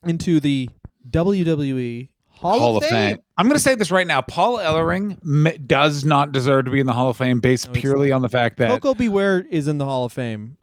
into 0.06 0.40
the 0.40 0.70
WWE 1.10 2.10
Hall, 2.30 2.60
Hall, 2.60 2.78
of 2.78 2.84
Fame. 2.86 3.18
I'm 3.38 3.48
going 3.48 3.56
to 3.56 3.62
say 3.62 3.76
this 3.76 3.92
right 3.92 4.06
now. 4.06 4.22
Paul 4.22 4.58
Ellering 4.58 5.18
m- 5.26 5.66
does 5.66 6.06
not 6.06 6.32
deserve 6.32 6.66
to 6.66 6.72
be 6.72 6.80
in 6.80 6.86
the 6.86 6.94
Hall 6.94 7.10
of 7.10 7.18
Fame 7.18 7.40
based 7.40 7.68
No, 7.68 7.74
purely 7.74 8.12
on 8.12 8.22
the 8.22 8.30
fact 8.30 8.58
that 8.58 8.70
Koko 8.70 8.94
B. 8.94 9.10
Ware 9.10 9.46
is 9.50 9.68
in 9.68 9.78
the 9.78 9.86
Hall 9.86 10.06
of 10.06 10.14
Fame. 10.14 10.58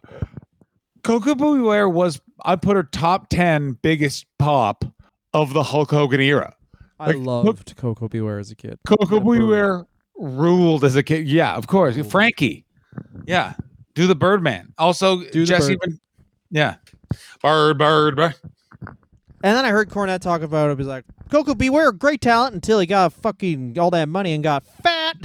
Koko 1.04 1.34
B. 1.34 1.60
Ware 1.60 1.88
was, 1.88 2.20
I 2.44 2.56
put 2.56 2.76
her 2.76 2.82
top 2.82 3.28
10 3.28 3.78
biggest 3.82 4.26
pop 4.38 4.84
of 5.32 5.52
the 5.52 5.62
Hulk 5.62 5.90
Hogan 5.90 6.20
era. 6.20 6.54
I 6.98 7.08
Like, 7.08 7.16
loved 7.18 7.76
Koko 7.76 8.08
B. 8.08 8.20
Ware 8.20 8.38
as 8.38 8.50
a 8.50 8.56
kid. 8.56 8.78
Koko 8.86 9.16
Yeah, 9.16 9.38
B. 9.38 9.44
Ware 9.44 9.86
ruled 10.16 10.84
as 10.84 10.96
a 10.96 11.02
kid. 11.02 11.28
Yeah, 11.28 11.54
of 11.54 11.66
course. 11.66 11.96
Ruled. 11.96 12.10
Frankie. 12.10 12.64
Yeah. 13.26 13.54
Do 13.94 14.06
the 14.06 14.14
Birdman. 14.14 14.72
Also, 14.78 15.22
Do 15.24 15.44
Jesse. 15.44 15.76
Bird. 15.76 15.98
Yeah. 16.50 16.76
Bird, 17.42 17.78
bird, 17.78 18.16
bird. 18.16 18.34
And 18.86 19.54
then 19.56 19.64
I 19.64 19.70
heard 19.70 19.90
Cornette 19.90 20.20
talk 20.20 20.40
about 20.40 20.70
it. 20.70 20.78
He's 20.78 20.86
like, 20.86 21.04
Koko 21.30 21.54
B. 21.54 21.68
Ware, 21.68 21.92
great 21.92 22.20
talent 22.22 22.54
until 22.54 22.80
he 22.80 22.86
got 22.86 23.12
fucking 23.12 23.78
all 23.78 23.90
that 23.90 24.08
money 24.08 24.32
and 24.32 24.42
got 24.42 24.64
fat. 24.82 25.16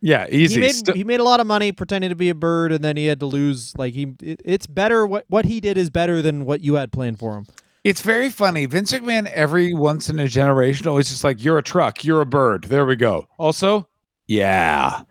Yeah, 0.00 0.26
easy. 0.30 0.54
He 0.54 0.60
made 0.60 0.74
St- 0.74 0.96
he 0.96 1.04
made 1.04 1.20
a 1.20 1.24
lot 1.24 1.40
of 1.40 1.46
money 1.46 1.72
pretending 1.72 2.10
to 2.10 2.16
be 2.16 2.28
a 2.30 2.34
bird, 2.34 2.72
and 2.72 2.82
then 2.84 2.96
he 2.96 3.06
had 3.06 3.20
to 3.20 3.26
lose. 3.26 3.76
Like 3.76 3.94
he, 3.94 4.14
it, 4.22 4.40
it's 4.44 4.66
better. 4.66 5.06
What 5.06 5.24
what 5.28 5.44
he 5.44 5.60
did 5.60 5.76
is 5.76 5.90
better 5.90 6.22
than 6.22 6.44
what 6.44 6.60
you 6.60 6.74
had 6.74 6.92
planned 6.92 7.18
for 7.18 7.36
him. 7.36 7.46
it's 7.84 8.00
very 8.00 8.30
funny. 8.30 8.66
Vince 8.66 8.92
McMahon, 8.92 9.26
every 9.32 9.74
once 9.74 10.08
in 10.08 10.18
a 10.18 10.28
generation, 10.28 10.86
always 10.86 11.08
just 11.08 11.24
like, 11.24 11.42
you're 11.42 11.58
a 11.58 11.62
truck, 11.62 12.04
you're 12.04 12.20
a 12.20 12.26
bird. 12.26 12.64
There 12.64 12.86
we 12.86 12.96
go. 12.96 13.28
Also, 13.38 13.88
yeah. 14.26 15.02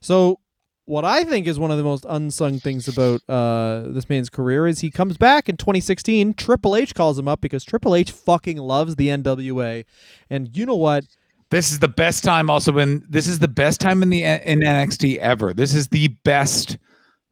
So, 0.00 0.40
what 0.84 1.04
I 1.04 1.24
think 1.24 1.46
is 1.46 1.58
one 1.58 1.70
of 1.70 1.78
the 1.78 1.84
most 1.84 2.04
unsung 2.08 2.58
things 2.58 2.88
about 2.88 3.20
uh, 3.28 3.88
this 3.92 4.08
man's 4.08 4.28
career 4.28 4.66
is 4.66 4.80
he 4.80 4.90
comes 4.90 5.16
back 5.16 5.48
in 5.48 5.56
2016. 5.56 6.34
Triple 6.34 6.74
H 6.76 6.94
calls 6.94 7.18
him 7.18 7.28
up 7.28 7.40
because 7.40 7.64
Triple 7.64 7.94
H 7.94 8.10
fucking 8.10 8.58
loves 8.58 8.96
the 8.96 9.08
NWA, 9.08 9.84
and 10.28 10.54
you 10.56 10.66
know 10.66 10.76
what? 10.76 11.04
This 11.52 11.70
is 11.70 11.78
the 11.80 11.88
best 11.88 12.24
time 12.24 12.48
also 12.48 12.78
in 12.78 13.04
this 13.10 13.26
is 13.28 13.38
the 13.38 13.46
best 13.46 13.78
time 13.78 14.02
in 14.02 14.08
the 14.08 14.24
in 14.24 14.60
NXT 14.60 15.18
ever. 15.18 15.52
This 15.52 15.74
is 15.74 15.86
the 15.88 16.08
best 16.24 16.78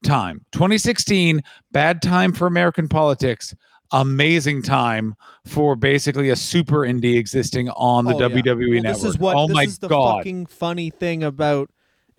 time. 0.05 0.45
2016, 0.53 1.43
bad 1.73 2.03
time 2.03 2.33
for 2.35 2.47
American 2.47 2.87
politics. 2.87 3.55
Amazing 3.93 4.61
time 4.63 5.15
for 5.47 5.75
basically 5.75 6.29
a 6.29 6.37
super 6.37 6.81
indie 6.81 7.17
existing 7.19 7.71
on 7.71 8.05
the 8.05 8.15
Oh, 8.15 8.21
yeah. 8.21 8.29
WWE 8.29 8.45
Well, 8.75 8.83
network. 8.83 8.85
This 9.03 9.05
is 9.05 9.19
what. 9.19 9.37
oh 9.37 9.47
this 9.49 9.55
my 9.55 9.63
is 9.65 9.79
the 9.79 9.89
god. 9.89 10.19
fucking 10.19 10.47
funny 10.47 10.91
thing 10.91 11.25
about 11.25 11.71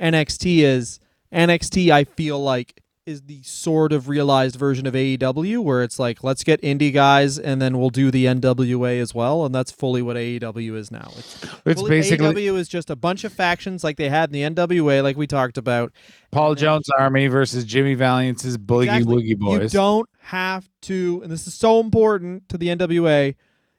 NXT 0.01 0.63
is 0.63 0.99
NXT. 1.31 1.91
I 1.91 2.03
feel 2.05 2.41
like 2.43 2.81
is 3.11 3.21
the 3.23 3.41
sort 3.43 3.93
of 3.93 4.09
realized 4.09 4.55
version 4.55 4.87
of 4.87 4.93
AEW, 4.93 5.63
where 5.63 5.83
it's 5.83 5.99
like 5.99 6.23
let's 6.23 6.43
get 6.43 6.61
indie 6.61 6.93
guys 6.93 7.37
and 7.37 7.61
then 7.61 7.77
we'll 7.77 7.89
do 7.89 8.09
the 8.09 8.25
NWA 8.25 8.99
as 8.99 9.13
well, 9.13 9.45
and 9.45 9.53
that's 9.53 9.71
fully 9.71 10.01
what 10.01 10.15
AEW 10.15 10.75
is 10.75 10.91
now. 10.91 11.11
It's, 11.17 11.45
it's 11.65 11.83
basically 11.83 12.47
AEW 12.47 12.57
is 12.57 12.67
just 12.67 12.89
a 12.89 12.95
bunch 12.95 13.23
of 13.23 13.33
factions 13.33 13.83
like 13.83 13.97
they 13.97 14.09
had 14.09 14.33
in 14.33 14.33
the 14.33 14.55
NWA, 14.55 15.03
like 15.03 15.17
we 15.17 15.27
talked 15.27 15.57
about. 15.57 15.91
Paul 16.31 16.49
and 16.49 16.57
then- 16.57 16.61
Jones 16.61 16.89
Army 16.97 17.27
versus 17.27 17.65
Jimmy 17.65 17.93
Valiant's 17.93 18.45
Boogie 18.57 18.83
Exactly. 18.83 19.35
Woogie 19.35 19.37
Boys. 19.37 19.73
You 19.73 19.79
don't 19.79 20.09
have 20.21 20.69
to, 20.83 21.19
and 21.23 21.31
this 21.31 21.45
is 21.45 21.53
so 21.53 21.79
important 21.79 22.47
to 22.49 22.57
the 22.57 22.67
NWA. 22.67 23.35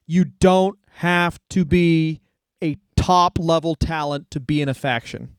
You 0.06 0.24
don't 0.24 0.78
have 0.96 1.40
to 1.50 1.64
be 1.64 2.20
a 2.62 2.76
top 2.96 3.38
level 3.38 3.74
talent 3.74 4.30
to 4.30 4.40
be 4.40 4.60
in 4.60 4.68
a 4.68 4.74
faction. 4.74 5.36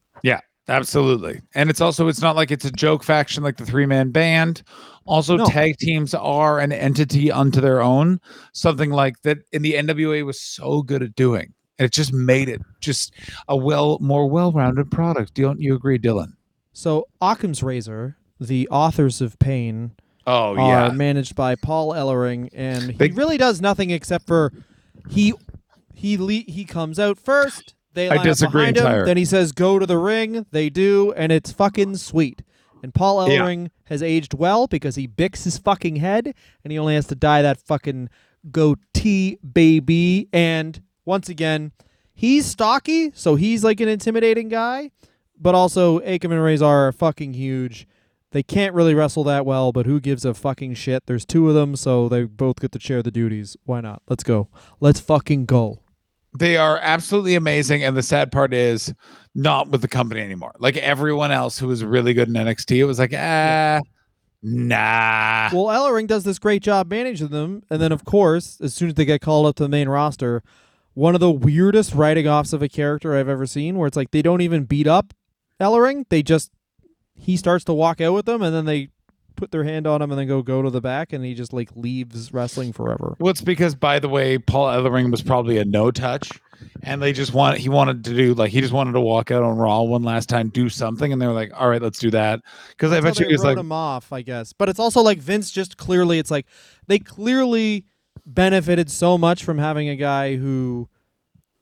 Absolutely. 0.69 1.41
And 1.55 1.69
it's 1.69 1.81
also 1.81 2.07
it's 2.07 2.21
not 2.21 2.35
like 2.35 2.49
it's 2.51 2.65
a 2.65 2.71
joke 2.71 3.03
faction 3.03 3.43
like 3.43 3.57
the 3.57 3.65
three 3.65 3.85
man 3.85 4.11
band. 4.11 4.63
Also 5.05 5.35
No. 5.35 5.45
tag 5.45 5.77
teams 5.77 6.13
are 6.13 6.59
an 6.59 6.71
entity 6.71 7.29
unto 7.31 7.59
their 7.59 7.81
own, 7.81 8.21
something 8.53 8.89
like 8.89 9.21
that 9.23 9.39
in 9.51 9.61
the 9.61 9.73
NWA 9.73 10.25
was 10.25 10.39
so 10.39 10.81
good 10.81 11.03
at 11.03 11.15
doing. 11.15 11.53
And 11.77 11.85
it 11.85 11.91
just 11.91 12.13
made 12.13 12.47
it 12.47 12.61
just 12.79 13.13
a 13.49 13.57
well 13.57 13.97
more 13.99 14.29
well-rounded 14.29 14.89
product. 14.91 15.33
Don't 15.33 15.59
you 15.59 15.75
agree, 15.75 15.99
Dylan? 15.99 16.33
So 16.71 17.07
Occam's 17.21 17.61
Razor, 17.61 18.15
the 18.39 18.67
authors 18.69 19.19
of 19.21 19.37
Pain, 19.39 19.91
Oh 20.25 20.55
are 20.57 20.93
managed 20.93 21.35
by 21.35 21.55
Paul 21.55 21.91
Ellering, 21.91 22.47
and 22.53 22.91
he 22.91 23.07
really 23.11 23.37
does 23.37 23.59
nothing 23.59 23.89
except 23.89 24.25
for 24.25 24.53
he 25.09 25.33
he 25.93 26.15
le- 26.17 26.31
he 26.49 26.63
comes 26.63 26.97
out 26.99 27.17
first. 27.17 27.73
They 27.93 28.09
I 28.09 28.23
disagree 28.23 28.61
behind 28.61 28.77
him. 28.77 28.85
entirely. 28.85 29.05
Then 29.05 29.17
he 29.17 29.25
says, 29.25 29.51
"Go 29.51 29.79
to 29.79 29.85
the 29.85 29.97
ring." 29.97 30.45
They 30.51 30.69
do, 30.69 31.13
and 31.15 31.31
it's 31.31 31.51
fucking 31.51 31.97
sweet. 31.97 32.41
And 32.81 32.93
Paul 32.93 33.27
Yeah. 33.29 33.39
Ellering 33.39 33.69
has 33.85 34.03
aged 34.03 34.33
well 34.33 34.67
because 34.67 34.95
he 34.95 35.07
bicks 35.07 35.43
his 35.45 35.57
fucking 35.57 35.97
head, 35.97 36.33
and 36.63 36.71
he 36.71 36.77
only 36.79 36.95
has 36.95 37.07
to 37.07 37.15
dye 37.15 37.41
that 37.41 37.57
fucking 37.59 38.09
goatee, 38.51 39.37
baby. 39.53 40.27
And 40.33 40.81
once 41.05 41.29
again, 41.29 41.71
he's 42.13 42.45
stocky, 42.45 43.11
so 43.13 43.35
he's 43.35 43.63
like 43.63 43.79
an 43.79 43.87
intimidating 43.89 44.49
guy. 44.49 44.91
But 45.39 45.55
also, 45.55 45.99
Akam 45.99 46.31
and 46.31 46.43
Rezar 46.43 46.87
are 46.87 46.91
fucking 46.91 47.33
huge. 47.33 47.87
They 48.31 48.43
can't 48.43 48.73
really 48.73 48.95
wrestle 48.95 49.23
that 49.25 49.45
well, 49.45 49.71
but 49.71 49.85
who 49.85 49.99
gives 49.99 50.25
a 50.25 50.33
fucking 50.33 50.73
shit? 50.73 51.05
There's 51.05 51.25
two 51.25 51.47
of 51.49 51.55
them, 51.55 51.75
so 51.75 52.09
they 52.09 52.23
both 52.23 52.59
get 52.59 52.71
to 52.71 52.79
share 52.79 53.03
the 53.03 53.11
duties. 53.11 53.55
Why 53.65 53.79
not? 53.81 54.01
Let's 54.09 54.23
go. 54.23 54.47
Let's 54.79 54.99
fucking 54.99 55.45
go. 55.45 55.79
They 56.37 56.57
are 56.57 56.79
absolutely 56.81 57.35
amazing. 57.35 57.83
And 57.83 57.95
the 57.95 58.03
sad 58.03 58.31
part 58.31 58.53
is 58.53 58.93
not 59.35 59.69
with 59.69 59.81
the 59.81 59.87
company 59.87 60.21
anymore. 60.21 60.53
Like 60.59 60.77
everyone 60.77 61.31
else 61.31 61.59
who 61.59 61.67
was 61.67 61.83
really 61.83 62.13
good 62.13 62.27
in 62.27 62.33
NXT, 62.33 62.77
it 62.77 62.85
was 62.85 62.99
like, 62.99 63.13
ah, 63.15 63.81
nah. 64.41 65.49
Well, 65.53 65.65
Ellering 65.65 66.07
does 66.07 66.23
this 66.23 66.39
great 66.39 66.61
job 66.61 66.89
managing 66.89 67.29
them, 67.29 67.63
and 67.69 67.81
then 67.81 67.91
of 67.91 68.05
course, 68.05 68.59
as 68.61 68.73
soon 68.73 68.89
as 68.89 68.95
they 68.95 69.05
get 69.05 69.21
called 69.21 69.45
up 69.45 69.55
to 69.55 69.63
the 69.63 69.69
main 69.69 69.89
roster, 69.89 70.43
one 70.93 71.15
of 71.15 71.21
the 71.21 71.31
weirdest 71.31 71.93
writing 71.95 72.27
offs 72.27 72.53
of 72.53 72.61
a 72.61 72.69
character 72.69 73.15
I've 73.15 73.29
ever 73.29 73.45
seen, 73.45 73.77
where 73.77 73.87
it's 73.87 73.97
like 73.97 74.11
they 74.11 74.21
don't 74.21 74.41
even 74.41 74.65
beat 74.65 74.87
up 74.87 75.13
Ellering. 75.59 76.05
They 76.09 76.21
just 76.21 76.51
he 77.15 77.37
starts 77.37 77.63
to 77.65 77.73
walk 77.73 78.01
out 78.01 78.13
with 78.13 78.25
them, 78.25 78.41
and 78.41 78.53
then 78.53 78.65
they 78.65 78.89
put 79.35 79.51
their 79.51 79.63
hand 79.63 79.87
on 79.87 80.01
him 80.01 80.11
and 80.11 80.19
then 80.19 80.27
go 80.27 80.41
go 80.41 80.61
to 80.61 80.69
the 80.69 80.81
back, 80.81 81.13
and 81.13 81.23
he 81.23 81.33
just 81.33 81.53
like 81.53 81.69
leaves 81.75 82.33
wrestling 82.33 82.73
forever. 82.73 83.15
Well, 83.19 83.31
it's 83.31 83.41
because, 83.41 83.75
by 83.75 83.99
the 83.99 84.09
way, 84.09 84.37
Paul 84.37 84.67
Ellering 84.67 85.11
was 85.11 85.21
probably 85.21 85.57
a 85.57 85.65
no 85.65 85.91
touch, 85.91 86.31
and 86.81 87.01
they 87.01 87.13
just 87.13 87.33
want 87.33 87.57
he 87.57 87.69
wanted 87.69 88.03
to 88.05 88.13
do 88.13 88.33
like 88.33 88.51
he 88.51 88.61
just 88.61 88.73
wanted 88.73 88.93
to 88.93 89.01
walk 89.01 89.31
out 89.31 89.43
on 89.43 89.57
Raw 89.57 89.81
one 89.81 90.03
last 90.03 90.29
time, 90.29 90.49
do 90.49 90.69
something, 90.69 91.11
and 91.11 91.21
they 91.21 91.27
were 91.27 91.33
like, 91.33 91.51
"All 91.55 91.69
right, 91.69 91.81
let's 91.81 91.99
do 91.99 92.11
that." 92.11 92.41
Because 92.69 92.91
I 92.91 93.01
bet 93.01 93.19
you 93.19 93.27
he's 93.27 93.39
wrote 93.39 93.49
like, 93.49 93.57
him 93.57 93.71
off, 93.71 94.11
I 94.11 94.21
guess. 94.21 94.53
But 94.53 94.69
it's 94.69 94.79
also 94.79 95.01
like 95.01 95.19
Vince 95.19 95.51
just 95.51 95.77
clearly, 95.77 96.19
it's 96.19 96.31
like 96.31 96.45
they 96.87 96.99
clearly 96.99 97.85
benefited 98.25 98.89
so 98.89 99.17
much 99.17 99.43
from 99.43 99.57
having 99.57 99.89
a 99.89 99.95
guy 99.95 100.35
who 100.35 100.89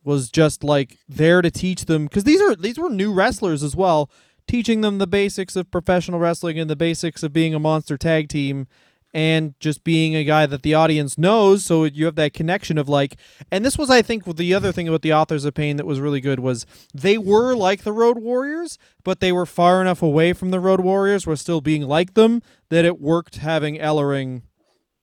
was 0.03 0.29
just 0.29 0.63
like 0.63 0.97
there 1.07 1.41
to 1.41 1.51
teach 1.51 1.85
them 1.85 2.05
because 2.05 2.23
these 2.23 2.41
are 2.41 2.55
these 2.55 2.77
were 2.77 2.89
new 2.89 3.13
wrestlers 3.13 3.63
as 3.63 3.75
well, 3.75 4.09
teaching 4.51 4.81
them 4.81 4.97
the 4.97 5.07
basics 5.07 5.55
of 5.55 5.71
professional 5.71 6.19
wrestling 6.19 6.59
and 6.59 6.69
the 6.69 6.75
basics 6.75 7.23
of 7.23 7.31
being 7.31 7.55
a 7.55 7.59
monster 7.59 7.97
tag 7.97 8.27
team. 8.27 8.67
And 9.13 9.55
just 9.59 9.83
being 9.83 10.15
a 10.15 10.23
guy 10.23 10.45
that 10.45 10.63
the 10.63 10.73
audience 10.73 11.17
knows, 11.17 11.65
so 11.65 11.83
you 11.83 12.05
have 12.05 12.15
that 12.15 12.31
connection 12.33 12.77
of 12.77 12.87
like, 12.87 13.17
and 13.51 13.65
this 13.65 13.77
was, 13.77 13.89
I 13.89 14.01
think, 14.01 14.23
the 14.23 14.53
other 14.53 14.71
thing 14.71 14.87
about 14.87 15.01
the 15.01 15.11
authors 15.11 15.43
of 15.43 15.53
pain 15.53 15.75
that 15.75 15.85
was 15.85 15.99
really 15.99 16.21
good 16.21 16.39
was 16.39 16.65
they 16.93 17.17
were 17.17 17.53
like 17.53 17.83
the 17.83 17.91
Road 17.91 18.19
Warriors, 18.19 18.77
but 19.03 19.19
they 19.19 19.33
were 19.33 19.45
far 19.45 19.81
enough 19.81 20.01
away 20.01 20.31
from 20.31 20.51
the 20.51 20.61
Road 20.61 20.79
Warriors, 20.79 21.27
were 21.27 21.35
still 21.35 21.59
being 21.59 21.81
like 21.81 22.13
them, 22.13 22.41
that 22.69 22.85
it 22.85 23.01
worked 23.01 23.35
having 23.35 23.75
Ellering. 23.75 24.43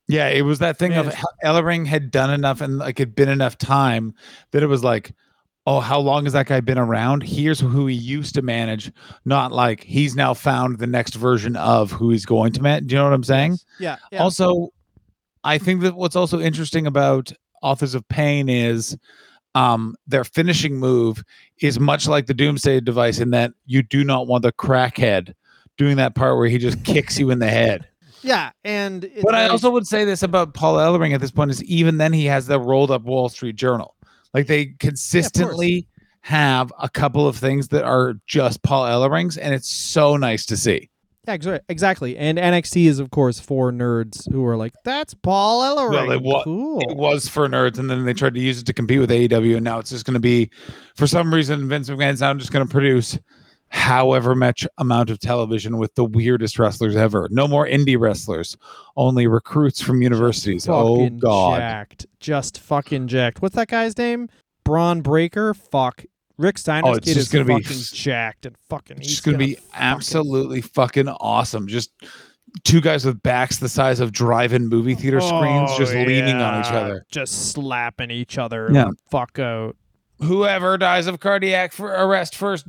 Yeah, 0.07 0.29
it 0.29 0.41
was 0.41 0.59
that 0.61 0.79
thing 0.79 0.95
of 0.95 1.15
Ellering 1.45 1.87
had 1.87 2.11
done 2.11 2.31
enough 2.31 2.63
and 2.63 2.79
like 2.79 2.97
had 2.97 3.15
been 3.15 3.29
enough 3.29 3.59
time 3.59 4.15
that 4.53 4.63
it 4.63 4.69
was 4.69 4.83
like, 4.83 5.13
oh, 5.69 5.81
how 5.81 6.01
long 6.01 6.25
has 6.25 6.33
that 6.33 6.47
guy 6.47 6.61
been 6.61 6.79
around? 6.79 7.23
Here's 7.23 7.61
who 7.61 7.87
he 7.87 7.95
used 7.95 8.35
to 8.37 8.43
manage, 8.43 8.91
not 9.27 9.53
like 9.53 9.85
he's 9.85 10.17
now 10.17 10.33
found 10.33 10.79
the 10.79 10.87
next 10.87 11.15
version 11.15 11.57
of 11.57 11.93
who 11.93 12.09
he's 12.09 12.25
going 12.25 12.55
to 12.55 12.63
manage. 12.63 12.87
Do 12.87 12.95
you 12.95 12.99
know 12.99 13.05
what 13.05 13.13
I'm 13.13 13.23
saying? 13.23 13.59
Yeah. 13.79 13.99
yeah. 14.11 14.23
Also, 14.23 14.73
I 15.45 15.59
think 15.59 15.83
that 15.83 15.95
what's 15.95 16.17
also 16.17 16.41
interesting 16.41 16.87
about 16.87 17.31
Authors 17.61 17.95
of 17.95 18.09
Pain 18.09 18.49
is 18.49 18.97
um 19.55 19.95
their 20.07 20.25
finishing 20.25 20.77
move 20.77 21.23
is 21.61 21.79
much 21.79 22.09
like 22.09 22.27
the 22.27 22.35
Doomsday 22.35 22.81
device 22.81 23.19
in 23.19 23.31
that 23.31 23.53
you 23.67 23.83
do 23.83 24.05
not 24.05 24.27
want 24.27 24.45
the 24.45 24.53
crackhead 24.53 25.35
doing 25.77 25.97
that 25.97 26.15
part 26.15 26.39
where 26.39 26.49
he 26.49 26.57
just 26.57 26.83
kicks 26.85 27.19
you 27.19 27.31
in 27.31 27.41
the 27.41 27.51
head. 27.51 27.87
yeah. 28.23 28.53
And 28.65 29.11
But 29.23 29.35
I 29.35 29.49
also 29.49 29.71
would 29.71 29.87
say 29.87 30.07
this 30.07 30.23
about 30.23 30.55
Paul 30.55 30.77
Ellering 30.77 31.13
at 31.13 31.21
this 31.21 31.31
point 31.31 31.51
is 31.51 31.63
even 31.65 31.99
then 31.99 32.15
he 32.15 32.25
has 32.25 32.47
the 32.47 32.59
rolled 32.59 32.91
up 32.91 33.03
Wall 33.03 33.29
Street 33.29 33.57
Journal. 33.57 33.95
Like 34.35 34.47
they 34.47 34.67
consistently 34.79 35.87
have 36.23 36.73
a 36.81 36.89
couple 36.89 37.27
of 37.27 37.37
things 37.37 37.69
that 37.69 37.85
are 37.85 38.15
just 38.27 38.63
Paul 38.63 38.85
Ellering's, 38.85 39.39
and 39.39 39.55
it's 39.55 39.69
so 39.71 40.17
nice 40.17 40.45
to 40.47 40.57
see. 40.57 40.91
yeah, 41.27 41.59
exactly. 41.69 42.17
And 42.17 42.39
NXT 42.39 42.87
is, 42.87 42.99
of 43.01 43.11
course, 43.11 43.39
for 43.39 43.71
nerds 43.71 44.31
who 44.33 44.45
are 44.47 44.57
like, 44.57 44.73
that's 44.85 45.13
Paul 45.13 45.61
Ellering. 45.63 45.91
Well, 45.93 46.11
it 46.11 46.23
wa- 46.23 46.45
cool. 46.45 46.81
It 46.81 46.97
was 46.97 47.29
for 47.29 47.47
nerds, 47.49 47.79
and 47.79 47.91
then 47.91 48.05
they 48.07 48.15
tried 48.15 48.35
to 48.35 48.41
use 48.41 48.61
it 48.61 48.67
to 48.67 48.73
compete 48.73 48.99
with 49.01 49.11
AEW, 49.11 49.57
and 49.57 49.65
now 49.65 49.79
it's 49.79 49.91
just 49.91 50.07
going 50.07 50.15
to 50.15 50.21
be, 50.21 50.51
for 50.97 51.07
some 51.07 51.33
reason, 51.33 51.69
Vince 51.69 51.91
McMahon's 51.91 52.23
now 52.23 52.33
just 52.35 52.51
going 52.53 52.67
to 52.67 52.71
produce 52.71 53.19
however 53.71 54.35
much 54.35 54.67
amount 54.79 55.11
of 55.11 55.19
television 55.21 55.79
with 55.79 55.95
the 55.95 56.05
weirdest 56.05 56.59
wrestlers 56.59 56.97
ever. 56.97 57.29
No 57.31 57.47
more 57.47 57.67
indie 57.67 57.99
wrestlers, 57.99 58.57
only 58.97 59.27
recruits 59.27 59.81
from 59.81 60.03
universities. 60.03 60.67
Oh 60.69 61.09
God! 61.11 61.59
jacked. 61.59 62.07
Just 62.21 62.61
fucking 62.61 63.09
jacked. 63.09 63.43
What's 63.43 63.55
that 63.57 63.69
guy's 63.69 63.97
name? 63.99 64.29
Bron 64.65 65.01
Breakker? 65.03 65.55
Fuck. 65.55 66.05
Rick 66.37 66.57
Steiner's 66.59 66.85
Oh, 66.87 66.93
it's 66.95 67.07
kid 67.07 67.15
just 67.15 67.27
is 67.27 67.33
gonna 67.33 67.57
be 67.57 67.63
fucking 67.65 67.83
jacked 67.93 68.47
and 68.47 68.57
fucking. 68.69 68.99
It's 68.99 69.07
he's 69.07 69.17
just 69.17 69.25
going 69.25 69.39
to 69.39 69.45
be 69.45 69.55
fucking- 69.57 69.71
absolutely 69.75 70.61
fucking 70.61 71.09
awesome. 71.09 71.67
Just 71.67 71.91
two 72.65 72.81
guys 72.81 73.05
with 73.05 73.21
backs 73.25 73.59
the 73.59 73.69
size 73.69 73.99
of 73.99 74.13
drive-in 74.13 74.69
movie 74.69 74.95
theater 74.95 75.21
screens, 75.21 75.77
just 75.77 75.93
Oh, 75.95 76.03
leaning 76.05 76.37
on 76.37 76.61
each 76.61 76.71
other. 76.71 77.05
just 77.11 77.51
slapping 77.53 78.11
each 78.13 78.39
other. 78.39 78.71
Yeah. 78.73 78.91
Fuck 79.11 79.39
out. 79.41 79.75
Whoever 80.21 80.77
dies 80.79 81.07
of 81.07 81.21
cardiac 81.21 81.73
for 81.73 81.89
arrest 81.91 82.35
first 82.35 82.67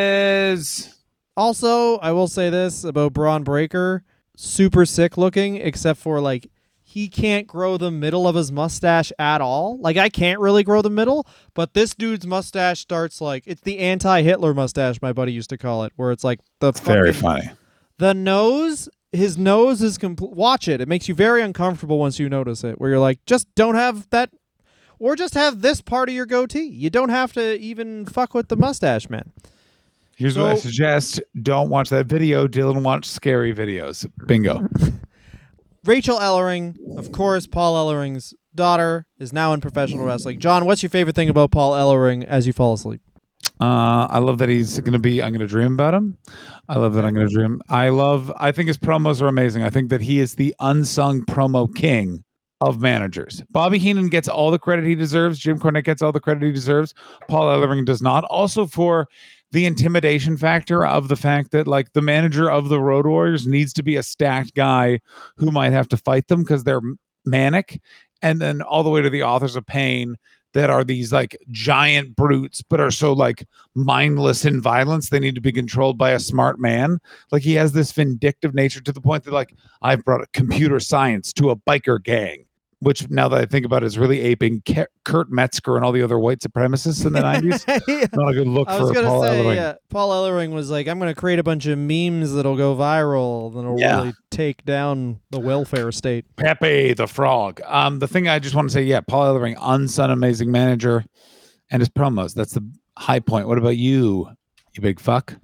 loses. 0.00 0.94
Also, 1.36 1.96
I 1.98 2.12
will 2.12 2.28
say 2.28 2.50
this 2.50 2.84
about 2.84 3.12
Bron 3.14 3.42
Breakker: 3.42 4.04
super 4.36 4.84
sick 4.84 5.16
looking, 5.16 5.56
except 5.56 5.98
for 6.00 6.20
like 6.20 6.50
he 6.82 7.08
can't 7.08 7.46
grow 7.46 7.76
the 7.76 7.90
middle 7.90 8.26
of 8.28 8.34
his 8.34 8.50
mustache 8.52 9.12
at 9.18 9.40
all. 9.40 9.78
Like 9.80 9.96
I 9.96 10.08
can't 10.08 10.40
really 10.40 10.62
grow 10.62 10.82
the 10.82 10.90
middle, 10.90 11.26
but 11.54 11.72
this 11.72 11.94
dude's 11.94 12.26
mustache 12.26 12.80
starts 12.80 13.20
like 13.20 13.44
it's 13.46 13.62
the 13.62 13.78
anti-Hitler 13.78 14.52
mustache. 14.54 15.00
My 15.00 15.12
buddy 15.12 15.32
used 15.32 15.50
to 15.50 15.58
call 15.58 15.84
it, 15.84 15.92
where 15.96 16.10
it's 16.12 16.24
like 16.24 16.40
the 16.60 16.72
Very 16.72 17.12
fucking- 17.12 17.42
funny. 17.42 17.50
the 17.98 18.12
nose. 18.14 18.88
His 19.12 19.36
nose 19.36 19.82
is 19.82 19.98
complete. 19.98 20.32
Watch 20.34 20.68
it; 20.68 20.80
it 20.80 20.86
makes 20.86 21.08
you 21.08 21.14
very 21.16 21.42
uncomfortable 21.42 21.98
once 21.98 22.20
you 22.20 22.28
notice 22.28 22.62
it. 22.62 22.80
Where 22.80 22.90
you're 22.90 23.00
like, 23.00 23.18
just 23.26 23.48
don't 23.56 23.74
have 23.74 24.08
that, 24.10 24.30
or 25.00 25.16
just 25.16 25.34
have 25.34 25.62
this 25.62 25.80
part 25.80 26.08
of 26.08 26.14
your 26.14 26.26
goatee. 26.26 26.68
You 26.68 26.90
don't 26.90 27.08
have 27.08 27.32
to 27.32 27.58
even 27.58 28.06
fuck 28.06 28.34
with 28.34 28.48
the 28.48 28.56
mustache, 28.56 29.10
man. 29.10 29.32
Here's 30.16 30.38
what 30.38 30.46
I 30.48 30.54
suggest: 30.54 31.20
don't 31.42 31.70
watch 31.70 31.88
that 31.88 32.06
video. 32.06 32.46
Dylan 32.46 32.82
watch 32.82 33.06
scary 33.06 33.52
videos. 33.52 34.08
Bingo. 34.26 34.68
Rachel 35.84 36.18
Ellering, 36.18 36.76
of 36.98 37.10
course, 37.10 37.46
Paul 37.46 37.74
Ellering's 37.74 38.34
daughter, 38.54 39.06
is 39.18 39.32
now 39.32 39.54
in 39.54 39.62
professional 39.62 40.04
wrestling. 40.04 40.38
John, 40.38 40.66
what's 40.66 40.82
your 40.82 40.90
favorite 40.90 41.16
thing 41.16 41.30
about 41.30 41.50
Paul 41.50 41.72
Ellering 41.72 42.22
as 42.24 42.46
you 42.46 42.52
fall 42.52 42.74
asleep? 42.74 43.00
Uh, 43.58 44.06
I 44.10 44.18
love 44.18 44.36
that 44.38 44.50
he's 44.50 44.78
going 44.80 44.92
to 44.92 44.98
be. 44.98 45.22
I'm 45.22 45.32
going 45.32 45.40
to 45.40 45.46
dream 45.46 45.72
about 45.72 45.94
him. 45.94 46.18
I 46.68 46.76
love 46.76 46.92
that 46.94 47.04
I'm 47.06 47.14
going 47.14 47.26
to 47.26 47.34
dream. 47.34 47.62
I 47.70 47.88
love. 47.88 48.30
I 48.36 48.52
think 48.52 48.68
his 48.68 48.76
promos 48.76 49.22
are 49.22 49.28
amazing. 49.28 49.62
I 49.62 49.70
think 49.70 49.88
that 49.88 50.02
he 50.02 50.20
is 50.20 50.34
the 50.34 50.54
unsung 50.60 51.22
promo 51.22 51.74
king 51.74 52.24
of 52.60 52.80
managers. 52.80 53.42
Bobby 53.50 53.78
Heenan 53.78 54.08
gets 54.08 54.28
all 54.28 54.50
the 54.50 54.58
credit 54.58 54.84
he 54.84 54.94
deserves. 54.94 55.38
Jim 55.38 55.58
Cornette 55.58 55.84
gets 55.84 56.02
all 56.02 56.12
the 56.12 56.20
credit 56.20 56.42
he 56.42 56.52
deserves. 56.52 56.94
Paul 57.28 57.46
Ellering 57.46 57.84
does 57.84 58.02
not. 58.02 58.24
Also 58.24 58.66
for 58.66 59.08
the 59.52 59.66
intimidation 59.66 60.36
factor 60.36 60.84
of 60.86 61.08
the 61.08 61.16
fact 61.16 61.50
that 61.50 61.66
like 61.66 61.92
the 61.92 62.02
manager 62.02 62.50
of 62.50 62.68
the 62.68 62.80
Road 62.80 63.06
Warriors 63.06 63.46
needs 63.46 63.72
to 63.74 63.82
be 63.82 63.96
a 63.96 64.02
stacked 64.02 64.54
guy 64.54 65.00
who 65.36 65.50
might 65.50 65.72
have 65.72 65.88
to 65.88 65.96
fight 65.96 66.28
them 66.28 66.42
because 66.42 66.64
they're 66.64 66.82
manic, 67.24 67.80
and 68.22 68.40
then 68.40 68.62
all 68.62 68.82
the 68.82 68.90
way 68.90 69.02
to 69.02 69.10
the 69.10 69.22
authors 69.22 69.56
of 69.56 69.66
pain 69.66 70.16
that 70.52 70.70
are 70.70 70.84
these 70.84 71.12
like 71.12 71.38
giant 71.50 72.16
brutes 72.16 72.62
but 72.62 72.80
are 72.80 72.90
so 72.90 73.12
like 73.12 73.46
mindless 73.74 74.44
in 74.44 74.60
violence 74.60 75.08
they 75.08 75.20
need 75.20 75.34
to 75.34 75.40
be 75.40 75.52
controlled 75.52 75.96
by 75.96 76.10
a 76.10 76.18
smart 76.18 76.58
man 76.58 76.98
like 77.30 77.42
he 77.42 77.54
has 77.54 77.72
this 77.72 77.92
vindictive 77.92 78.52
nature 78.52 78.80
to 78.80 78.90
the 78.92 79.00
point 79.00 79.22
that 79.22 79.32
like 79.32 79.54
i've 79.82 80.04
brought 80.04 80.26
computer 80.32 80.80
science 80.80 81.32
to 81.32 81.50
a 81.50 81.56
biker 81.56 82.02
gang 82.02 82.44
which 82.80 83.08
now 83.10 83.28
that 83.28 83.40
i 83.40 83.46
think 83.46 83.64
about 83.64 83.82
it 83.82 83.86
is 83.86 83.98
really 83.98 84.20
aping 84.20 84.60
Ke- 84.62 84.88
kurt 85.04 85.30
metzger 85.30 85.76
and 85.76 85.84
all 85.84 85.92
the 85.92 86.02
other 86.02 86.18
white 86.18 86.40
supremacists 86.40 87.06
in 87.06 87.12
the 87.12 87.20
90s 87.68 88.12
not 88.16 88.30
a 88.30 88.34
good 88.34 88.48
look 88.48 88.68
for 88.68 88.92
paul 88.92 89.22
say, 89.22 89.42
Ellering. 89.42 89.54
yeah, 89.56 89.74
Paul 89.90 90.10
Ellering 90.10 90.52
was 90.52 90.70
like, 90.70 90.86
"I'm 90.88 90.98
gonna 90.98 91.14
create 91.14 91.38
a 91.38 91.42
bunch 91.42 91.66
of 91.66 91.78
memes 91.78 92.32
that'll 92.32 92.56
go 92.56 92.74
viral, 92.76 93.52
that'll 93.54 93.78
Yeah. 93.78 93.96
really 93.98 94.12
take 94.30 94.64
down 94.64 95.20
the 95.30 95.40
welfare 95.40 95.90
state." 95.92 96.24
Pepe 96.36 96.92
the 96.94 97.06
Frog. 97.06 97.60
Um, 97.66 97.98
the 97.98 98.06
thing 98.08 98.28
I 98.28 98.38
just 98.38 98.54
want 98.54 98.68
to 98.68 98.72
say, 98.72 98.82
yeah, 98.82 99.00
Paul 99.00 99.34
Ellering, 99.34 99.56
unsung 99.60 100.10
amazing 100.10 100.50
manager, 100.52 101.04
and 101.70 101.80
his 101.80 101.88
promos. 101.88 102.34
That's 102.34 102.52
the 102.54 102.64
high 102.96 103.20
point. 103.20 103.48
What 103.48 103.58
about 103.58 103.76
you, 103.76 104.28
you 104.74 104.80
big 104.82 105.00
fuck? 105.00 105.36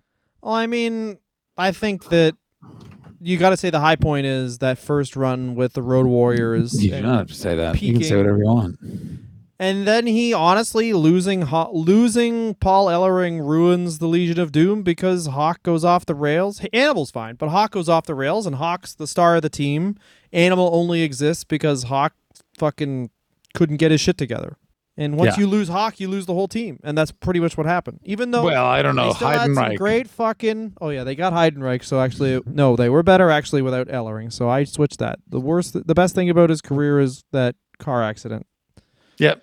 Well, 0.43 0.55
I 0.55 0.67
mean, 0.69 1.19
I 1.59 1.73
think 1.73 2.09
that 2.11 2.35
you 3.21 3.37
got 3.37 3.51
to 3.51 3.57
say 3.57 3.71
the 3.71 3.81
high 3.81 3.97
point 3.97 4.27
is 4.27 4.59
that 4.59 4.79
first 4.79 5.17
run 5.17 5.55
with 5.55 5.73
the 5.73 5.83
Road 5.83 6.07
Warriors. 6.07 6.83
You 6.83 6.91
don't 6.91 7.05
have 7.05 7.29
to 7.29 7.35
say 7.35 7.55
that. 7.57 7.81
You 7.81 7.95
can 7.95 8.03
say 8.03 8.17
whatever 8.17 8.39
you 8.39 8.45
want. 8.45 8.79
And 9.59 9.87
then 9.87 10.07
he 10.07 10.35
honestly 10.35 10.93
losing 10.93 11.47
losing 11.73 12.55
Paul 12.57 12.89
Ellering 12.89 13.41
ruins 13.47 13.99
the 13.99 14.07
Legion 14.07 14.39
of 14.39 14.53
Doom 14.53 14.83
because 14.83 15.27
Hawk 15.27 15.63
goes 15.63 15.83
off 15.83 16.05
the 16.05 16.15
rails. 16.15 16.61
Animal's 16.75 17.11
fine, 17.11 17.37
but 17.37 17.49
Hawk 17.49 17.71
goes 17.71 17.89
off 17.89 18.05
the 18.05 18.15
rails, 18.15 18.47
and 18.47 18.57
Hawk's 18.57 18.95
the 18.95 19.07
star 19.07 19.37
of 19.37 19.43
the 19.43 19.49
team. 19.49 19.97
Animal 20.33 20.69
only 20.73 21.03
exists 21.03 21.45
because 21.45 21.85
Hawk 21.85 22.15
fucking 22.59 23.11
couldn't 23.55 23.79
get 23.79 23.91
his 23.91 24.01
shit 24.01 24.19
together. 24.19 24.59
And 24.99 25.19
once 25.19 25.37
Yeah. 25.37 25.41
you 25.45 25.47
lose 25.47 25.69
Hawk, 25.69 26.01
you 26.01 26.09
lose 26.09 26.25
the 26.25 26.33
whole 26.33 26.49
team, 26.49 26.79
and 26.83 26.97
that's 26.97 27.13
pretty 27.13 27.39
much 27.39 27.57
what 27.59 27.67
happened. 27.67 28.01
Even 28.05 28.31
though 28.31 28.45
Well, 28.45 28.65
I 28.65 28.81
don't 28.81 28.97
know. 28.97 29.09
they 29.09 29.15
still 29.15 29.29
had 29.29 29.41
some 29.43 29.55
Heidenreich. 29.57 29.77
great 29.77 30.09
fucking. 30.09 30.73
Oh 30.81 30.89
yeah, 30.89 31.05
they 31.05 31.15
got 31.15 31.35
Heidenreich. 31.35 31.85
So 31.85 32.01
actually, 32.01 32.41
no, 32.47 32.77
they 32.77 32.89
were 32.89 33.03
better 33.03 33.31
actually 33.31 33.61
without 33.61 33.89
Ellering. 33.89 34.33
So 34.33 34.49
I 34.49 34.65
switched 34.65 34.99
that. 35.01 35.19
The 35.29 35.41
worst, 35.41 35.75
the 35.87 35.95
best 35.95 36.15
thing 36.15 36.31
about 36.31 36.49
his 36.49 36.63
career 36.63 36.99
is 36.99 37.25
that 37.33 37.57
car 37.79 38.03
accident. 38.03 38.47
Yep. 39.19 39.43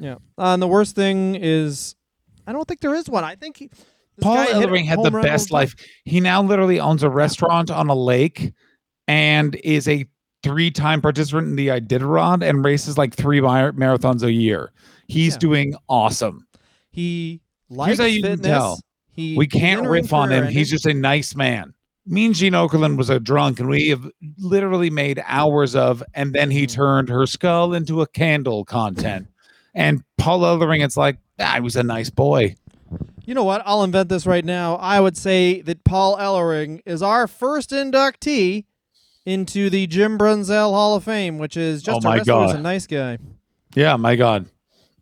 Yeah. 0.00 0.14
Uh, 0.38 0.54
and 0.54 0.62
the 0.62 0.66
worst 0.68 0.94
thing 0.96 1.34
is, 1.34 1.94
I 2.46 2.52
don't 2.52 2.66
think 2.66 2.80
there 2.80 2.94
is 2.94 3.08
one. 3.10 3.24
I 3.24 3.34
think 3.36 3.58
he, 3.58 3.70
Paul 4.22 4.36
guy 4.36 4.46
hit 4.46 4.56
a 4.56 4.66
Ellering 4.68 4.84
had 4.86 5.02
the 5.02 5.10
best 5.10 5.50
life. 5.52 5.74
He 6.06 6.20
now 6.20 6.42
literally 6.42 6.80
owns 6.80 7.02
a 7.02 7.10
restaurant 7.10 7.70
on 7.70 7.88
a 7.88 7.94
lake 7.94 8.52
and 9.06 9.54
is 9.62 9.86
a 9.86 10.06
three-time 10.42 11.00
participant 11.00 11.48
in 11.48 11.56
the 11.56 11.68
Iditarod 11.68 12.42
and 12.48 12.64
races 12.64 12.98
like 12.98 13.14
three 13.14 13.40
mar- 13.40 13.72
marathons 13.72 14.22
a 14.22 14.32
year. 14.32 14.72
He's 15.06 15.34
Yeah. 15.34 15.38
doing 15.38 15.74
awesome. 15.88 16.46
He 16.90 17.40
likes 17.70 17.98
how 17.98 18.04
you 18.06 18.22
can 18.22 18.32
fitness. 18.32 18.46
tell. 18.46 18.80
He 19.14 19.36
We 19.36 19.46
can't 19.46 19.86
riff 19.86 20.12
on 20.12 20.30
him. 20.32 20.46
He's 20.48 20.70
just 20.70 20.86
a 20.86 20.94
nice 20.94 21.34
man. 21.34 21.74
Me 22.06 22.26
and 22.26 22.34
Gene 22.34 22.54
Okerlund 22.54 22.96
was 22.96 23.10
a 23.10 23.20
drunk, 23.20 23.60
and 23.60 23.68
we 23.68 23.88
have 23.90 24.08
literally 24.38 24.90
made 24.90 25.22
hours 25.26 25.76
of, 25.76 26.02
and 26.14 26.32
then 26.34 26.50
he 26.50 26.66
Mhm. 26.66 26.72
turned 26.72 27.08
her 27.08 27.26
skull 27.26 27.74
into 27.74 28.00
a 28.00 28.06
candle 28.06 28.64
content. 28.64 29.28
And 29.74 30.02
Paul 30.18 30.40
Ellering, 30.40 30.84
it's 30.84 30.96
like, 30.96 31.18
ah, 31.38 31.52
he 31.54 31.60
was 31.60 31.76
a 31.76 31.82
nice 31.82 32.10
boy. 32.10 32.56
You 33.24 33.34
know 33.34 33.44
what? 33.44 33.62
I'll 33.64 33.84
invent 33.84 34.08
this 34.08 34.26
right 34.26 34.44
now. 34.44 34.74
I 34.76 34.98
would 34.98 35.16
say 35.16 35.60
that 35.62 35.84
Paul 35.84 36.16
Ellering 36.18 36.80
is 36.84 37.02
our 37.02 37.28
first 37.28 37.70
inductee 37.70 38.64
into 39.24 39.70
the 39.70 39.86
Jim 39.86 40.18
Brunzell 40.18 40.70
Hall 40.70 40.96
of 40.96 41.04
Fame, 41.04 41.38
which 41.38 41.56
is 41.56 41.82
just 41.82 42.04
Oh 42.04 42.08
a 42.08 42.14
wrestler 42.14 42.46
who's 42.46 42.52
a 42.52 42.60
nice 42.60 42.86
guy. 42.86 43.18
Yeah, 43.74 43.96
my 43.96 44.16
God. 44.16 44.46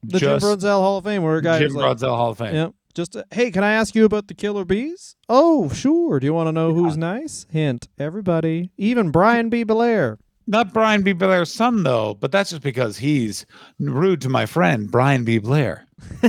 The 0.03 0.19
Just 0.19 0.43
Jim 0.43 0.51
Brunzell 0.51 0.81
Hall 0.81 0.99
of 0.99 1.05
Fame, 1.05 1.23
where 1.23 1.37
a 1.37 1.43
guy 1.43 1.59
Jim 1.59 1.73
like, 1.73 1.99
Brunzell 1.99 2.17
Hall 2.17 2.31
of 2.31 2.39
Fame. 2.39 2.55
Yep. 2.55 2.75
Just 2.95 3.17
uh, 3.17 3.25
hey, 3.31 3.51
can 3.51 3.63
I 3.63 3.73
ask 3.73 3.95
you 3.95 4.05
about 4.05 4.29
the 4.29 4.35
killer 4.35 4.65
bees? 4.65 5.17
Oh, 5.29 5.69
sure. 5.69 6.19
Do 6.19 6.27
you 6.27 6.35
want 6.35 6.49
to 6.49 6.53
know 6.53 6.75
who's 6.75 6.97
nice? 6.97 7.47
Hint: 7.51 7.89
everybody, 7.99 8.71
even 8.77 9.11
Brian 9.11 9.49
B. 9.49 9.63
Belair. 9.63 10.19
Not 10.47 10.73
Brian 10.73 11.03
B. 11.03 11.13
Blair's 11.13 11.53
son, 11.53 11.85
though, 11.85 12.15
but 12.15 12.33
that's 12.33 12.51
just 12.51 12.63
because 12.63 12.99
he's 12.99 13.47
rude 13.79 14.21
to 14.23 14.29
my 14.29 14.47
friend, 14.47 14.91
Brian 14.91 15.25
B. 15.25 15.39
Blair. 15.39 15.87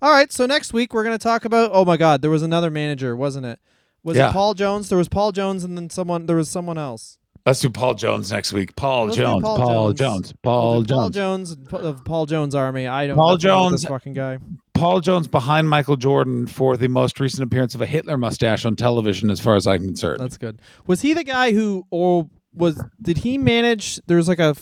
All 0.00 0.10
right. 0.10 0.32
So 0.32 0.46
next 0.46 0.72
week 0.72 0.94
we're 0.94 1.04
gonna 1.04 1.18
talk 1.18 1.44
about. 1.44 1.70
Oh 1.74 1.84
my 1.84 1.98
God, 1.98 2.22
there 2.22 2.30
was 2.30 2.42
another 2.42 2.70
manager, 2.70 3.14
wasn't 3.14 3.44
it? 3.46 3.58
Was 4.06 4.16
Yeah. 4.16 4.30
it 4.30 4.32
Paul 4.32 4.54
Jones? 4.54 4.88
There 4.88 4.96
was 4.98 5.08
Paul 5.08 5.32
Jones, 5.32 5.64
and 5.64 5.76
then 5.76 5.90
someone. 5.90 6.26
There 6.26 6.36
was 6.36 6.48
someone 6.48 6.78
else. 6.78 7.18
Let's 7.44 7.60
do 7.60 7.70
Paul 7.70 7.94
Jones 7.94 8.30
next 8.32 8.52
week. 8.52 8.74
Paul 8.76 9.06
Let's 9.06 9.16
Jones. 9.16 9.42
Paul 9.42 9.56
Paul, 9.56 9.92
Jones. 9.92 9.98
Jones. 9.98 10.34
Paul 10.42 10.82
Jones. 10.82 10.90
Paul 10.90 11.10
Jones. 11.10 11.56
Jones 11.56 11.72
of 11.84 12.04
Paul 12.04 12.26
Jones 12.26 12.54
Army. 12.54 12.86
I 12.86 13.08
don't. 13.08 13.16
Paul 13.16 13.34
about 13.34 13.70
This 13.70 13.82
Jones- 13.82 13.84
fucking 13.84 14.12
guy. 14.14 14.38
Paul 14.74 15.00
Jones 15.00 15.26
behind 15.26 15.68
Michael 15.68 15.96
Jordan 15.96 16.46
for 16.46 16.76
the 16.76 16.88
most 16.88 17.18
recent 17.18 17.42
appearance 17.42 17.74
of 17.74 17.80
a 17.80 17.86
Hitler 17.86 18.16
mustache 18.16 18.64
on 18.64 18.76
television, 18.76 19.28
as 19.30 19.40
far 19.40 19.56
as 19.56 19.66
I'm 19.66 19.84
concerned. 19.84 20.20
That's 20.20 20.36
good. 20.38 20.60
Was 20.86 21.00
he 21.00 21.12
the 21.14 21.24
guy 21.24 21.52
who, 21.52 21.84
or 21.90 22.28
was 22.54 22.80
did 23.02 23.18
he 23.18 23.38
manage? 23.38 24.00
There's 24.06 24.28
like 24.28 24.38
a, 24.38 24.54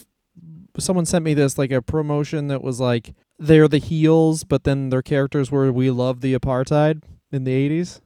someone 0.78 1.04
sent 1.04 1.24
me 1.24 1.34
this 1.34 1.58
like 1.58 1.70
a 1.70 1.82
promotion 1.82 2.46
that 2.48 2.62
was 2.62 2.80
like 2.80 3.14
they're 3.38 3.68
the 3.68 3.78
heels, 3.78 4.44
but 4.44 4.64
then 4.64 4.88
their 4.90 5.02
characters 5.02 5.50
were 5.50 5.70
we 5.72 5.90
love 5.90 6.20
the 6.22 6.34
apartheid 6.34 7.02
in 7.32 7.44
the 7.44 7.52
'80s. 7.52 8.00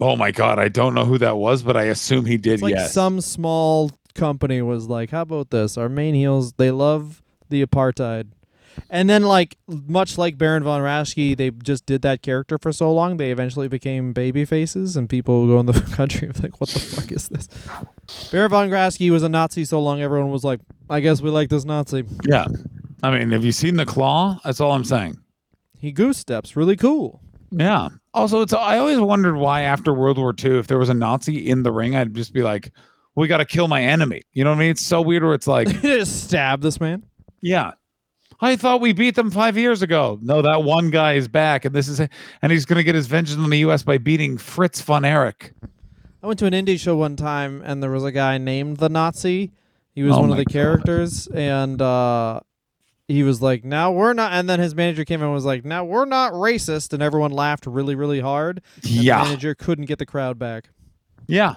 Oh 0.00 0.16
my 0.16 0.30
God, 0.30 0.58
I 0.58 0.68
don't 0.68 0.94
know 0.94 1.04
who 1.04 1.18
that 1.18 1.36
was, 1.36 1.62
but 1.62 1.76
I 1.76 1.84
assume 1.84 2.24
he 2.24 2.36
did. 2.36 2.54
It's 2.54 2.62
like 2.62 2.74
yes. 2.74 2.92
some 2.92 3.20
small 3.20 3.90
company 4.14 4.62
was 4.62 4.86
like, 4.88 5.10
how 5.10 5.22
about 5.22 5.50
this? 5.50 5.76
Our 5.78 5.88
main 5.88 6.14
heels 6.14 6.52
they 6.54 6.70
love 6.70 7.22
the 7.48 7.64
apartheid. 7.64 8.32
And 8.88 9.10
then, 9.10 9.24
like 9.24 9.56
much 9.66 10.16
like 10.16 10.38
Baron 10.38 10.62
von 10.62 10.80
Raschke, 10.80 11.36
they 11.36 11.50
just 11.50 11.86
did 11.86 12.02
that 12.02 12.22
character 12.22 12.56
for 12.56 12.72
so 12.72 12.92
long, 12.92 13.16
they 13.16 13.30
eventually 13.30 13.68
became 13.68 14.12
baby 14.12 14.44
faces, 14.44 14.96
and 14.96 15.08
people 15.08 15.46
go 15.46 15.60
in 15.60 15.66
the 15.66 15.72
country 15.94 16.28
and 16.28 16.42
like, 16.42 16.60
"What 16.60 16.70
the 16.70 16.78
fuck 16.78 17.10
is 17.12 17.28
this?" 17.28 17.48
Baron 18.30 18.50
von 18.50 18.70
Raschke 18.70 19.10
was 19.10 19.22
a 19.22 19.28
Nazi 19.28 19.64
so 19.64 19.80
long, 19.82 20.00
everyone 20.00 20.30
was 20.30 20.44
like, 20.44 20.60
"I 20.88 21.00
guess 21.00 21.20
we 21.20 21.30
like 21.30 21.50
this 21.50 21.64
Nazi." 21.64 22.04
yeah. 22.24 22.46
I 23.02 23.10
mean, 23.18 23.30
have 23.30 23.44
you 23.44 23.52
seen 23.52 23.76
the 23.76 23.86
claw? 23.86 24.38
That's 24.44 24.60
all 24.60 24.72
I'm 24.72 24.84
saying. 24.84 25.18
He 25.78 25.90
goose 25.90 26.18
steps, 26.18 26.54
really 26.54 26.76
cool. 26.76 27.22
Yeah. 27.50 27.88
Also, 28.14 28.40
it's 28.42 28.52
I 28.52 28.78
always 28.78 28.98
wondered 28.98 29.36
why 29.36 29.62
after 29.62 29.92
World 29.92 30.18
War 30.18 30.34
II, 30.42 30.58
if 30.58 30.66
there 30.66 30.78
was 30.78 30.88
a 30.88 30.94
Nazi 30.94 31.48
in 31.48 31.62
the 31.62 31.72
ring, 31.72 31.94
I'd 31.96 32.14
just 32.14 32.32
be 32.32 32.42
like, 32.42 32.72
"We 33.14 33.28
got 33.28 33.38
to 33.38 33.44
kill 33.44 33.68
my 33.68 33.82
enemy." 33.82 34.22
You 34.32 34.44
know 34.44 34.50
what 34.50 34.56
I 34.56 34.60
mean? 34.60 34.70
It's 34.70 34.84
so 34.84 35.00
weird. 35.00 35.22
Where 35.22 35.34
it's 35.34 35.46
like, 35.46 35.68
just 35.82 36.24
stab 36.24 36.60
this 36.60 36.80
man. 36.80 37.04
yeah, 37.40 37.72
I 38.40 38.56
thought 38.56 38.80
we 38.80 38.92
beat 38.92 39.14
them 39.14 39.30
five 39.30 39.56
years 39.56 39.82
ago. 39.82 40.18
No, 40.22 40.42
that 40.42 40.64
one 40.64 40.90
guy 40.90 41.14
is 41.14 41.28
back, 41.28 41.64
and 41.64 41.74
this 41.74 41.88
is, 41.88 42.00
and 42.00 42.52
he's 42.52 42.64
gonna 42.64 42.82
get 42.82 42.94
his 42.94 43.06
vengeance 43.06 43.38
on 43.38 43.50
the 43.50 43.58
U.S. 43.58 43.82
by 43.82 43.98
beating 43.98 44.38
Fritz 44.38 44.80
von 44.80 45.04
Erich. 45.04 45.52
I 46.22 46.26
went 46.26 46.38
to 46.40 46.46
an 46.46 46.52
indie 46.52 46.78
show 46.78 46.96
one 46.96 47.16
time, 47.16 47.62
and 47.64 47.82
there 47.82 47.90
was 47.90 48.04
a 48.04 48.12
guy 48.12 48.38
named 48.38 48.76
the 48.78 48.88
Nazi. 48.88 49.52
He 49.94 50.02
was 50.02 50.14
Oh 50.14 50.20
one 50.20 50.30
of 50.30 50.36
the 50.36 50.44
characters, 50.44 51.26
and 51.28 51.80
uh, 51.80 52.40
he 53.10 53.22
was 53.22 53.42
like, 53.42 53.64
"Now 53.64 53.92
we're 53.92 54.12
not." 54.12 54.32
And 54.32 54.48
then 54.48 54.60
his 54.60 54.74
manager 54.74 55.04
came 55.04 55.20
in 55.20 55.26
and 55.26 55.34
was 55.34 55.44
like, 55.44 55.64
"Now 55.64 55.84
we're 55.84 56.04
not 56.04 56.32
racist," 56.32 56.92
and 56.92 57.02
everyone 57.02 57.32
laughed 57.32 57.66
really, 57.66 57.94
really 57.94 58.20
hard. 58.20 58.62
Yeah, 58.82 59.22
manager 59.24 59.54
couldn't 59.54 59.86
get 59.86 59.98
the 59.98 60.06
crowd 60.06 60.38
back. 60.38 60.70
yeah, 61.26 61.56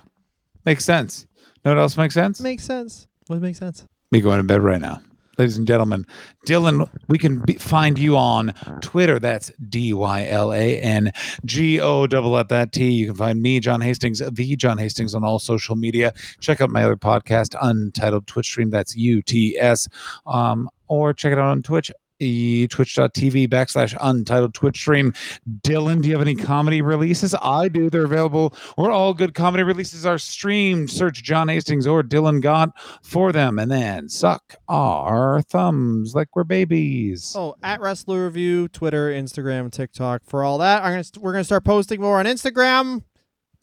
makes 0.65 0.85
sense. 0.85 1.25
Know 1.65 1.71
what 1.71 1.79
else 1.79 1.95
makes 1.97 2.13
sense? 2.13 2.41
Makes 2.41 2.63
sense. 2.65 3.07
What 3.27 3.41
makes 3.41 3.59
sense? 3.59 3.85
Me 4.11 4.19
going 4.19 4.37
to 4.37 4.43
bed 4.43 4.61
right 4.61 4.81
now. 4.81 5.01
Ladies 5.39 5.57
and 5.57 5.65
gentlemen, 5.65 6.05
Dylan, 6.45 6.87
we 7.07 7.17
can 7.17 7.39
be, 7.39 7.53
find 7.53 7.97
you 7.97 8.15
on 8.15 8.53
Twitter. 8.81 9.17
That's 9.17 9.51
D 9.69 9.91
Y 9.91 10.27
L 10.27 10.53
A 10.53 10.79
N 10.79 11.11
G 11.43 11.79
O 11.79 12.05
double 12.05 12.37
at 12.37 12.49
that 12.49 12.71
T. 12.71 12.91
You 12.91 13.07
can 13.07 13.15
find 13.15 13.41
me, 13.41 13.59
John 13.59 13.81
Hastings, 13.81 14.19
the 14.19 14.55
John 14.55 14.77
Hastings, 14.77 15.15
on 15.15 15.23
all 15.23 15.39
social 15.39 15.75
media. 15.75 16.13
Check 16.39 16.61
out 16.61 16.69
my 16.69 16.83
other 16.83 16.95
podcast, 16.97 17.55
Untitled 17.61 18.27
Twitch 18.27 18.45
Stream. 18.45 18.69
That's 18.69 18.95
U 18.95 19.23
T 19.23 19.57
S. 19.57 19.87
Um, 20.27 20.69
or 20.93 21.13
check 21.13 21.31
it 21.31 21.39
out 21.39 21.45
on 21.49 21.63
Twitch, 21.63 21.91
twitch.tv 22.19 23.47
backslash 23.49 23.97
untitled 24.01 24.53
Twitch 24.53 24.77
stream. 24.77 25.13
Dylan, 25.61 26.01
do 26.01 26.07
you 26.07 26.13
have 26.13 26.21
any 26.21 26.35
comedy 26.35 26.81
releases? 26.81 27.35
I 27.41 27.67
do. 27.67 27.89
They're 27.89 28.05
available 28.05 28.55
where 28.75 28.91
all 28.91 29.13
good 29.13 29.33
comedy 29.33 29.63
releases 29.63 30.05
are 30.05 30.17
streamed. 30.17 30.89
Search 30.89 31.23
John 31.23 31.47
Hastings 31.49 31.87
or 31.87 32.03
Dylan 32.03 32.41
Gott 32.41 32.69
for 33.01 33.31
them 33.31 33.59
and 33.59 33.71
then 33.71 34.07
suck 34.09 34.55
our 34.69 35.41
thumbs 35.41 36.15
like 36.15 36.35
we're 36.35 36.43
babies. 36.43 37.33
Oh, 37.35 37.55
at 37.63 37.81
Wrestler 37.81 38.25
Review, 38.25 38.67
Twitter, 38.69 39.09
Instagram, 39.09 39.71
TikTok. 39.71 40.21
For 40.25 40.43
all 40.43 40.57
that, 40.59 40.83
I'm 40.83 40.91
gonna 40.91 41.03
st- 41.03 41.23
we're 41.23 41.33
gonna 41.33 41.43
start 41.43 41.65
posting 41.65 41.99
more 41.99 42.19
on 42.19 42.25
Instagram. 42.25 43.03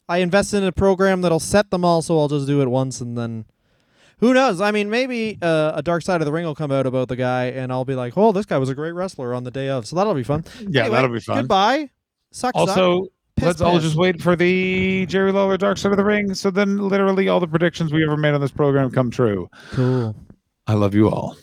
I 0.09 0.17
invested 0.17 0.57
in 0.57 0.65
a 0.65 0.71
program 0.73 1.21
that'll 1.21 1.39
set 1.39 1.71
them 1.71 1.85
all, 1.85 2.01
so 2.01 2.19
I'll 2.19 2.27
just 2.27 2.45
do 2.45 2.61
it 2.61 2.67
once 2.67 2.99
and 3.01 3.17
then. 3.17 3.45
Who 4.21 4.33
knows? 4.35 4.61
I 4.61 4.71
mean, 4.71 4.89
maybe 4.89 5.37
uh, 5.41 5.73
a 5.75 5.81
Dark 5.81 6.03
Side 6.03 6.21
of 6.21 6.25
the 6.25 6.31
Ring 6.31 6.45
will 6.45 6.55
come 6.55 6.71
out 6.71 6.85
about 6.85 7.07
the 7.07 7.15
guy, 7.15 7.45
and 7.47 7.71
I'll 7.71 7.85
be 7.85 7.95
like, 7.95 8.17
"Oh, 8.17 8.31
this 8.31 8.45
guy 8.45 8.57
was 8.59 8.69
a 8.69 8.75
great 8.75 8.91
wrestler 8.91 9.33
on 9.33 9.43
the 9.43 9.51
day 9.51 9.67
of." 9.67 9.87
So 9.87 9.95
that'll 9.95 10.13
be 10.13 10.23
fun. 10.23 10.45
yeah, 10.59 10.81
Anyway, 10.81 10.95
that'll 10.95 11.11
be 11.11 11.19
fun. 11.19 11.37
Goodbye. 11.39 11.89
Suck. 12.31 12.55
suck. 12.55 12.55
Also, 12.55 13.07
Piss, 13.35 13.45
let's 13.47 13.61
all 13.61 13.79
just 13.79 13.95
wait 13.95 14.21
for 14.21 14.35
the 14.35 15.07
Jerry 15.07 15.31
Lawler 15.31 15.57
Dark 15.57 15.77
Side 15.79 15.91
of 15.91 15.97
the 15.97 16.05
Ring. 16.05 16.35
So 16.35 16.51
then, 16.51 16.77
literally, 16.77 17.29
all 17.29 17.39
the 17.39 17.47
predictions 17.47 17.91
we 17.91 18.03
ever 18.03 18.15
made 18.15 18.33
on 18.35 18.41
this 18.41 18.51
program 18.51 18.91
come 18.91 19.09
true. 19.09 19.49
cool. 19.71 20.15
I 20.67 20.75
love 20.75 20.93
you 20.93 21.09
all. 21.09 21.35